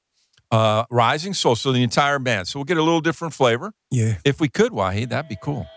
uh, 0.51 0.85
Rising 0.89 1.33
Soul. 1.33 1.55
So 1.55 1.71
the 1.71 1.83
entire 1.83 2.19
band. 2.19 2.47
So 2.47 2.59
we'll 2.59 2.65
get 2.65 2.77
a 2.77 2.83
little 2.83 3.01
different 3.01 3.33
flavor. 3.33 3.73
Yeah. 3.91 4.15
If 4.25 4.39
we 4.41 4.49
could, 4.49 4.71
Wahid, 4.71 5.09
that'd 5.09 5.29
be 5.29 5.37
cool. 5.41 5.67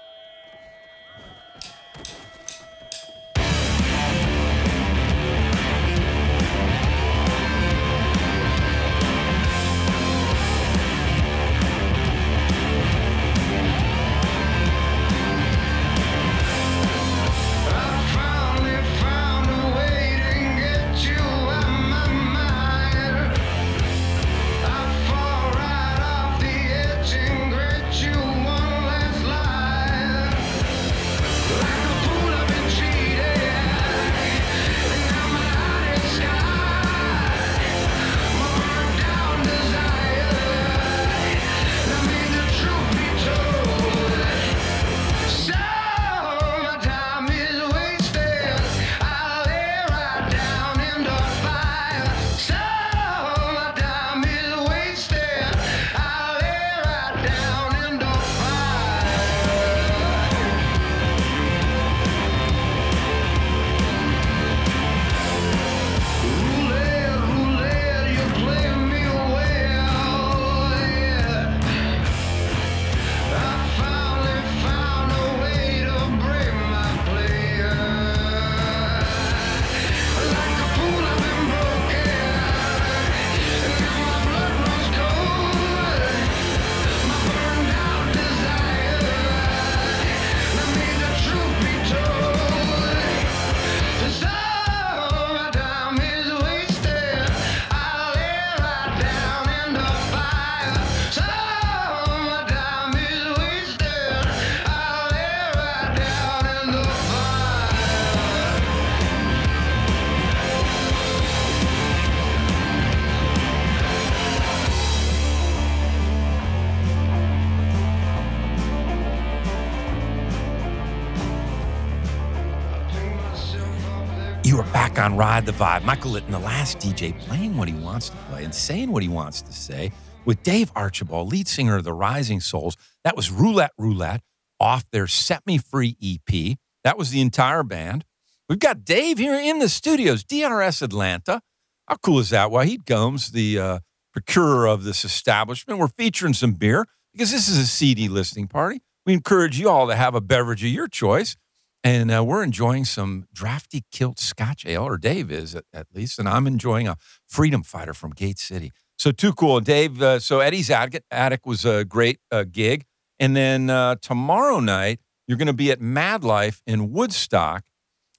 On 125.03 125.17
Ride 125.17 125.45
the 125.45 125.53
Vibe. 125.53 125.83
Michael 125.83 126.13
Litton, 126.13 126.31
the 126.31 126.39
last 126.39 126.79
DJ, 126.79 127.19
playing 127.19 127.57
what 127.57 127.67
he 127.67 127.75
wants 127.75 128.09
to 128.11 128.17
play 128.29 128.45
and 128.45 128.55
saying 128.55 128.93
what 128.93 129.03
he 129.03 129.09
wants 129.09 129.43
to 129.43 129.53
say 129.53 129.91
with 130.25 130.41
Dave 130.45 130.71
Archibald, 130.77 131.33
lead 131.33 131.49
singer 131.49 131.77
of 131.77 131.83
the 131.83 131.93
Rising 131.93 132.41
Souls. 132.41 132.77
That 133.03 133.17
was 133.17 133.29
Roulette 133.29 133.73
Roulette 133.77 134.23
off 134.61 134.89
their 134.93 135.09
Set 135.09 135.45
Me 135.45 135.59
Free 135.59 135.97
EP. 136.01 136.57
That 136.85 136.97
was 136.97 137.11
the 137.11 137.21
entire 137.21 137.65
band. 137.65 138.05
We've 138.49 138.61
got 138.61 138.85
Dave 138.85 139.19
here 139.19 139.35
in 139.35 139.59
the 139.59 139.69
studios, 139.69 140.23
DRS 140.23 140.83
Atlanta. 140.83 141.41
How 141.89 141.97
cool 141.97 142.21
is 142.21 142.31
that? 142.31 142.51
Wahid 142.51 142.85
Gomes, 142.85 143.33
the 143.33 143.59
uh, 143.59 143.79
procurer 144.13 144.67
of 144.67 144.85
this 144.85 145.05
establishment. 145.05 145.81
We're 145.81 145.89
featuring 145.89 146.35
some 146.35 146.53
beer 146.53 146.87
because 147.13 147.33
this 147.33 147.49
is 147.49 147.59
a 147.59 147.67
CD 147.67 148.09
listening 148.09 148.47
party. 148.47 148.81
We 149.05 149.15
encourage 149.15 149.59
you 149.59 149.69
all 149.69 149.89
to 149.89 149.97
have 149.97 150.15
a 150.15 150.21
beverage 150.21 150.63
of 150.63 150.71
your 150.71 150.87
choice. 150.87 151.37
And 151.85 152.13
uh, 152.13 152.23
we're 152.25 152.45
enjoying 152.45 152.85
some 152.85 153.27
drafty 153.35 153.83
kilt 153.91 154.21
Scotch 154.21 154.65
ale, 154.67 154.85
or 154.85 154.97
Dave 154.99 155.33
is 155.33 155.55
at, 155.57 155.65
at 155.75 155.87
least, 155.93 156.19
and 156.19 156.29
I'm 156.29 156.47
enjoying 156.47 156.87
a 156.87 156.97
Freedom 157.27 157.63
Fighter 157.65 157.93
from 157.93 158.13
Gate 158.13 158.39
City. 158.39 158.71
So 158.97 159.11
too 159.11 159.33
cool, 159.33 159.59
Dave. 159.61 160.01
Uh, 160.01 160.21
so 160.21 160.39
Eddie's 160.39 160.71
attic, 160.71 161.03
attic 161.11 161.45
was 161.45 161.65
a 161.65 161.85
great 161.85 162.21
uh, 162.31 162.45
gig, 162.45 162.85
and 163.19 163.35
then 163.35 163.69
uh, 163.69 163.97
tomorrow 164.01 164.61
night 164.61 165.01
you're 165.27 165.39
going 165.39 165.47
to 165.49 165.53
be 165.53 165.73
at 165.73 165.81
Mad 165.81 166.23
Life 166.23 166.63
in 166.69 166.93
Woodstock, 166.93 167.65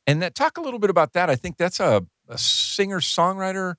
and 0.05 0.21
that, 0.21 0.35
talk 0.35 0.57
a 0.57 0.61
little 0.61 0.79
bit 0.79 0.89
about 0.89 1.13
that. 1.13 1.29
I 1.29 1.35
think 1.37 1.55
that's 1.55 1.79
a, 1.79 2.05
a 2.27 2.37
singer 2.37 2.99
songwriter 2.99 3.75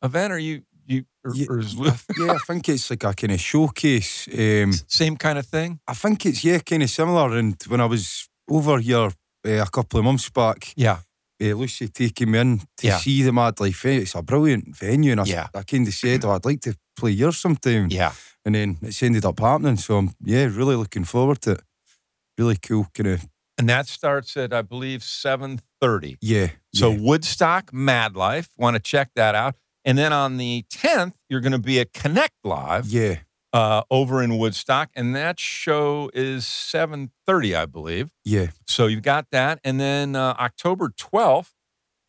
event. 0.00 0.32
Are 0.32 0.38
you 0.38 0.62
you 0.86 1.06
or, 1.24 1.34
Yeah. 1.34 1.46
or 1.48 1.58
is 1.58 1.74
yeah, 1.74 2.34
I 2.34 2.38
think 2.46 2.68
it's 2.68 2.88
like 2.88 3.02
a 3.02 3.12
kind 3.14 3.32
of 3.32 3.40
showcase. 3.40 4.28
Um, 4.28 4.72
same 4.86 5.16
kind 5.16 5.38
of 5.38 5.46
thing? 5.46 5.80
I 5.88 5.94
think 5.94 6.24
it's 6.24 6.44
yeah, 6.44 6.58
kind 6.58 6.84
of 6.84 6.90
similar. 6.90 7.36
And 7.36 7.56
when 7.66 7.80
I 7.80 7.86
was 7.86 8.28
over 8.48 8.78
here 8.78 9.10
a 9.44 9.66
couple 9.70 9.98
of 9.98 10.04
months 10.04 10.30
back, 10.30 10.72
Yeah, 10.76 10.98
uh, 11.42 11.54
Lucy 11.54 11.88
taking 11.88 12.30
me 12.30 12.38
in 12.38 12.58
to 12.78 12.86
Yeah. 12.86 12.98
see 12.98 13.22
the 13.22 13.32
Mad 13.32 13.60
Life. 13.60 13.84
eh, 13.84 14.00
It's 14.02 14.14
a 14.14 14.22
brilliant 14.22 14.76
venue, 14.76 15.12
and 15.12 15.20
I, 15.20 15.24
Yeah. 15.24 15.48
I 15.54 15.62
kind 15.62 15.86
of 15.88 15.94
said, 15.94 16.24
"Oh, 16.24 16.32
I'd 16.32 16.44
like 16.44 16.60
to 16.62 16.74
play 16.96 17.12
here 17.14 17.32
sometime." 17.32 17.88
yeah. 17.90 18.12
And 18.46 18.54
then 18.54 18.76
it's 18.82 19.02
ended 19.02 19.24
up 19.24 19.40
happening. 19.40 19.78
So 19.78 19.96
I'm 19.98 20.10
yeah, 20.24 20.44
really 20.44 20.76
looking 20.76 21.04
forward 21.04 21.40
to 21.42 21.52
it. 21.52 21.60
Really 22.38 22.56
cool, 22.56 22.86
kind 22.94 23.06
of 23.08 23.26
And 23.58 23.68
that 23.68 23.86
starts 23.88 24.36
at 24.36 24.52
I 24.52 24.62
believe 24.62 25.02
seven 25.02 25.60
thirty. 25.80 26.16
yeah. 26.20 26.48
So 26.74 26.90
yeah. 26.90 26.98
Woodstock 27.00 27.72
Mad 27.72 28.16
Life, 28.16 28.48
want 28.58 28.74
to 28.76 28.82
check 28.82 29.10
that 29.14 29.34
out. 29.34 29.54
And 29.86 29.96
then 29.98 30.12
on 30.12 30.38
the 30.38 30.64
10th, 30.72 31.12
you're 31.28 31.40
going 31.42 31.52
to 31.52 31.58
be 31.58 31.78
at 31.78 31.92
Connect 31.92 32.34
Live 32.42 32.86
yeah, 32.86 33.16
uh, 33.54 33.84
over 33.88 34.20
in 34.20 34.36
Woodstock, 34.36 34.90
and 34.96 35.14
that 35.14 35.38
show 35.38 36.10
is 36.12 36.44
7:30, 36.44 37.54
I 37.54 37.66
believe. 37.66 38.10
yeah, 38.24 38.48
So 38.66 38.88
you've 38.88 39.02
got 39.02 39.28
that, 39.30 39.60
and 39.64 39.80
then 39.80 40.16
uh, 40.16 40.34
October 40.38 40.88
12th. 40.88 41.52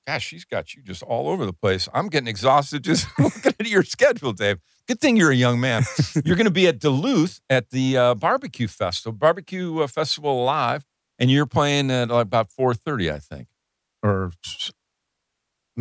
Gosh, 0.08 0.26
she's 0.26 0.46
got 0.46 0.76
you 0.76 0.82
just 0.82 1.02
all 1.04 1.30
over 1.30 1.46
the 1.46 1.54
place. 1.54 1.88
I'm 1.94 2.10
getting 2.10 2.28
exhausted 2.28 2.84
just 2.84 3.08
looking 3.20 3.54
at 3.60 3.68
your 3.68 3.84
schedule, 3.84 4.34
Dave. 4.34 4.58
Good 4.88 5.00
thing 5.00 5.18
you're 5.18 5.32
a 5.32 5.36
young 5.36 5.60
man. 5.60 5.84
you're 6.26 6.36
going 6.36 6.46
to 6.46 6.52
be 6.52 6.68
at 6.68 6.80
Duluth 6.80 7.40
at 7.50 7.70
the 7.70 7.98
uh, 7.98 8.16
barbecue 8.16 8.68
festival, 8.68 9.18
barbecue 9.18 9.80
uh, 9.80 9.88
festival 9.88 10.44
live, 10.44 10.84
and 11.20 11.30
you're 11.30 11.46
playing 11.46 11.92
at 11.92 12.10
about 12.10 12.50
4:30, 12.50 13.14
I 13.14 13.20
think, 13.20 13.48
or 14.02 14.32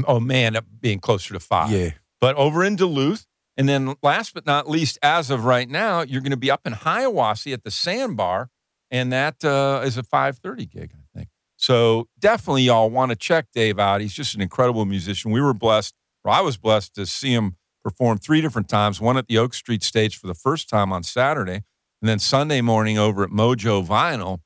oh 0.07 0.21
man, 0.21 0.59
being 0.79 1.01
closer 1.01 1.33
to 1.33 1.41
five 1.41 1.71
yeah, 1.71 1.91
but 2.21 2.37
over 2.37 2.63
in 2.63 2.77
Duluth. 2.77 3.27
And 3.57 3.69
then 3.69 3.95
last 4.03 4.35
but 4.35 4.47
not 4.47 4.69
least, 4.69 4.99
as 5.03 5.31
of 5.31 5.45
right 5.45 5.69
now, 5.69 6.03
you're 6.03 6.21
going 6.21 6.31
to 6.31 6.37
be 6.37 6.51
up 6.51 6.63
in 6.67 6.73
Hiawassee 6.73 7.53
at 7.53 7.63
the 7.63 7.71
Sandbar, 7.71 8.51
and 8.91 9.13
that 9.13 9.45
uh, 9.45 9.83
is 9.85 9.97
a 9.97 10.03
5:30 10.03 10.71
gig, 10.71 10.93
I 10.95 11.19
think. 11.19 11.29
So 11.57 12.09
definitely, 12.19 12.63
y'all 12.63 12.91
want 12.91 13.11
to 13.11 13.17
check 13.17 13.47
Dave 13.55 13.79
out. 13.79 14.01
He's 14.01 14.13
just 14.13 14.35
an 14.35 14.41
incredible 14.41 14.85
musician. 14.85 15.31
We 15.31 15.41
were 15.41 15.55
blessed, 15.55 15.95
or 16.25 16.33
I 16.33 16.41
was 16.41 16.57
blessed, 16.57 16.95
to 16.97 17.07
see 17.07 17.33
him 17.33 17.57
perform 17.85 18.19
three 18.19 18.41
different 18.41 18.69
times. 18.69 19.01
One 19.01 19.17
at 19.17 19.29
the 19.29 19.39
Oak 19.39 19.55
Street 19.55 19.83
stage 19.83 20.19
for 20.19 20.27
the 20.27 20.35
first 20.35 20.69
time 20.69 20.93
on 20.93 21.05
Saturday, 21.05 21.63
and 22.03 22.09
then 22.09 22.19
Sunday 22.19 22.61
morning 22.61 22.99
over 22.99 23.23
at 23.23 23.31
Mojo 23.31 23.87
Vinyl, 23.87 24.41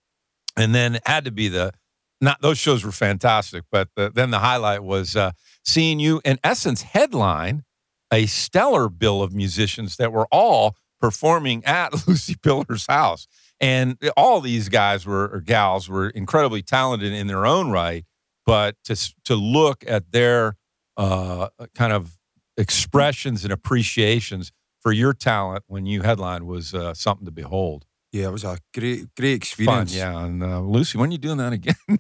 and 0.56 0.74
then 0.74 0.96
it 0.96 1.02
had 1.06 1.24
to 1.24 1.30
be 1.30 1.48
the 1.48 1.72
not 2.20 2.40
those 2.42 2.58
shows 2.58 2.84
were 2.84 2.92
fantastic, 2.92 3.64
but 3.70 3.88
the, 3.96 4.10
then 4.10 4.30
the 4.30 4.40
highlight 4.40 4.82
was 4.82 5.16
uh, 5.16 5.32
seeing 5.64 6.00
you 6.00 6.20
in 6.24 6.38
essence 6.42 6.82
headline 6.82 7.64
a 8.12 8.26
stellar 8.26 8.88
bill 8.88 9.22
of 9.22 9.34
musicians 9.34 9.96
that 9.96 10.12
were 10.12 10.26
all 10.30 10.76
performing 11.00 11.64
at 11.64 11.92
Lucy 12.08 12.34
Pillar's 12.34 12.86
house. 12.88 13.26
And 13.60 13.98
all 14.16 14.40
these 14.40 14.68
guys 14.68 15.04
were 15.04 15.28
or 15.28 15.40
gals 15.40 15.88
were 15.88 16.10
incredibly 16.10 16.62
talented 16.62 17.12
in 17.12 17.26
their 17.26 17.44
own 17.44 17.70
right, 17.70 18.04
but 18.46 18.76
to 18.84 18.94
to 19.24 19.34
look 19.34 19.84
at 19.86 20.12
their 20.12 20.56
uh, 20.96 21.48
kind 21.74 21.92
of 21.92 22.18
expressions 22.56 23.44
and 23.44 23.52
appreciations 23.52 24.52
for 24.80 24.92
your 24.92 25.12
talent 25.12 25.64
when 25.66 25.86
you 25.86 26.02
headline 26.02 26.46
was 26.46 26.72
uh, 26.72 26.94
something 26.94 27.24
to 27.24 27.32
behold. 27.32 27.84
Yeah, 28.12 28.28
it 28.28 28.32
was 28.32 28.44
a 28.44 28.58
great, 28.72 29.12
great 29.16 29.44
Fun, 29.44 29.82
experience. 29.82 29.94
yeah. 29.94 30.24
And 30.24 30.42
uh, 30.42 30.60
Lucy, 30.60 30.96
when 30.96 31.10
are 31.10 31.12
you 31.12 31.18
doing 31.18 31.38
that 31.38 31.52
again? 31.52 31.74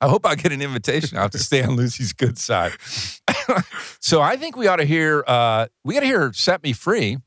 I 0.00 0.08
hope 0.08 0.24
I 0.26 0.34
get 0.36 0.52
an 0.52 0.62
invitation. 0.62 1.18
Have 1.18 1.32
to 1.32 1.38
stay 1.38 1.62
on 1.62 1.76
Lucy's 1.76 2.12
good 2.12 2.38
side. 2.38 2.72
so 4.00 4.20
I 4.20 4.36
think 4.36 4.56
we 4.56 4.66
ought 4.68 4.76
to 4.76 4.84
hear. 4.84 5.24
Uh, 5.26 5.66
we 5.84 5.94
got 5.94 6.00
to 6.00 6.06
hear 6.06 6.32
"Set 6.32 6.62
Me 6.62 6.72
Free," 6.72 7.18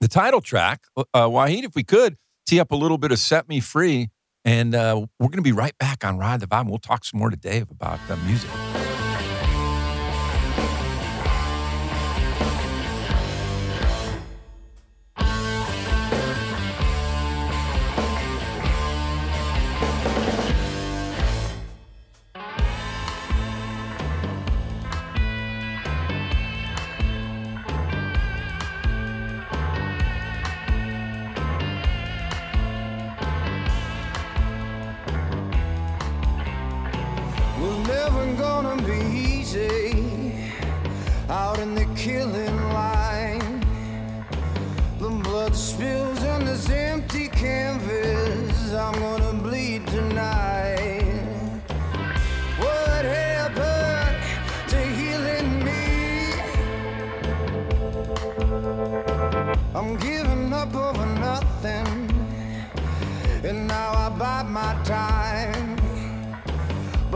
the 0.00 0.08
title 0.08 0.40
track. 0.40 0.82
Uh, 0.96 1.04
Wahid, 1.14 1.64
if 1.64 1.74
we 1.74 1.84
could 1.84 2.16
tee 2.46 2.60
up 2.60 2.70
a 2.70 2.76
little 2.76 2.98
bit 2.98 3.12
of 3.12 3.18
"Set 3.18 3.48
Me 3.48 3.60
Free," 3.60 4.10
and 4.44 4.74
uh, 4.74 5.06
we're 5.18 5.28
going 5.28 5.38
to 5.38 5.42
be 5.42 5.52
right 5.52 5.76
back 5.78 6.04
on 6.04 6.18
Ride 6.18 6.40
the 6.40 6.46
Vibe. 6.46 6.68
We'll 6.68 6.78
talk 6.78 7.04
some 7.04 7.18
more 7.18 7.30
to 7.30 7.36
Dave 7.36 7.70
about 7.70 7.98
the 8.08 8.16
music. 8.18 8.50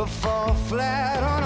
But 0.01 0.09
fall 0.09 0.55
flat 0.55 1.23
on 1.23 1.40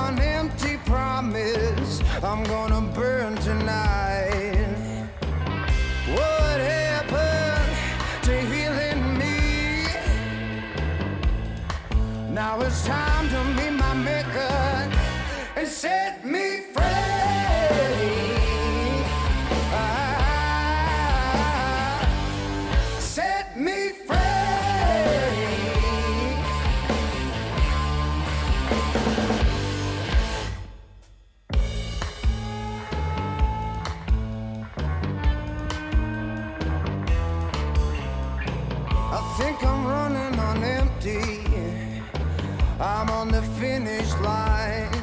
think 39.36 39.64
I'm 39.64 39.84
running 39.84 40.38
on 40.38 40.62
empty. 40.62 41.20
I'm 42.78 43.10
on 43.10 43.28
the 43.32 43.42
finish 43.58 44.12
line. 44.20 44.94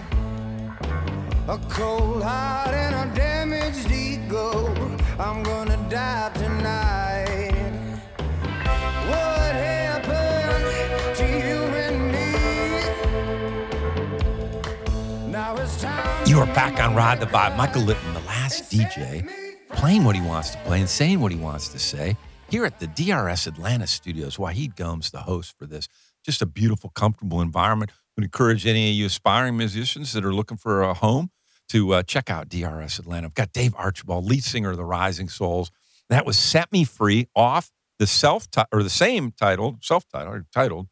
A 1.50 1.58
cold 1.70 2.24
heart 2.24 2.70
and 2.70 2.96
a 2.96 3.14
damaged 3.14 3.92
ego. 3.92 4.74
I'm 5.20 5.44
gonna 5.44 5.76
die 5.90 6.32
tonight. 6.36 7.52
What 9.10 9.54
happened 9.70 11.16
to 11.18 11.26
you 11.26 11.60
and 11.86 11.98
me? 12.14 12.32
Now 15.30 15.58
it's 15.58 15.82
time. 15.82 16.26
You 16.26 16.40
are 16.40 16.54
back 16.54 16.80
on 16.80 16.96
Ride 16.96 17.20
the 17.20 17.26
Vibe. 17.26 17.58
Michael 17.58 17.82
Litton, 17.82 18.14
the 18.14 18.22
last 18.22 18.72
DJ, 18.72 19.30
playing 19.72 20.06
what 20.06 20.16
he 20.16 20.22
wants 20.22 20.52
to 20.52 20.58
play 20.60 20.80
and 20.80 20.90
saying 20.90 21.20
what 21.20 21.34
he 21.34 21.38
wants 21.38 21.68
to 21.68 21.80
say 21.80 22.16
here 22.52 22.66
at 22.66 22.80
the 22.82 22.88
DRS 22.88 23.48
Atlanta 23.48 23.88
studios. 23.88 24.36
Wahid 24.36 24.76
Gomes, 24.76 25.10
the 25.10 25.22
host 25.22 25.56
for 25.58 25.66
this. 25.66 25.88
Just 26.26 26.42
a 26.42 26.46
beautiful, 26.46 26.90
comfortable 26.90 27.40
environment. 27.42 27.92
Would 28.18 28.26
encourage 28.26 28.68
any 28.68 28.90
of 28.90 28.96
you 28.96 29.06
aspiring 29.06 29.56
musicians 29.56 30.12
that 30.12 30.26
are 30.26 30.34
looking 30.34 30.58
for 30.58 30.82
a 30.82 30.94
home 30.94 31.32
to 31.70 31.94
uh, 31.94 32.04
check 32.04 32.30
out 32.30 32.50
DRS 32.50 33.00
Atlanta. 33.00 33.28
I've 33.28 33.34
got 33.34 33.54
Dave 33.54 33.74
Archibald, 33.78 34.26
lead 34.26 34.44
singer 34.44 34.72
of 34.72 34.78
the 34.78 34.84
Rising 34.84 35.30
Souls. 35.30 35.72
That 36.10 36.26
was 36.26 36.38
Set 36.38 36.70
Me 36.74 36.84
Free 36.84 37.30
off 37.38 37.72
the 38.00 38.06
self 38.06 38.50
or 38.74 38.84
the 38.84 38.90
same 38.90 39.32
title, 39.32 39.78
self 39.82 40.04
titled, 40.10 40.88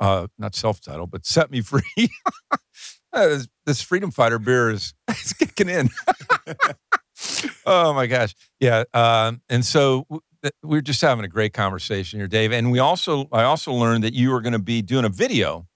uh, 0.00 0.26
not 0.36 0.56
self 0.56 0.80
titled, 0.80 1.12
but 1.12 1.24
Set 1.24 1.50
Me 1.50 1.60
Free. 1.60 1.82
Uh, 3.12 3.28
this, 3.28 3.48
this 3.64 3.80
freedom 3.80 4.10
fighter 4.10 4.40
beer 4.40 4.70
is 4.70 4.92
it's 5.08 5.32
kicking 5.32 5.68
in. 5.68 5.88
oh 7.64 7.92
my 7.92 8.08
gosh, 8.08 8.34
yeah. 8.58 8.82
Um, 8.92 9.40
and 9.48 9.64
so 9.64 10.04
w- 10.44 10.50
th- 10.50 10.52
we're 10.62 10.80
just 10.82 11.00
having 11.00 11.24
a 11.24 11.28
great 11.28 11.52
conversation 11.52 12.18
here, 12.20 12.28
Dave. 12.28 12.52
And 12.52 12.70
we 12.70 12.78
also, 12.78 13.28
I 13.32 13.42
also 13.44 13.72
learned 13.72 14.04
that 14.04 14.14
you 14.14 14.32
are 14.34 14.40
going 14.40 14.52
to 14.52 14.58
be 14.58 14.82
doing 14.82 15.04
a 15.04 15.08
video 15.10 15.66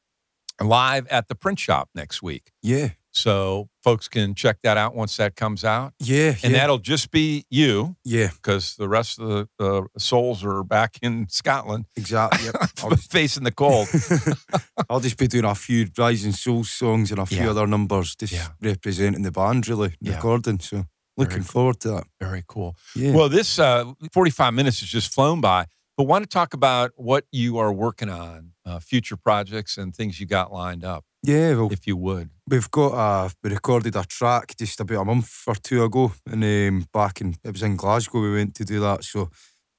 live 0.61 1.07
at 1.09 1.29
the 1.29 1.35
print 1.35 1.59
shop 1.59 1.89
next 1.95 2.23
week. 2.23 2.53
Yeah, 2.62 2.91
So 3.12 3.69
folks 3.83 4.09
can 4.09 4.35
check 4.35 4.59
that 4.64 4.77
out 4.77 4.95
once 4.95 5.16
that 5.16 5.35
comes 5.37 5.64
out, 5.64 5.93
yeah, 6.01 6.35
and 6.43 6.53
yeah, 6.53 6.59
that'll 6.61 6.79
just 6.79 7.11
be 7.11 7.45
you 7.49 7.97
yeah, 8.05 8.31
because 8.35 8.75
the 8.77 8.89
rest 8.89 9.19
of 9.21 9.49
the 9.59 9.64
uh, 9.64 9.83
souls 9.97 10.45
are 10.45 10.62
back 10.64 10.99
in 11.03 11.27
Scotland 11.29 11.87
exactly. 11.97 12.45
Yep. 12.47 12.55
I'll, 12.83 12.91
just, 12.91 13.11
facing 13.11 13.45
the 13.45 13.53
cold. 13.53 13.89
I'll 14.91 15.01
just 15.01 15.16
be 15.16 15.27
doing 15.29 15.45
a 15.45 15.55
few 15.55 15.87
Rising 15.97 16.33
Souls 16.33 16.71
songs 16.71 17.11
and 17.11 17.21
a 17.21 17.27
few 17.27 17.39
Yeah. 17.45 17.51
other 17.51 17.66
numbers, 17.66 18.14
just 18.16 18.33
Yeah. 18.33 18.49
representing 18.61 19.23
the 19.23 19.31
band, 19.33 19.69
really, 19.69 19.95
recording. 20.03 20.59
So 20.61 20.85
looking 21.19 21.43
forward 21.43 21.81
to 21.81 21.89
that. 21.89 22.05
Very 22.21 22.43
cool. 22.47 22.77
Yeah. 22.97 23.12
Well, 23.14 23.29
this 23.29 23.59
uh, 23.59 23.93
45 24.12 24.55
minutes 24.55 24.81
has 24.81 24.89
just 24.89 25.12
flown 25.12 25.41
by, 25.41 25.66
but 25.97 26.05
want 26.05 26.23
to 26.25 26.29
talk 26.29 26.55
about 26.55 26.93
what 26.97 27.25
you 27.33 27.59
are 27.59 27.73
working 27.73 28.09
on, 28.09 28.53
uh, 28.64 28.79
future 28.79 29.16
projects 29.16 29.77
and 29.77 29.95
things 29.95 30.21
you 30.21 30.27
got 30.27 30.53
lined 30.53 30.85
up, 30.85 31.05
yeah, 31.25 31.55
well, 31.57 31.73
if 31.73 31.85
you 31.87 31.97
would. 31.97 32.31
we've 32.49 32.71
got 32.71 32.93
a, 32.95 33.35
we 33.43 33.51
recorded 33.51 33.97
a 33.97 34.05
track 34.05 34.55
just 34.57 34.79
about 34.81 35.03
a 35.03 35.05
month 35.05 35.43
or 35.49 35.57
two 35.57 35.83
ago, 35.83 36.12
and 36.31 36.45
um, 36.45 36.87
back 36.93 37.21
in, 37.21 37.35
it 37.43 37.53
was 37.53 37.62
in 37.64 37.75
Glasgow 37.77 38.21
we 38.21 38.33
went 38.35 38.55
to 38.55 38.64
do 38.64 38.79
that. 38.81 39.03
So 39.03 39.29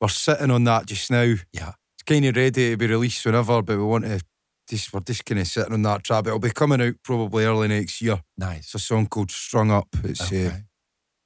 we're 0.02 0.10
sitting 0.10 0.52
on 0.52 0.66
that 0.66 0.86
just 0.86 1.10
now. 1.10 1.36
Yeah. 1.54 1.72
It's 1.96 2.04
kind 2.06 2.26
of 2.26 2.36
ready 2.36 2.52
to 2.72 2.78
be 2.78 2.88
released 2.88 3.26
whenever, 3.26 3.62
but 3.62 3.78
we 3.78 3.84
want 3.84 4.04
to 4.06 4.20
just, 4.70 4.94
we're 4.94 5.00
just 5.00 5.24
kind 5.26 5.40
of 5.40 5.48
sitting 5.48 5.74
on 5.74 5.82
that 5.84 6.04
track. 6.04 6.26
But 6.26 6.30
it'll 6.32 6.40
be 6.40 6.52
coming 6.52 6.82
out 6.82 6.96
probably 7.04 7.46
early 7.46 7.70
next 7.70 8.02
year. 8.02 8.22
Nice. 8.38 8.60
It's 8.66 8.76
a 8.76 8.80
song 8.80 9.08
called 9.08 9.32
Strung 9.32 9.72
Up. 9.72 9.88
It's, 10.04 10.22
Okay. 10.22 10.48
uh, 10.48 10.52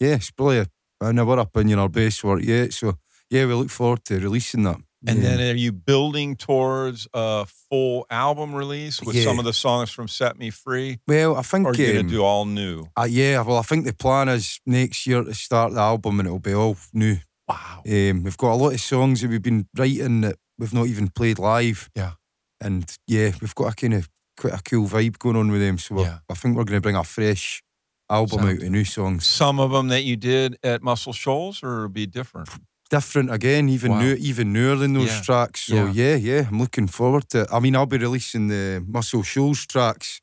yeah, 0.03 0.15
it's 0.15 0.31
probably, 0.31 0.59
a, 0.59 1.09
in 1.09 1.19
our 1.19 1.39
opinion, 1.39 1.79
our 1.79 1.89
best 1.89 2.23
work 2.23 2.41
yet. 2.43 2.73
So 2.73 2.93
yeah, 3.29 3.45
we 3.45 3.53
look 3.53 3.69
forward 3.69 4.03
to 4.05 4.19
releasing 4.19 4.63
that. 4.63 4.77
and 5.07 5.21
Yeah. 5.21 5.35
then 5.35 5.39
are 5.55 5.57
you 5.57 5.71
building 5.71 6.35
towards 6.37 7.07
a 7.13 7.45
full 7.69 8.05
album 8.09 8.53
release 8.55 9.01
with 9.01 9.21
some 9.23 9.37
of 9.39 9.45
the 9.45 9.53
songs 9.53 9.89
from 9.91 10.07
Set 10.07 10.37
Me 10.37 10.49
Free? 10.49 10.99
well, 11.07 11.35
I 11.35 11.41
think 11.41 11.67
are 11.67 11.73
you 11.75 11.87
going 11.87 11.97
um, 11.99 12.07
to 12.07 12.13
do 12.13 12.23
all 12.23 12.45
new? 12.45 12.85
uh, 12.97 13.07
yeah, 13.09 13.41
well, 13.41 13.57
I 13.57 13.63
think 13.63 13.85
the 13.85 13.93
plan 13.93 14.29
is 14.29 14.59
next 14.65 15.05
year 15.07 15.23
to 15.23 15.33
start 15.33 15.73
the 15.73 15.79
album 15.81 16.19
and 16.19 16.27
it'll 16.27 16.39
be 16.39 16.53
all 16.53 16.77
new. 16.93 17.17
Wow. 17.49 17.81
Um, 17.85 18.23
we've 18.23 18.37
got 18.37 18.53
a 18.53 18.55
lot 18.63 18.73
of 18.73 18.79
songs 18.79 19.19
that 19.21 19.29
we've 19.29 19.41
been 19.41 19.67
writing 19.77 20.21
that 20.21 20.37
we've 20.57 20.73
not 20.73 20.87
even 20.87 21.09
played 21.09 21.37
live. 21.39 21.89
Yeah. 21.95 22.13
And 22.61 22.85
yeah, 23.07 23.31
we've 23.41 23.55
got 23.55 23.73
a 23.73 23.75
kind 23.75 23.95
of 23.95 24.09
quite 24.39 24.53
a 24.53 24.63
cool 24.63 24.87
vibe 24.87 25.19
going 25.19 25.35
on 25.35 25.51
with 25.51 25.59
them. 25.59 25.77
So 25.77 25.99
Yeah. 26.01 26.19
I 26.29 26.33
think 26.35 26.55
we're 26.55 26.63
going 26.63 26.77
to 26.77 26.81
bring 26.81 26.95
a 26.95 27.03
fresh 27.03 27.61
album 28.09 28.39
Sounds 28.39 28.59
out 28.59 28.65
of 28.65 28.71
new 28.71 28.85
songs. 28.85 29.25
Some 29.25 29.59
of 29.59 29.71
them 29.71 29.87
that 29.89 30.03
you 30.03 30.15
did 30.15 30.57
at 30.63 30.81
Muscle 30.83 31.13
Shoals 31.13 31.61
or 31.63 31.75
it'll 31.85 31.89
be 31.89 32.05
different? 32.05 32.49
Different 32.89 33.31
again, 33.33 33.69
even 33.69 33.91
Wow. 33.91 33.99
new, 34.01 34.13
even 34.19 34.53
newer 34.53 34.75
than 34.75 34.93
those 34.93 35.07
Yeah. 35.11 35.21
tracks. 35.21 35.61
So 35.61 35.87
yeah. 35.87 36.15
yeah, 36.15 36.47
I'm 36.49 36.59
looking 36.59 36.87
forward 36.87 37.29
to 37.29 37.41
it. 37.41 37.47
I 37.51 37.59
mean, 37.59 37.75
I'll 37.75 37.85
be 37.87 37.97
releasing 37.97 38.49
the 38.49 38.83
Muscle 38.87 39.23
Shoals 39.23 39.65
tracks. 39.65 40.21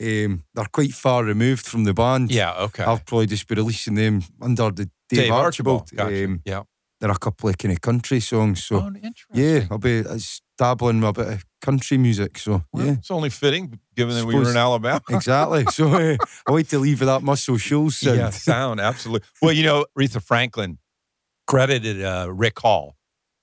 Um, 0.00 0.44
they're 0.54 0.66
quite 0.72 0.92
far 0.94 1.24
removed 1.24 1.66
from 1.66 1.84
the 1.84 1.94
band. 1.94 2.30
Yeah, 2.30 2.54
okay. 2.66 2.84
I'll 2.84 2.98
probably 2.98 3.26
just 3.26 3.46
be 3.48 3.54
releasing 3.54 3.94
them 3.94 4.22
under 4.40 4.70
the 4.70 4.84
Dave, 5.08 5.20
Dave 5.24 5.32
Archibald. 5.32 5.80
Archibald. 5.82 6.10
Gotcha. 6.10 6.24
Um, 6.24 6.40
yeah. 6.44 6.62
There 7.02 7.10
are 7.10 7.14
a 7.14 7.18
couple 7.18 7.48
of 7.48 7.58
kind 7.58 7.72
of 7.72 7.80
country 7.80 8.20
songs. 8.20 8.62
So 8.62 8.76
oh, 8.76 8.86
interesting. 8.86 9.26
yeah, 9.34 9.66
I'll 9.72 9.78
be 9.78 10.06
uh, 10.06 10.18
dabbling 10.56 11.00
with 11.00 11.10
a 11.10 11.12
bit 11.12 11.32
of 11.32 11.44
country 11.60 11.98
music. 11.98 12.38
So 12.38 12.62
Well, 12.72 12.86
yeah, 12.86 12.92
it's 12.92 13.10
only 13.10 13.28
fitting 13.28 13.80
given 13.96 14.14
that 14.14 14.24
we 14.24 14.36
were 14.36 14.48
in 14.48 14.56
Alabama. 14.56 15.02
exactly. 15.10 15.64
So 15.72 15.88
uh, 15.88 16.16
I 16.46 16.52
like 16.52 16.68
to 16.68 16.78
leave 16.78 17.00
with 17.00 17.08
that 17.08 17.24
Muscle 17.24 17.58
Shoals 17.58 17.96
sound. 17.96 18.18
Yeah, 18.18 18.30
sound 18.30 18.78
absolutely. 18.80 19.26
Well, 19.42 19.52
you 19.52 19.64
know, 19.64 19.84
Aretha 19.98 20.22
Franklin 20.22 20.78
credited 21.48 22.04
uh, 22.04 22.28
Rick 22.30 22.60
Hall, 22.60 22.94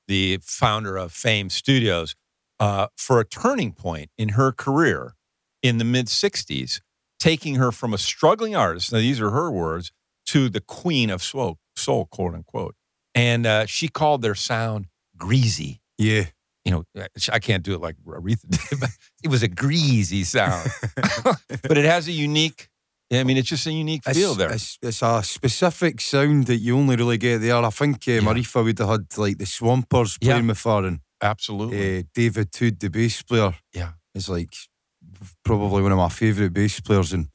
the 0.07 0.39
founder 0.41 0.95
of 0.95 1.11
Fame 1.11 1.49
Studios, 1.49 2.15
uh, 2.61 2.87
for 2.95 3.19
a 3.19 3.25
turning 3.25 3.73
point 3.73 4.09
in 4.17 4.29
her 4.29 4.53
career 4.53 5.15
in 5.61 5.79
the 5.79 5.85
mid 5.85 6.05
'60s, 6.05 6.79
taking 7.19 7.55
her 7.55 7.73
from 7.73 7.93
a 7.93 7.97
struggling 7.97 8.55
artist. 8.55 8.93
Now, 8.93 8.99
these 8.99 9.19
are 9.19 9.31
her 9.31 9.51
words 9.51 9.91
to 10.27 10.47
the 10.47 10.61
queen 10.61 11.09
of 11.09 11.21
soul, 11.21 11.57
soul 11.75 12.05
quote 12.05 12.35
unquote. 12.35 12.75
And 13.19 13.45
uh, 13.45 13.65
she 13.65 13.87
called 13.89 14.21
their 14.21 14.35
sound 14.35 14.85
greasy. 15.17 15.81
Yeah, 15.97 16.25
You 16.65 16.71
know, 16.71 16.83
uh, 16.97 17.07
I 17.33 17.39
can't 17.39 17.63
do 17.63 17.73
it 17.73 17.81
like 17.81 17.95
Aretha 18.05 18.47
did, 18.49 18.79
but 18.79 18.89
it 19.23 19.29
was 19.29 19.43
a 19.43 19.47
greasy 19.49 20.23
sound. 20.23 20.69
but 21.69 21.77
it 21.77 21.85
has 21.85 22.07
a 22.07 22.11
unique. 22.27 22.69
I 23.11 23.23
mean, 23.23 23.37
it's 23.37 23.49
just 23.49 23.65
a 23.67 23.71
unique 23.71 24.03
feel 24.05 24.29
it's, 24.31 24.37
there. 24.37 24.51
It's, 24.53 24.77
it's 24.81 25.01
a 25.01 25.21
specific 25.23 25.99
sound 25.99 26.45
that 26.45 26.57
you 26.57 26.77
only 26.77 26.95
really 26.95 27.17
get 27.17 27.39
there. 27.41 27.55
I 27.55 27.69
think 27.71 27.95
um, 28.07 28.13
Yeah. 28.13 28.21
Aretha 28.21 28.63
would 28.63 28.79
have 28.79 28.89
had 28.89 29.17
like 29.17 29.37
the 29.39 29.45
Swampers 29.45 30.17
Yeah. 30.21 30.33
playing 30.33 30.47
with 30.47 30.63
her 30.63 30.85
and 30.87 30.99
Absolutely. 31.21 31.99
uh, 31.99 32.03
David 32.13 32.49
Hood, 32.55 32.79
the 32.79 32.89
bass 32.89 33.21
player. 33.23 33.53
Yeah. 33.73 33.91
is 34.15 34.29
like 34.29 34.53
probably 35.43 35.81
one 35.81 35.91
of 35.91 35.97
my 35.97 36.09
favourite 36.09 36.53
bass 36.53 36.79
players, 36.79 37.11
and 37.13 37.27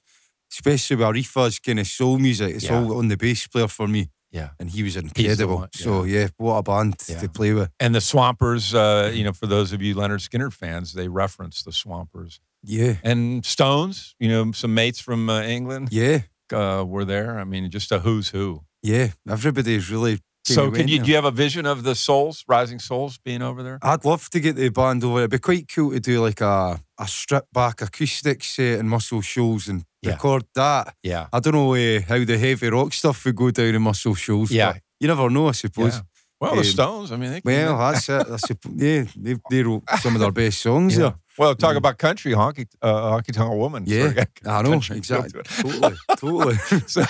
especially 0.53 0.97
with 0.97 1.07
Aretha's 1.07 1.59
kind 1.59 1.80
of 1.80 1.87
soul 1.87 2.18
music, 2.18 2.55
it's 2.55 2.64
Yeah. 2.64 2.78
all 2.80 2.99
on 2.99 3.09
the 3.09 3.16
bass 3.16 3.47
player 3.49 3.68
for 3.68 3.89
me. 3.89 4.09
Yeah. 4.35 4.51
and 4.59 4.68
he 4.68 4.82
was 4.82 4.97
incredible. 4.97 5.57
one, 5.57 5.68
So 5.72 6.03
yeah, 6.05 6.28
what 6.39 6.57
a 6.57 6.62
band 6.62 6.97
Yeah. 7.09 7.20
to 7.20 7.28
play 7.28 7.53
with. 7.55 7.70
And 7.78 7.95
the 7.95 8.01
Swampers, 8.01 8.74
uh, 8.74 9.12
you 9.14 9.22
know, 9.24 9.32
for 9.32 9.47
those 9.47 9.72
of 9.72 9.80
you 9.80 9.95
Lynyrd 9.95 10.20
Skynyrd 10.28 10.53
fans, 10.53 10.93
they 10.93 11.09
reference 11.09 11.62
the 11.62 11.72
Swampers. 11.72 12.41
Yeah, 12.66 12.95
And 13.05 13.45
Stones, 13.47 14.14
you 14.18 14.28
know, 14.28 14.51
some 14.53 14.74
mates 14.74 14.99
from 15.01 15.28
uh, 15.30 15.43
England 15.43 15.89
yeah, 15.93 16.22
uh, 16.53 16.82
were 16.87 17.05
there. 17.05 17.39
I 17.39 17.45
mean, 17.45 17.70
just 17.70 17.93
a 17.93 17.99
who's 18.01 18.30
who. 18.30 18.62
yeah. 18.82 19.09
Everybody's 19.28 19.89
really. 19.91 20.18
So, 20.47 20.70
can 20.70 20.88
you 20.88 20.99
there. 20.99 21.05
do 21.05 21.11
you 21.11 21.16
have 21.16 21.24
a 21.24 21.30
vision 21.30 21.64
of 21.66 21.82
the 21.84 21.95
Souls, 21.95 22.45
Rising 22.47 22.78
Souls, 22.78 23.18
being 23.24 23.40
over 23.42 23.62
there? 23.62 23.78
I'd 23.82 24.05
love 24.05 24.28
to 24.30 24.40
get 24.40 24.57
the 24.57 24.68
band 24.68 25.03
over. 25.05 25.18
It'd 25.20 25.30
be 25.30 25.38
quite 25.38 25.68
cool 25.74 25.92
to 25.92 26.01
do 26.01 26.20
like 26.20 26.40
a, 26.42 26.78
a 26.99 27.09
stripped 27.09 27.53
back 27.53 27.80
acoustic 27.80 28.45
set 28.45 28.78
and 28.80 28.88
Muscle 28.90 29.22
Shoals 29.22 29.68
and 29.68 29.84
Yeah. 30.03 30.12
record 30.12 30.45
that. 30.55 30.95
Yeah, 31.03 31.28
I 31.32 31.40
don't 31.40 31.55
know 31.55 31.74
uh, 31.74 32.01
how 32.03 32.22
the 32.24 32.36
heavy 32.38 32.68
rock 32.68 32.92
stuff 32.92 33.24
would 33.24 33.36
go 33.36 33.51
down 33.51 33.74
in 33.74 33.82
Muscle 33.82 34.14
Shoals. 34.14 34.51
Yeah. 34.51 34.74
you 35.01 35.09
never 35.09 35.30
know, 35.30 35.49
I 35.49 35.53
suppose. 35.53 35.95
yeah. 35.97 36.01
Well, 36.45 36.55
the 36.55 36.61
Um, 36.61 36.64
Stones. 36.64 37.12
I 37.12 37.16
mean, 37.16 37.30
they 37.32 37.40
can 37.40 37.51
Well, 37.53 37.78
that's 37.92 38.09
it. 38.09 38.20
I 38.26 38.36
suppo- 38.36 38.74
yeah, 38.76 39.05
they, 39.16 39.36
they 39.51 39.62
wrote 39.62 39.82
some 40.01 40.14
of 40.14 40.20
their 40.20 40.30
best 40.32 40.61
songs 40.61 40.95
yeah. 40.95 41.01
there. 41.01 41.14
Well, 41.38 41.55
talk 41.57 41.72
Yeah. 41.72 41.78
about 41.78 41.99
country 41.99 42.32
honky, 42.32 42.66
uh, 42.80 43.11
honky 43.12 43.32
tonk 43.32 43.55
woman. 43.55 43.84
Yeah, 43.86 44.12
Sorry, 44.12 44.26
I 44.47 44.62
know 44.62 44.72
exactly. 44.74 45.42
Totally, 45.42 45.97
totally. 46.16 46.55
so, 46.86 47.05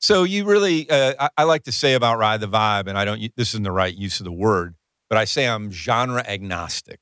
so 0.00 0.22
you 0.24 0.44
really, 0.46 0.88
uh, 0.88 1.12
I, 1.20 1.28
I 1.38 1.42
like 1.44 1.64
to 1.64 1.72
say 1.72 1.92
about 1.94 2.18
Ride 2.18 2.40
the 2.40 2.48
Vibe, 2.48 2.86
and 2.88 2.96
I 2.96 3.04
don't. 3.04 3.20
This 3.36 3.50
isn't 3.50 3.64
the 3.64 3.72
right 3.72 3.94
use 3.94 4.18
of 4.20 4.24
the 4.24 4.32
word, 4.32 4.76
but 5.10 5.18
I 5.18 5.24
say 5.26 5.46
I'm 5.46 5.70
genre 5.70 6.24
agnostic, 6.26 7.00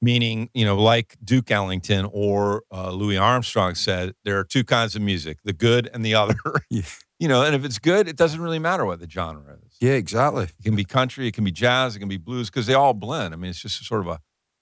meaning 0.00 0.50
you 0.54 0.64
know, 0.64 0.76
like 0.80 1.16
Duke 1.24 1.50
Ellington 1.50 2.08
or 2.12 2.62
uh, 2.72 2.90
Louis 2.92 3.16
Armstrong 3.16 3.74
said, 3.74 4.14
there 4.24 4.38
are 4.38 4.44
two 4.44 4.64
kinds 4.64 4.94
of 4.94 5.02
music: 5.02 5.38
the 5.44 5.52
good 5.52 5.90
and 5.92 6.04
the 6.04 6.14
other. 6.14 6.36
Yeah. 6.70 6.82
You 7.20 7.26
know, 7.26 7.42
and 7.42 7.52
if 7.56 7.64
it's 7.64 7.80
good, 7.80 8.06
it 8.06 8.14
doesn't 8.14 8.40
really 8.40 8.60
matter 8.60 8.84
what 8.86 9.00
the 9.00 9.10
genre 9.10 9.56
is. 9.66 9.67
Yeah, 9.80 9.92
exactly. 9.92 10.44
It 10.44 10.62
can 10.64 10.74
be 10.76 10.84
country, 10.84 11.28
it 11.28 11.34
can 11.34 11.44
be 11.44 11.52
jazz, 11.52 11.94
it 11.96 12.00
can 12.00 12.08
be 12.08 12.16
blues, 12.16 12.50
because 12.50 12.66
they 12.66 12.74
all 12.74 12.94
blend. 12.94 13.32
I 13.32 13.36
mean, 13.36 13.50
it's 13.50 13.60
just 13.62 13.84
sort 13.86 14.00
of 14.00 14.08
a 14.08 14.18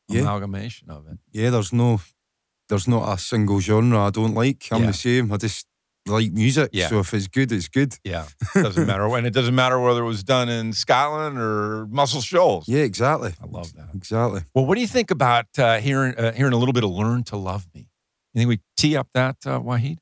Yeah. 0.09 0.21
amalgamation 0.23 0.91
of 0.91 1.07
it. 1.09 1.19
Yeah, 1.33 1.51
there's 1.51 1.73
no, 1.73 2.01
there's 2.69 2.87
not 2.87 3.13
a 3.13 3.19
single 3.19 3.61
genre 3.61 3.99
I 4.01 4.11
don't 4.11 4.35
like. 4.35 4.69
I'm 4.71 4.83
Yeah. 4.83 4.87
the 4.89 4.93
same. 4.93 5.33
I 5.33 5.37
just 5.39 5.67
like 6.07 6.31
music. 6.33 6.71
Yeah. 6.73 6.89
So 6.89 7.01
if 7.01 7.13
it's 7.15 7.27
good, 7.29 7.51
it's 7.51 7.67
good. 7.69 7.97
Yeah, 8.05 8.27
It 8.55 8.63
doesn't 8.63 8.87
matter 8.87 9.09
when. 9.09 9.25
It 9.27 9.33
doesn't 9.35 9.55
matter 9.55 9.81
whether 9.81 10.03
it 10.03 10.07
was 10.07 10.23
done 10.23 10.49
in 10.49 10.73
Scotland 10.73 11.39
or 11.39 11.87
Muscle 11.87 12.21
Shoals. 12.21 12.69
Yeah, 12.69 12.83
exactly. 12.83 13.33
I 13.43 13.47
love 13.47 13.73
that. 13.75 13.89
Exactly. 13.95 14.43
Well, 14.55 14.67
what 14.67 14.75
do 14.77 14.81
you 14.83 14.87
think 14.87 15.11
about 15.11 15.47
uh, 15.59 15.79
hearing 15.81 16.15
uh, 16.17 16.33
hearing 16.33 16.53
a 16.53 16.57
little 16.59 16.73
bit 16.75 16.85
of 16.85 16.91
"Learn 16.91 17.25
to 17.25 17.37
Love 17.37 17.67
Me"? 17.75 17.89
You 18.35 18.41
think 18.41 18.49
we 18.49 18.61
tee 18.77 18.97
up 18.97 19.09
that 19.15 19.37
uh, 19.47 19.59
Wahid? 19.61 19.99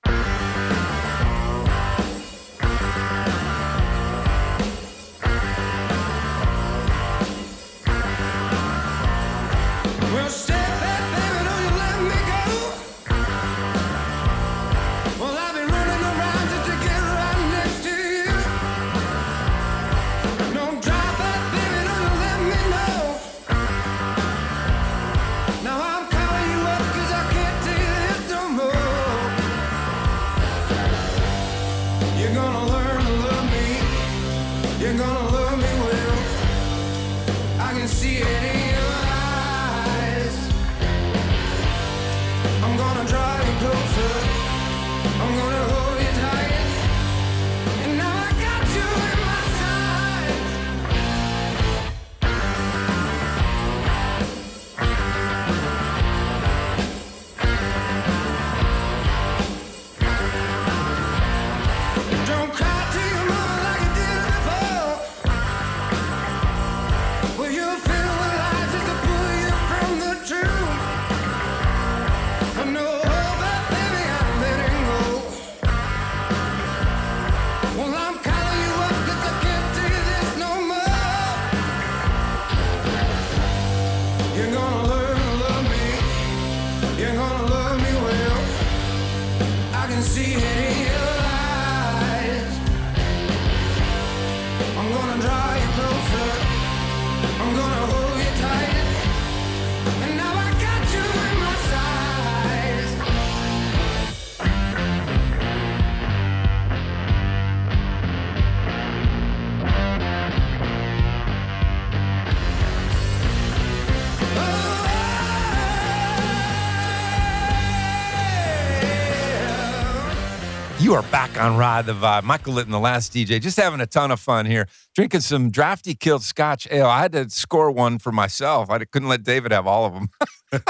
Are 120.94 121.02
back 121.02 121.40
on 121.40 121.56
Ride 121.56 121.86
the 121.86 121.92
Vibe. 121.92 122.22
Michael 122.22 122.52
Litton, 122.52 122.70
the 122.70 122.78
last 122.78 123.12
DJ, 123.12 123.40
just 123.40 123.56
having 123.56 123.80
a 123.80 123.86
ton 123.86 124.12
of 124.12 124.20
fun 124.20 124.46
here, 124.46 124.68
drinking 124.94 125.22
some 125.22 125.50
drafty 125.50 125.96
kilt 125.96 126.22
Scotch 126.22 126.68
ale. 126.70 126.86
I 126.86 127.00
had 127.00 127.10
to 127.14 127.28
score 127.30 127.72
one 127.72 127.98
for 127.98 128.12
myself. 128.12 128.70
I 128.70 128.78
couldn't 128.84 129.08
let 129.08 129.24
David 129.24 129.50
have 129.50 129.66
all 129.66 129.86
of 129.86 129.92
them. 129.94 130.62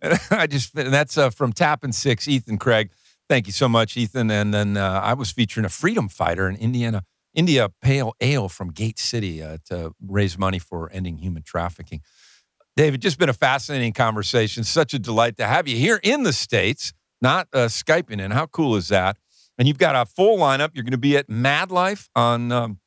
I 0.30 0.46
just, 0.46 0.78
and 0.78 0.94
that's 0.94 1.18
uh, 1.18 1.30
from 1.30 1.52
Tap 1.52 1.82
and 1.82 1.92
Six, 1.92 2.28
Ethan 2.28 2.58
Craig. 2.58 2.92
Thank 3.28 3.48
you 3.48 3.52
so 3.52 3.68
much, 3.68 3.96
Ethan. 3.96 4.30
And 4.30 4.54
then 4.54 4.76
uh, 4.76 5.00
I 5.02 5.14
was 5.14 5.32
featuring 5.32 5.66
a 5.66 5.70
freedom 5.70 6.08
fighter 6.08 6.48
in 6.48 6.54
Indiana, 6.54 7.02
India 7.34 7.68
Pale 7.82 8.14
Ale 8.20 8.48
from 8.48 8.70
Gate 8.70 9.00
City 9.00 9.42
uh, 9.42 9.58
to 9.64 9.92
raise 10.06 10.38
money 10.38 10.60
for 10.60 10.88
ending 10.92 11.18
human 11.18 11.42
trafficking. 11.42 12.00
David, 12.76 13.02
just 13.02 13.18
been 13.18 13.28
a 13.28 13.34
fascinating 13.34 13.92
conversation. 13.92 14.62
Such 14.62 14.94
a 14.94 15.00
delight 15.00 15.36
to 15.38 15.46
have 15.46 15.66
you 15.66 15.76
here 15.76 15.98
in 16.04 16.22
the 16.22 16.32
States, 16.32 16.92
not 17.20 17.48
uh, 17.52 17.66
Skyping 17.66 18.20
in. 18.20 18.30
How 18.30 18.46
cool 18.46 18.76
is 18.76 18.88
that? 18.88 19.16
And 19.58 19.66
you've 19.66 19.78
got 19.78 19.96
a 19.96 20.04
full 20.04 20.38
lineup. 20.38 20.70
You're 20.74 20.84
going 20.84 20.92
to 20.92 20.98
be 20.98 21.16
at 21.16 21.28
Mad 21.30 21.70
Life 21.70 22.08
on 22.14 22.52
um, 22.52 22.80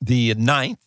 the 0.00 0.34
9th 0.34 0.78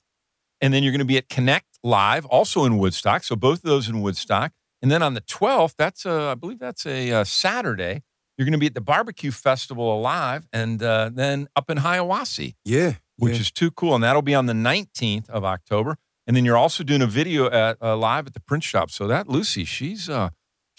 And 0.62 0.74
then 0.74 0.84
you're 0.84 0.92
going 0.92 1.00
to 1.00 1.06
be 1.06 1.18
at 1.18 1.28
Connect 1.30 1.78
Live, 1.84 2.26
also 2.26 2.64
in 2.66 2.78
Woodstock. 2.78 3.24
So 3.24 3.36
both 3.36 3.58
of 3.60 3.64
those 3.64 3.88
in 3.90 4.02
Woodstock. 4.02 4.52
And 4.82 4.90
then 4.90 5.02
on 5.04 5.14
the 5.14 5.22
12th, 5.22 5.74
that's 5.78 6.06
a, 6.06 6.30
I 6.32 6.36
believe 6.36 6.60
that's 6.60 6.86
a, 6.86 7.12
uh 7.12 7.24
Saturday. 7.26 8.04
You're 8.38 8.46
going 8.46 8.54
to 8.54 8.60
be 8.60 8.68
at 8.68 8.74
the 8.76 8.80
Barbecue 8.82 9.32
Festival 9.32 9.94
Alive, 9.94 10.48
and 10.54 10.82
uh, 10.82 11.10
then 11.14 11.50
up 11.58 11.70
in 11.70 11.80
Hiawassee, 11.80 12.56
Yeah. 12.64 12.94
which 13.18 13.34
yeah. 13.34 13.42
is 13.42 13.52
too 13.52 13.70
cool. 13.72 13.96
And 13.96 14.02
that'll 14.06 14.22
be 14.22 14.34
on 14.34 14.46
the 14.46 14.54
19th 14.54 15.30
of 15.30 15.44
October. 15.44 15.98
And 16.26 16.38
then 16.38 16.46
you're 16.46 16.56
also 16.56 16.86
doing 16.86 17.02
a 17.02 17.08
video 17.08 17.50
at 17.50 17.76
uh, 17.82 17.98
live 17.98 18.28
at 18.28 18.34
the 18.34 18.40
print 18.40 18.64
shop. 18.64 18.92
So 18.92 19.08
that 19.08 19.28
Lucy, 19.28 19.66
she's 19.66 20.10
uh, 20.10 20.30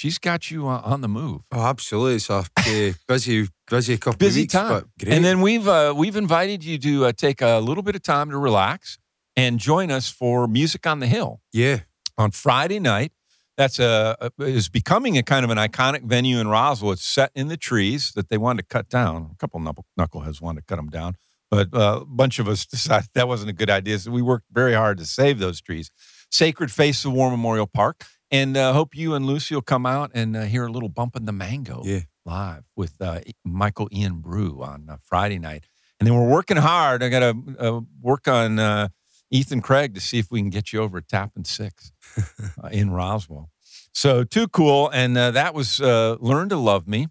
she's 0.01 0.19
got 0.19 0.51
you 0.51 0.67
uh, 0.67 0.81
on 0.83 1.03
the 1.03 1.09
move. 1.09 1.43
Oh, 1.53 1.61
absolutely. 1.61 2.15
It's 2.15 2.31
a 2.31 2.35
uh, 2.35 2.93
busy, 3.09 3.49
busy 3.69 3.99
couple 3.99 4.17
busy 4.17 4.41
of 4.41 4.45
weeks, 4.45 4.53
time. 4.55 4.69
but 4.69 4.85
great. 4.99 5.15
And 5.15 5.25
then 5.25 5.43
we've 5.43 5.69
uh, 5.69 5.93
we've 5.97 6.17
invited 6.17 6.65
you 6.65 6.79
to 6.79 7.07
uh, 7.07 7.13
take 7.13 7.43
a 7.43 7.59
little 7.59 7.83
bit 7.83 7.95
of 7.95 8.03
time 8.03 8.31
to 8.31 8.39
relax 8.39 8.99
and 9.37 9.59
join 9.59 9.91
us 9.91 10.09
for 10.09 10.49
Music 10.49 10.87
on 10.87 11.01
the 11.01 11.07
Hill 11.07 11.41
yeah, 11.53 11.81
on 12.17 12.31
Friday 12.31 12.81
night. 12.81 13.13
That's 13.57 13.79
a, 13.79 14.31
is 14.39 14.71
becoming 14.71 15.19
a 15.19 15.23
kind 15.23 15.45
of 15.45 15.51
an 15.51 15.59
iconic 15.59 16.05
venue 16.05 16.39
in 16.39 16.49
Roswell. 16.49 16.93
It's 16.93 17.05
set 17.05 17.31
in 17.35 17.49
the 17.49 17.59
trees 17.59 18.13
that 18.13 18.31
they 18.31 18.39
wanted 18.39 18.63
to 18.63 18.69
cut 18.69 18.89
down. 18.89 19.31
A 19.33 19.37
couple 19.37 19.61
knuckle, 19.61 19.85
knuckleheads 19.99 20.41
wanted 20.41 20.61
to 20.61 20.67
cut 20.67 20.77
them 20.77 20.89
down, 20.89 21.17
but 21.51 21.69
uh, 21.75 21.99
a 22.01 22.05
bunch 22.07 22.39
of 22.39 22.49
us 22.49 22.65
decided 22.77 23.11
that 23.13 23.29
wasn't 23.29 23.51
a 23.51 23.53
good 23.53 23.69
idea. 23.69 23.99
So 23.99 24.13
we 24.13 24.23
worked 24.23 24.47
very 24.51 24.73
hard 24.73 24.97
to 24.97 25.05
save 25.05 25.41
those 25.41 25.61
trees. 25.61 25.91
Sacred 26.31 26.71
Face 26.71 27.05
of 27.05 27.13
War 27.13 27.31
Memorial 27.31 27.67
Park, 27.67 28.07
and 28.31 28.57
uh, 28.57 28.73
hope 28.73 28.95
you 28.95 29.15
and 29.15 29.27
Lucy 29.27 29.55
will 29.55 29.63
come 29.63 29.87
out 29.87 30.11
and 30.15 30.37
uh, 30.37 30.43
hear 30.43 30.67
a 30.67 30.73
little 30.73 30.89
bump 30.89 31.17
in 31.17 31.25
the 31.25 31.33
mango 31.33 31.83
yeah. 31.85 32.01
live 32.25 32.65
with 32.77 32.95
uh, 33.01 33.21
Michael 33.45 33.89
Ian 33.93 34.21
Brew 34.21 34.63
on 34.63 34.89
uh, 34.89 34.97
Friday 35.03 35.39
night. 35.39 35.67
And 35.99 36.07
then 36.07 36.15
we're 36.15 36.29
working 36.29 36.57
hard. 36.57 37.03
I 37.03 37.09
got 37.09 37.21
to 37.21 37.37
uh, 37.59 37.81
work 38.01 38.27
on 38.27 38.59
uh, 38.59 38.89
Ethan 39.31 39.61
Craig 39.61 39.95
to 39.95 40.01
see 40.01 40.19
if 40.19 40.31
we 40.31 40.41
can 40.41 40.51
get 40.51 40.73
you 40.73 40.81
over 40.81 40.99
at 40.99 41.09
Tappan 41.09 41.45
Six 41.45 41.93
uh, 42.63 42.69
in 42.73 42.91
Roswell. 42.91 43.51
So, 43.93 44.25
too 44.25 44.49
cool. 44.49 44.89
And 44.91 45.19
uh, 45.19 45.33
that 45.33 45.53
was 45.53 45.81
uh, 45.81 46.17
Learn 46.21 46.49
to 46.51 46.57
Love 46.57 46.89
Me. 46.89 47.09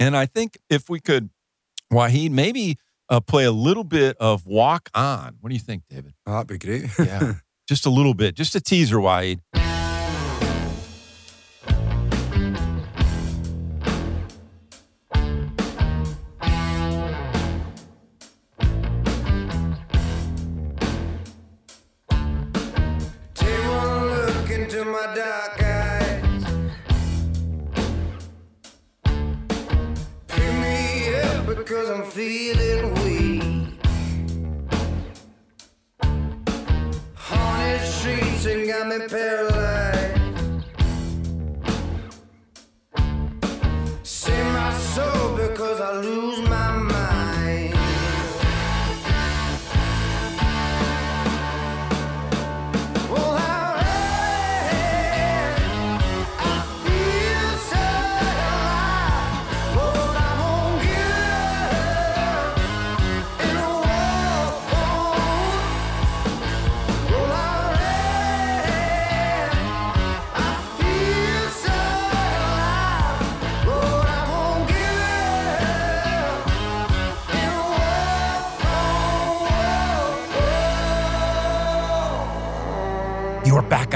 And 0.00 0.16
I 0.16 0.26
think 0.26 0.58
if 0.68 0.88
we 0.88 0.98
could, 0.98 1.30
Wahid, 1.92 2.30
maybe 2.30 2.78
uh, 3.08 3.20
play 3.20 3.44
a 3.44 3.52
little 3.52 3.84
bit 3.84 4.16
of 4.18 4.46
Walk 4.46 4.88
On. 4.94 5.36
What 5.40 5.50
do 5.50 5.54
you 5.54 5.60
think, 5.60 5.84
David? 5.88 6.14
Oh, 6.26 6.32
that'd 6.32 6.48
be 6.48 6.58
great. 6.58 6.90
Yeah. 6.98 7.34
just 7.68 7.86
a 7.86 7.90
little 7.90 8.14
bit, 8.14 8.34
just 8.34 8.54
a 8.54 8.60
teaser, 8.60 8.96
Wahid. 8.96 9.40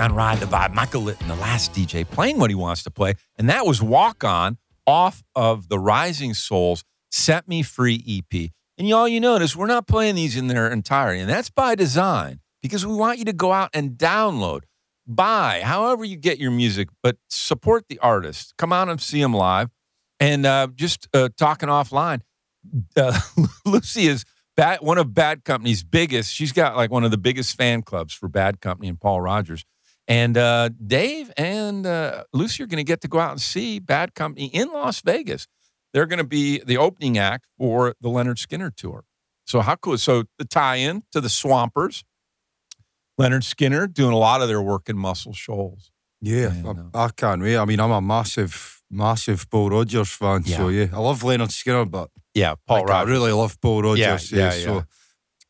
On 0.08 0.14
Ride 0.14 0.40
the 0.40 0.46
Vibe. 0.46 0.72
Michael 0.72 1.02
Litton, 1.02 1.28
the 1.28 1.34
last 1.34 1.74
DJ, 1.74 2.08
playing 2.08 2.38
what 2.38 2.48
he 2.48 2.56
wants 2.56 2.82
to 2.84 2.90
play. 2.90 3.12
And 3.36 3.50
that 3.50 3.66
was 3.66 3.82
Walk 3.82 4.24
On 4.24 4.56
off 4.86 5.22
of 5.34 5.68
the 5.68 5.78
Rising 5.78 6.32
Souls 6.32 6.82
Set 7.10 7.46
Me 7.46 7.62
Free 7.62 8.02
EP. 8.08 8.50
And 8.78 8.88
y'all, 8.88 9.06
you 9.06 9.20
notice 9.20 9.54
we're 9.54 9.66
not 9.66 9.86
playing 9.86 10.14
these 10.14 10.34
in 10.34 10.46
their 10.46 10.70
entirety. 10.70 11.20
And 11.20 11.28
that's 11.28 11.50
by 11.50 11.74
design 11.74 12.40
because 12.62 12.86
we 12.86 12.94
want 12.94 13.18
you 13.18 13.26
to 13.26 13.34
go 13.34 13.52
out 13.52 13.68
and 13.74 13.98
download, 13.98 14.62
buy, 15.06 15.60
however 15.62 16.06
you 16.06 16.16
get 16.16 16.38
your 16.38 16.52
music, 16.52 16.88
but 17.02 17.18
support 17.28 17.84
the 17.90 17.98
artist. 17.98 18.54
Come 18.56 18.72
out 18.72 18.88
and 18.88 18.98
see 19.02 19.20
them 19.20 19.34
live. 19.34 19.68
And 20.20 20.46
uh, 20.46 20.68
just 20.74 21.06
uh, 21.12 21.28
talking 21.36 21.68
offline, 21.68 22.22
uh, 22.96 23.20
Lucy 23.66 24.06
is 24.06 24.24
bad, 24.56 24.80
one 24.80 24.96
of 24.96 25.12
Bad 25.12 25.44
Company's 25.44 25.84
biggest. 25.84 26.32
She's 26.32 26.52
got 26.52 26.76
like 26.76 26.90
one 26.90 27.04
of 27.04 27.10
the 27.10 27.18
biggest 27.18 27.58
fan 27.58 27.82
clubs 27.82 28.14
for 28.14 28.26
Bad 28.26 28.62
Company 28.62 28.88
and 28.88 28.98
Paul 28.98 29.20
Rodgers. 29.20 29.66
And 30.08 30.38
uh, 30.38 30.70
Dave 30.70 31.30
and 31.36 31.86
uh, 31.86 32.24
Lucy 32.32 32.62
are 32.62 32.66
going 32.66 32.78
to 32.78 32.84
get 32.84 33.02
to 33.02 33.08
go 33.08 33.20
out 33.20 33.30
and 33.30 33.40
see 33.40 33.78
Bad 33.78 34.14
Company 34.14 34.46
in 34.46 34.72
Las 34.72 35.02
Vegas. 35.02 35.46
They're 35.92 36.06
going 36.06 36.18
to 36.18 36.24
be 36.24 36.60
the 36.64 36.78
opening 36.78 37.18
act 37.18 37.46
for 37.58 37.94
the 38.00 38.08
Lynyrd 38.08 38.36
Skynyrd 38.44 38.76
tour. 38.76 39.04
So 39.44 39.60
how 39.60 39.76
cool! 39.76 39.96
So 39.98 40.24
the 40.38 40.44
tie-in 40.44 41.02
to 41.12 41.20
the 41.20 41.28
Swampers, 41.28 42.04
Lynyrd 43.18 43.42
Skynyrd 43.42 43.94
doing 43.94 44.12
a 44.12 44.18
lot 44.18 44.42
of 44.42 44.48
their 44.48 44.60
work 44.62 44.88
in 44.88 44.96
Muscle 44.98 45.32
Shoals. 45.32 45.90
Yeah, 46.20 46.52
Yeah, 46.52 46.72
I. 46.94 47.04
I 47.04 47.08
can't 47.16 47.42
wait. 47.42 47.56
I 47.56 47.64
mean, 47.64 47.80
I'm 47.80 47.90
a 47.90 48.00
massive, 48.00 48.82
massive 48.90 49.48
Paul 49.50 49.70
Rodgers 49.70 50.10
fan. 50.10 50.44
So 50.44 50.68
yeah, 50.68 50.86
I 50.92 50.98
love 50.98 51.22
Lynyrd 51.22 51.48
Skynyrd, 51.50 51.90
but 51.90 52.10
Yeah, 52.34 52.54
Paul 52.66 52.82
like, 52.82 52.90
I 52.90 53.02
really 53.02 53.32
love 53.32 53.60
Paul 53.60 53.82
Rodgers. 53.82 54.32
yeah, 54.32 54.50
So 54.50 54.74
yeah. 54.74 54.82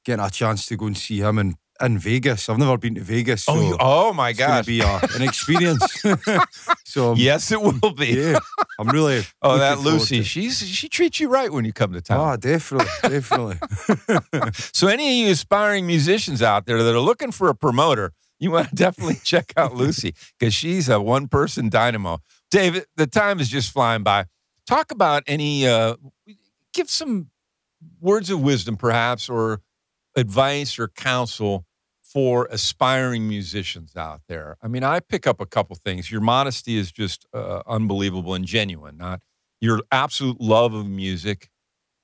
getting 0.05 0.25
a 0.25 0.31
chance 0.31 0.67
to 0.67 0.77
go 0.77 0.87
and 0.87 0.97
see 0.97 1.21
him 1.21 1.39
in, 1.39 1.55
in 1.81 1.99
Vegas. 1.99 2.49
I've 2.49 2.59
never 2.59 2.77
been 2.79 2.95
to 2.97 3.01
Vegas. 3.01 3.45
So 3.45 3.55
oh, 3.55 3.61
you, 3.61 3.77
oh 3.81 4.13
my 4.13 4.31
it's 4.31 4.39
going 4.39 4.51
gosh! 4.51 4.65
to 4.65 4.67
be 4.67 4.81
a, 4.81 5.01
an 5.15 5.23
experience. 5.23 6.03
so 6.85 7.13
um, 7.13 7.19
yes, 7.19 7.51
it 7.51 7.61
will 7.61 7.93
be. 7.93 8.09
yeah, 8.09 8.39
I'm 8.79 8.89
really. 8.89 9.25
Oh, 9.41 9.59
that 9.59 9.79
Lucy, 9.79 10.19
to- 10.19 10.25
she's 10.25 10.67
she 10.67 10.89
treats 10.89 11.21
you 11.21 11.29
right 11.29 11.53
when 11.53 11.65
you 11.65 11.73
come 11.73 11.93
to 11.93 12.01
town. 12.01 12.21
Ah, 12.21 12.37
definitely, 12.37 12.89
definitely. 13.03 13.57
So, 14.73 14.89
any 14.89 15.09
of 15.23 15.27
you 15.27 15.33
aspiring 15.33 15.87
musicians 15.87 16.43
out 16.43 16.67
there 16.67 16.83
that 16.83 16.95
are 16.95 17.01
looking 17.01 17.31
for 17.31 17.49
a 17.49 17.55
promoter, 17.55 18.13
you 18.41 18.51
want 18.51 18.71
to 18.71 18.75
definitely 18.75 19.17
check 19.23 19.53
out 19.57 19.75
Lucy 19.75 20.15
because 20.39 20.55
she's 20.55 20.89
a 20.89 21.01
one 21.01 21.29
person 21.29 21.69
dynamo. 21.69 22.19
David, 22.51 22.87
the 22.97 23.07
time 23.07 23.41
is 23.41 23.49
just 23.49 23.73
flying 23.73 24.03
by. 24.03 24.27
Talk 24.67 24.91
about 24.91 25.23
any, 25.27 25.67
uh, 25.67 25.97
give 26.73 26.91
some 26.91 27.31
words 28.01 28.31
of 28.31 28.41
wisdom, 28.41 28.77
perhaps, 28.77 29.29
or 29.29 29.61
advice 30.17 30.79
or 30.79 30.89
counsel 30.89 31.65
for 32.13 32.49
aspiring 32.51 33.29
musicians 33.29 33.95
out 33.95 34.23
there. 34.29 34.57
I 34.63 34.69
mean, 34.69 34.83
I 34.83 35.01
pick 35.01 35.27
up 35.27 35.41
a 35.41 35.47
couple 35.47 35.77
things. 35.77 36.11
Your 36.11 36.23
modesty 36.23 36.79
is 36.79 36.91
just 36.91 37.27
uh, 37.35 37.63
unbelievable 37.67 38.35
and 38.35 38.47
genuine, 38.47 38.97
not 38.97 39.21
your 39.61 39.83
absolute 39.93 40.41
love 40.41 40.73
of 40.73 40.87
music 40.87 41.51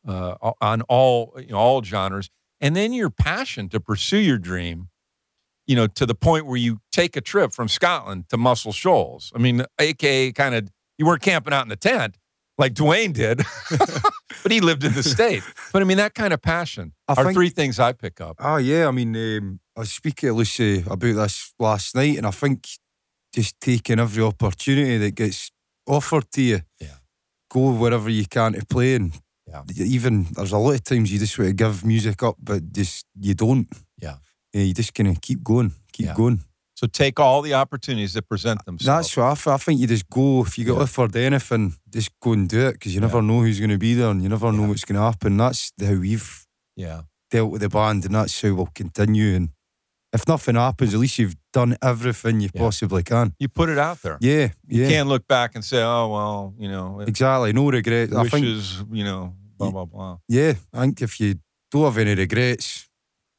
uh, 0.06 0.34
on 0.60 0.82
all 0.82 1.34
you 1.38 1.52
know, 1.52 1.56
all 1.56 1.82
genres, 1.82 2.28
and 2.60 2.76
then 2.76 2.92
your 2.92 3.08
passion 3.08 3.70
to 3.70 3.80
pursue 3.80 4.18
your 4.18 4.38
dream. 4.38 4.88
You 5.66 5.76
know, 5.76 5.86
to 5.86 6.04
the 6.04 6.14
point 6.14 6.44
where 6.44 6.58
you 6.58 6.80
take 6.92 7.16
a 7.16 7.22
trip 7.22 7.52
from 7.52 7.68
Scotland 7.68 8.28
to 8.28 8.36
Muscle 8.36 8.72
Shoals. 8.72 9.32
I 9.34 9.38
mean, 9.38 9.64
aka 9.80 10.30
kind 10.32 10.54
of 10.54 10.68
you 10.98 11.06
weren't 11.06 11.22
camping 11.22 11.54
out 11.54 11.62
in 11.62 11.70
the 11.70 11.76
tent 11.76 12.18
like 12.58 12.74
Duane 12.74 13.12
did, 13.12 13.38
but 14.42 14.52
he 14.52 14.60
lived 14.60 14.84
in 14.84 14.92
the 14.94 15.02
state. 15.02 15.42
But 15.72 15.82
I 15.82 15.84
mean, 15.84 15.96
that 15.98 16.14
kind 16.14 16.32
of 16.32 16.40
passion 16.42 16.92
I 17.08 17.12
are 17.14 17.24
think- 17.24 17.34
three 17.34 17.50
things 17.50 17.78
I 17.78 17.92
pick 17.92 18.20
up. 18.20 18.36
Oh 18.38 18.56
yeah. 18.56 18.86
I 18.88 18.90
mean, 18.90 19.14
um, 19.16 19.60
I 19.76 19.80
was 19.80 19.90
speaking 19.92 20.28
to 20.28 20.34
Lucy 20.34 20.80
about 20.86 21.00
this 21.00 21.52
last 21.58 21.94
night, 21.96 22.16
and 22.18 22.26
I 22.26 22.30
think 22.30 22.66
just 23.34 23.58
taking 23.60 23.98
every 23.98 24.22
opportunity 24.22 24.96
that 24.98 25.14
gets 25.16 25.50
offered 25.86 26.30
to 26.32 26.42
you, 26.42 26.60
Yeah. 26.80 26.96
go 27.50 27.72
wherever 27.72 28.08
you 28.08 28.26
can 28.26 28.52
to 28.52 28.64
play. 28.66 28.94
And 28.94 29.12
Yeah. 29.46 29.62
even 29.76 30.26
there's 30.32 30.52
a 30.52 30.58
lot 30.58 30.74
of 30.74 30.84
times 30.84 31.10
you 31.12 31.18
just 31.18 31.36
want 31.38 31.48
to 31.50 31.54
give 31.54 31.84
music 31.84 32.22
up, 32.22 32.36
but 32.42 32.72
just 32.72 33.04
you 33.20 33.34
don't. 33.34 33.66
Yeah. 34.00 34.16
Yeah, 34.52 34.62
you 34.62 34.72
just 34.74 34.94
kind 34.94 35.08
of 35.08 35.20
keep 35.20 35.42
going, 35.42 35.72
keep 35.92 36.06
Yeah. 36.06 36.14
going. 36.14 36.44
So 36.84 36.88
take 36.88 37.18
all 37.18 37.40
the 37.40 37.54
opportunities 37.54 38.12
that 38.12 38.28
present 38.28 38.58
ah, 38.60 38.64
themselves. 38.66 39.14
That's 39.14 39.46
what 39.46 39.54
I 39.54 39.56
think. 39.56 39.80
You 39.80 39.86
just 39.86 40.06
go 40.10 40.42
if 40.42 40.58
you 40.58 40.66
get 40.66 40.74
Yeah. 40.74 40.82
offered 40.82 41.16
anything, 41.16 41.74
just 41.88 42.10
go 42.20 42.32
and 42.34 42.46
do 42.46 42.68
it 42.68 42.72
because 42.74 42.94
you 42.94 43.00
Yeah. 43.00 43.06
never 43.06 43.22
know 43.22 43.40
who's 43.40 43.58
going 43.58 43.70
to 43.70 43.78
be 43.78 43.94
there 43.94 44.10
and 44.10 44.22
you 44.22 44.28
never 44.28 44.52
know 44.52 44.62
Yeah. 44.64 44.68
what's 44.68 44.84
going 44.84 44.96
to 44.96 45.02
happen. 45.02 45.38
That's 45.38 45.72
how 45.80 45.94
we've 45.94 46.46
yeah. 46.76 47.02
dealt 47.30 47.50
with 47.52 47.62
the 47.62 47.70
band, 47.70 48.04
and 48.04 48.14
that's 48.14 48.38
how 48.42 48.52
we'll 48.52 48.68
continue. 48.74 49.34
And 49.34 49.48
if 50.12 50.28
nothing 50.28 50.56
happens, 50.56 50.92
at 50.92 51.00
least 51.00 51.18
you've 51.18 51.36
done 51.54 51.78
everything 51.80 52.40
you 52.40 52.50
Yeah. 52.52 52.60
possibly 52.60 53.02
can. 53.02 53.32
You 53.38 53.48
put 53.48 53.70
it 53.70 53.78
out 53.78 54.02
there. 54.02 54.18
Yeah, 54.20 54.48
yeah, 54.68 54.82
You 54.82 54.88
can't 54.88 55.08
look 55.08 55.26
back 55.26 55.54
and 55.54 55.64
say, 55.64 55.80
oh, 55.82 56.08
well, 56.08 56.54
you 56.58 56.68
know, 56.68 57.00
exactly. 57.00 57.54
No 57.54 57.70
regrets. 57.70 58.12
I 58.14 58.28
think, 58.28 58.44
wishes, 58.44 58.84
you 58.92 59.04
know, 59.04 59.34
blah, 59.56 59.70
blah, 59.70 59.86
blah. 59.86 60.18
yeah, 60.28 60.52
I 60.74 60.80
think 60.82 61.00
if 61.00 61.18
you 61.18 61.36
don't 61.70 61.84
have 61.84 61.96
any 61.96 62.14
regrets 62.14 62.88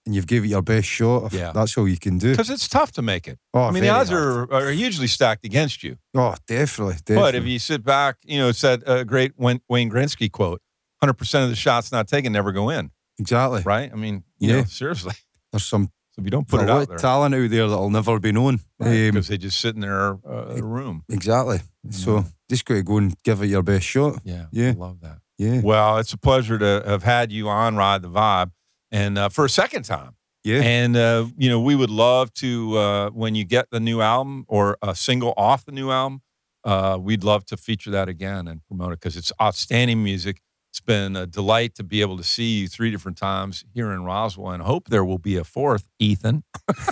and 0.06 0.14
you've 0.16 0.28
gave 0.28 0.44
it 0.44 0.48
your 0.48 0.62
best 0.62 0.88
shot, 0.88 1.34
Yeah. 1.34 1.52
that's 1.52 1.78
all 1.78 1.88
you 1.88 1.98
can 1.98 2.18
do. 2.18 2.32
Because 2.32 2.50
it's 2.50 2.68
tough 2.68 2.92
to 2.94 3.02
make 3.02 3.28
it. 3.28 3.40
Oh, 3.54 3.64
I 3.64 3.72
mean, 3.72 3.84
the 3.84 3.90
odds 3.90 4.12
are, 4.12 4.52
are 4.54 4.70
hugely 4.72 5.08
stacked 5.08 5.46
against 5.46 5.84
you. 5.84 5.98
Oh, 6.16 6.36
definitely, 6.48 6.96
definitely. 7.06 7.16
But 7.16 7.36
if 7.36 7.46
you 7.46 7.60
sit 7.60 7.84
back, 7.84 8.18
you 8.24 8.38
know, 8.40 8.50
it's 8.50 8.62
that 8.62 8.88
uh, 8.88 9.04
great 9.04 9.34
Wayne, 9.38 9.62
Wayne 9.70 9.90
Gretzky 9.90 10.32
quote 10.32 10.62
100% 11.04 11.44
of 11.44 11.50
the 11.50 11.56
shots 11.56 11.92
not 11.92 12.08
taken 12.08 12.32
never 12.34 12.52
go 12.52 12.70
in, 12.70 12.92
exactly, 13.20 13.62
right? 13.64 13.92
I 13.92 13.96
mean, 13.96 14.24
you 14.40 14.50
Yeah. 14.50 14.56
know, 14.62 14.64
seriously. 14.66 15.14
there's 15.52 15.66
some 15.66 15.90
So 16.16 16.22
if 16.22 16.26
you 16.26 16.32
don't 16.32 16.48
put 16.48 16.62
it 16.62 16.70
out 16.70 16.88
there, 16.88 16.98
talent 16.98 17.36
out 17.36 17.50
there 17.50 17.68
that'll 17.68 17.90
never 17.90 18.20
be 18.20 18.32
known. 18.32 18.60
Um, 18.80 18.92
because 19.12 19.28
they 19.28 19.38
just 19.38 19.60
sit 19.60 19.76
in 19.76 19.82
their 19.82 20.18
uh, 20.26 20.56
room. 20.62 21.04
exactly. 21.10 21.60
So 21.90 22.20
Mm. 22.20 22.26
just 22.50 22.64
got 22.66 22.76
to 22.76 22.84
go 22.84 22.98
and 22.98 23.16
give 23.24 23.42
it 23.42 23.48
your 23.48 23.64
best 23.64 23.86
shot. 23.86 24.20
Yeah. 24.24 24.46
Yeah. 24.52 24.70
I 24.70 24.72
love 24.74 25.02
that. 25.02 25.18
Yeah, 25.38 25.60
Well, 25.62 25.98
it's 25.98 26.14
a 26.14 26.18
pleasure 26.18 26.58
to 26.58 26.84
have 26.88 27.04
had 27.04 27.30
you 27.34 27.50
on 27.50 27.76
Ride 27.76 28.02
the 28.02 28.10
Vibe 28.10 28.52
and 28.92 29.18
uh, 29.18 29.30
for 29.30 29.46
a 29.46 29.50
second 29.50 29.84
time. 29.84 30.16
yeah, 30.44 30.62
And, 30.62 30.96
uh, 30.96 31.26
you 31.38 31.50
know, 31.50 31.60
we 31.60 31.76
would 31.76 31.90
love 31.90 32.34
to, 32.36 32.78
uh, 32.78 33.10
when 33.10 33.36
you 33.36 33.44
get 33.44 33.70
the 33.72 33.80
new 33.80 34.02
album 34.02 34.46
or 34.48 34.78
a 34.82 34.96
single 34.96 35.34
off 35.38 35.66
the 35.66 35.72
new 35.72 35.92
album, 35.92 36.22
uh, 36.64 36.98
we'd 37.00 37.24
love 37.24 37.46
to 37.46 37.58
feature 37.58 37.92
that 37.92 38.10
again 38.10 38.48
and 38.48 38.66
promote 38.68 38.94
it 38.94 39.00
because 39.00 39.18
it's 39.18 39.32
outstanding 39.42 40.04
music. 40.04 40.42
It's 40.72 40.82
been 40.82 41.16
a 41.16 41.26
delight 41.26 41.74
to 41.76 41.84
be 41.84 42.02
able 42.02 42.18
to 42.18 42.24
see 42.24 42.60
you 42.60 42.68
three 42.68 42.92
different 42.92 43.18
times 43.18 43.64
here 43.74 43.92
in 43.92 44.04
Roswell 44.04 44.52
and 44.52 44.62
hope 44.62 44.90
there 44.90 45.06
will 45.06 45.20
be 45.20 45.38
a 45.38 45.44
fourth, 45.44 45.88
Ethan. 46.00 46.44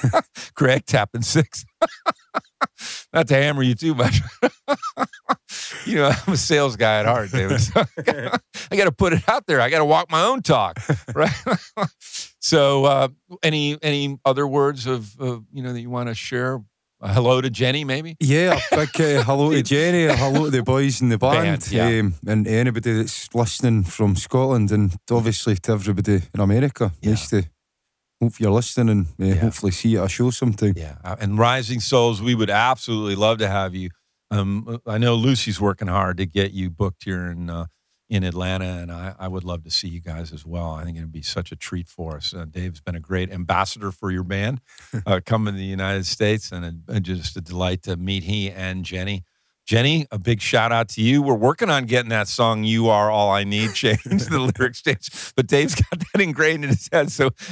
Craig 0.56 0.86
tapping 0.86 1.22
six. 1.24 1.66
Not 3.14 3.28
to 3.28 3.36
hammer 3.36 3.62
you 3.62 3.76
too 3.76 3.94
much. 3.94 4.22
you 5.86 5.96
know, 5.96 6.12
I'm 6.28 6.34
a 6.34 6.38
sales 6.38 6.76
guy 6.76 7.00
at 7.00 7.06
heart, 7.06 7.32
David. 7.32 7.60
So 7.62 7.84
I 8.72 8.76
got 8.76 8.86
to 8.86 8.92
put 8.92 9.14
it 9.14 9.28
out 9.28 9.46
there. 9.48 9.62
I 9.62 9.70
got 9.70 9.80
to 9.80 9.86
walk 9.86 10.10
my 10.12 10.24
own 10.24 10.42
talk, 10.42 10.80
right? 11.16 11.32
so, 12.40 12.86
uh, 12.86 13.08
any 13.42 13.78
any 13.82 14.18
other 14.26 14.48
words 14.48 14.86
of 14.88 15.20
uh, 15.20 15.40
you 15.52 15.64
know 15.64 15.74
that 15.74 15.82
you 15.82 15.90
want 15.90 16.10
to 16.10 16.16
share? 16.16 16.62
Uh, 17.02 17.14
hello 17.14 17.42
to 17.42 17.50
Jenny, 17.50 17.84
maybe. 17.84 18.16
yeah. 18.22 18.58
A 18.72 18.78
big 18.78 18.90
uh, 19.02 19.24
hello 19.24 19.52
to 19.52 19.62
Jenny, 19.62 20.06
a 20.06 20.16
hello 20.16 20.46
to 20.46 20.52
the 20.52 20.64
boys 20.64 21.02
in 21.02 21.10
the 21.10 21.18
band, 21.18 21.44
Band, 21.44 21.72
yeah. 21.72 22.00
um, 22.00 22.14
and 22.26 22.48
anybody 22.48 22.94
that's 22.94 23.34
listening 23.36 23.84
from 23.84 24.16
Scotland, 24.16 24.72
and 24.72 24.96
obviously 25.12 25.56
to 25.58 25.74
everybody 25.74 26.22
in 26.34 26.40
America. 26.40 26.94
Yeah. 27.02 27.10
Nice 27.10 27.30
to 27.32 27.44
hope 28.22 28.40
you're 28.40 28.52
listening 28.52 28.90
and 28.90 29.06
uh, 29.22 29.26
Yeah. 29.36 29.42
hopefully 29.42 29.74
see 29.74 29.90
you 29.90 30.00
at 30.00 30.06
a 30.06 30.10
show 30.10 30.30
sometime. 30.32 30.76
Yeah, 30.78 30.96
uh, 31.04 31.18
and 31.20 31.38
Rising 31.38 31.82
Souls, 31.82 32.22
we 32.22 32.36
would 32.36 32.50
absolutely 32.50 33.16
love 33.16 33.40
to 33.40 33.50
have 33.50 33.76
you. 33.76 33.90
Um, 34.34 34.80
I 34.88 34.98
know 34.98 35.16
Lucy's 35.16 35.62
working 35.62 35.88
hard 35.88 36.18
to 36.18 36.26
get 36.26 36.54
you 36.54 36.72
booked 36.72 37.04
here 37.04 37.28
in 37.28 37.50
uh, 37.50 37.68
in 38.10 38.24
Atlanta, 38.24 38.66
and 38.66 38.92
I, 38.92 39.16
I 39.18 39.28
would 39.28 39.44
love 39.44 39.64
to 39.64 39.72
see 39.72 39.88
you 39.88 40.02
guys 40.02 40.34
as 40.34 40.46
well. 40.46 40.72
I 40.72 40.84
think 40.84 40.98
it'd 40.98 41.12
be 41.12 41.22
such 41.22 41.52
a 41.52 41.56
treat 41.56 41.88
for 41.88 42.18
us. 42.18 42.34
Uh, 42.34 42.46
Dave's 42.46 42.82
been 42.82 42.96
a 42.96 43.00
great 43.00 43.32
ambassador 43.32 43.92
for 43.92 44.12
your 44.12 44.24
band, 44.24 44.62
uh, 45.06 45.20
coming 45.26 45.54
to 45.54 45.58
the 45.58 45.66
United 45.66 46.06
States, 46.06 46.52
and, 46.52 46.84
and 46.88 47.06
just 47.06 47.38
a 47.38 47.42
delight 47.42 47.84
to 47.84 47.96
meet 47.96 48.24
he 48.24 48.52
and 48.52 48.84
Jenny. 48.86 49.24
Jenny, 49.66 50.06
a 50.12 50.20
big 50.20 50.42
shout 50.42 50.74
out 50.74 50.90
to 50.90 51.02
you. 51.02 51.22
We're 51.22 51.36
working 51.36 51.70
on 51.70 51.86
getting 51.86 52.10
that 52.10 52.28
song 52.28 52.64
"You 52.66 52.90
Are 52.90 53.10
All 53.10 53.32
I 53.32 53.44
Need" 53.46 53.74
changed, 53.74 54.30
the 54.30 54.52
lyrics 54.58 54.82
changed, 54.82 55.34
but 55.36 55.48
Dave's 55.48 55.76
got 55.76 56.00
that 56.00 56.22
ingrained 56.22 56.66
in 56.66 56.70
his 56.70 56.90
head, 56.92 57.12
so 57.12 57.30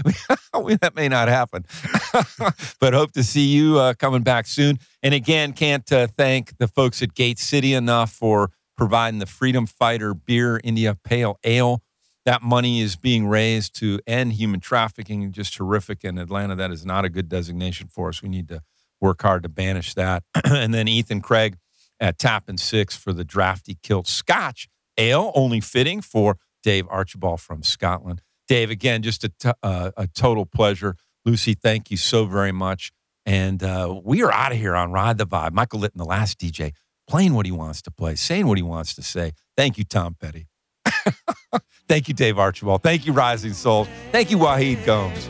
that 0.54 0.92
may 0.96 1.08
not 1.08 1.30
happen. 1.30 1.66
but 2.80 2.94
hope 2.94 3.14
to 3.14 3.24
see 3.24 3.46
you 3.46 3.80
uh, 3.80 3.94
coming 3.94 4.24
back 4.24 4.48
soon. 4.48 4.78
And 5.02 5.14
again, 5.14 5.54
can't 5.54 5.90
uh, 5.92 6.08
thank 6.08 6.58
the 6.58 6.68
folks 6.68 7.02
at 7.02 7.14
Gate 7.14 7.40
City 7.40 7.74
enough 7.74 8.12
for 8.12 8.52
providing 8.76 9.20
the 9.20 9.26
Freedom 9.26 9.66
Fighter 9.66 10.14
Beer 10.14 10.60
India 10.64 10.98
Pale 11.04 11.40
Ale. 11.44 11.82
That 12.26 12.44
money 12.44 12.82
is 12.82 12.96
being 12.96 13.26
raised 13.26 13.74
to 13.80 14.00
end 14.06 14.34
human 14.34 14.60
trafficking. 14.60 15.32
Just 15.32 15.54
terrific 15.54 16.04
in 16.04 16.18
Atlanta. 16.18 16.56
That 16.56 16.72
is 16.72 16.86
not 16.86 17.06
a 17.06 17.10
good 17.10 17.30
designation 17.30 17.88
for 17.88 18.10
us. 18.10 18.22
We 18.22 18.30
need 18.30 18.48
to 18.50 18.62
work 19.00 19.22
hard 19.22 19.44
to 19.44 19.50
banish 19.50 19.94
that. 19.96 20.24
and 20.46 20.74
then 20.74 20.88
Ethan 20.88 21.22
Craig 21.22 21.58
at 22.02 22.18
Tap 22.18 22.50
and 22.50 22.60
Six 22.60 22.98
for 22.98 23.14
the 23.14 23.24
Drafty 23.24 23.78
Kilt 23.82 24.08
Scotch 24.08 24.68
Ale, 24.98 25.32
only 25.36 25.62
fitting 25.62 26.02
for 26.02 26.38
Dave 26.64 26.88
Archibald 26.90 27.40
from 27.40 27.64
Scotland. 27.64 28.22
Dave, 28.48 28.70
again, 28.70 29.02
just 29.02 29.24
a, 29.24 29.30
t- 29.30 29.52
uh, 29.64 29.92
a 29.96 30.08
total 30.08 30.46
pleasure. 30.46 30.96
Lucy, 31.26 31.54
thank 31.54 31.90
you 31.90 31.98
so 31.98 32.26
very 32.26 32.52
much. 32.52 32.92
And 33.26 33.64
uh, 33.64 34.00
we 34.04 34.24
are 34.24 34.32
out 34.32 34.52
of 34.52 34.58
here 34.58 34.76
on 34.76 34.92
Ride 34.92 35.18
the 35.18 35.28
Vibe. 35.28 35.54
Michael 35.54 35.80
Litton, 35.80 36.00
the 36.00 36.06
last 36.06 36.40
DJ, 36.40 36.74
playing 37.08 37.34
what 37.34 37.46
he 37.46 37.52
wants 37.52 37.82
to 37.84 37.92
play, 37.92 38.16
saying 38.16 38.48
what 38.48 38.58
he 38.58 38.64
wants 38.64 38.94
to 38.96 39.02
say. 39.02 39.32
Thank 39.56 39.78
you, 39.78 39.84
Tom 39.84 40.16
Petty. 40.20 40.48
Thank 41.88 42.08
you, 42.08 42.14
Dave 42.14 42.40
Archibald. 42.40 42.84
Thank 42.84 43.06
you, 43.06 43.14
Rising 43.14 43.54
Souls. 43.54 43.88
Thank 44.12 44.32
you, 44.32 44.38
Wahid 44.38 44.84
Gomes. 44.86 45.30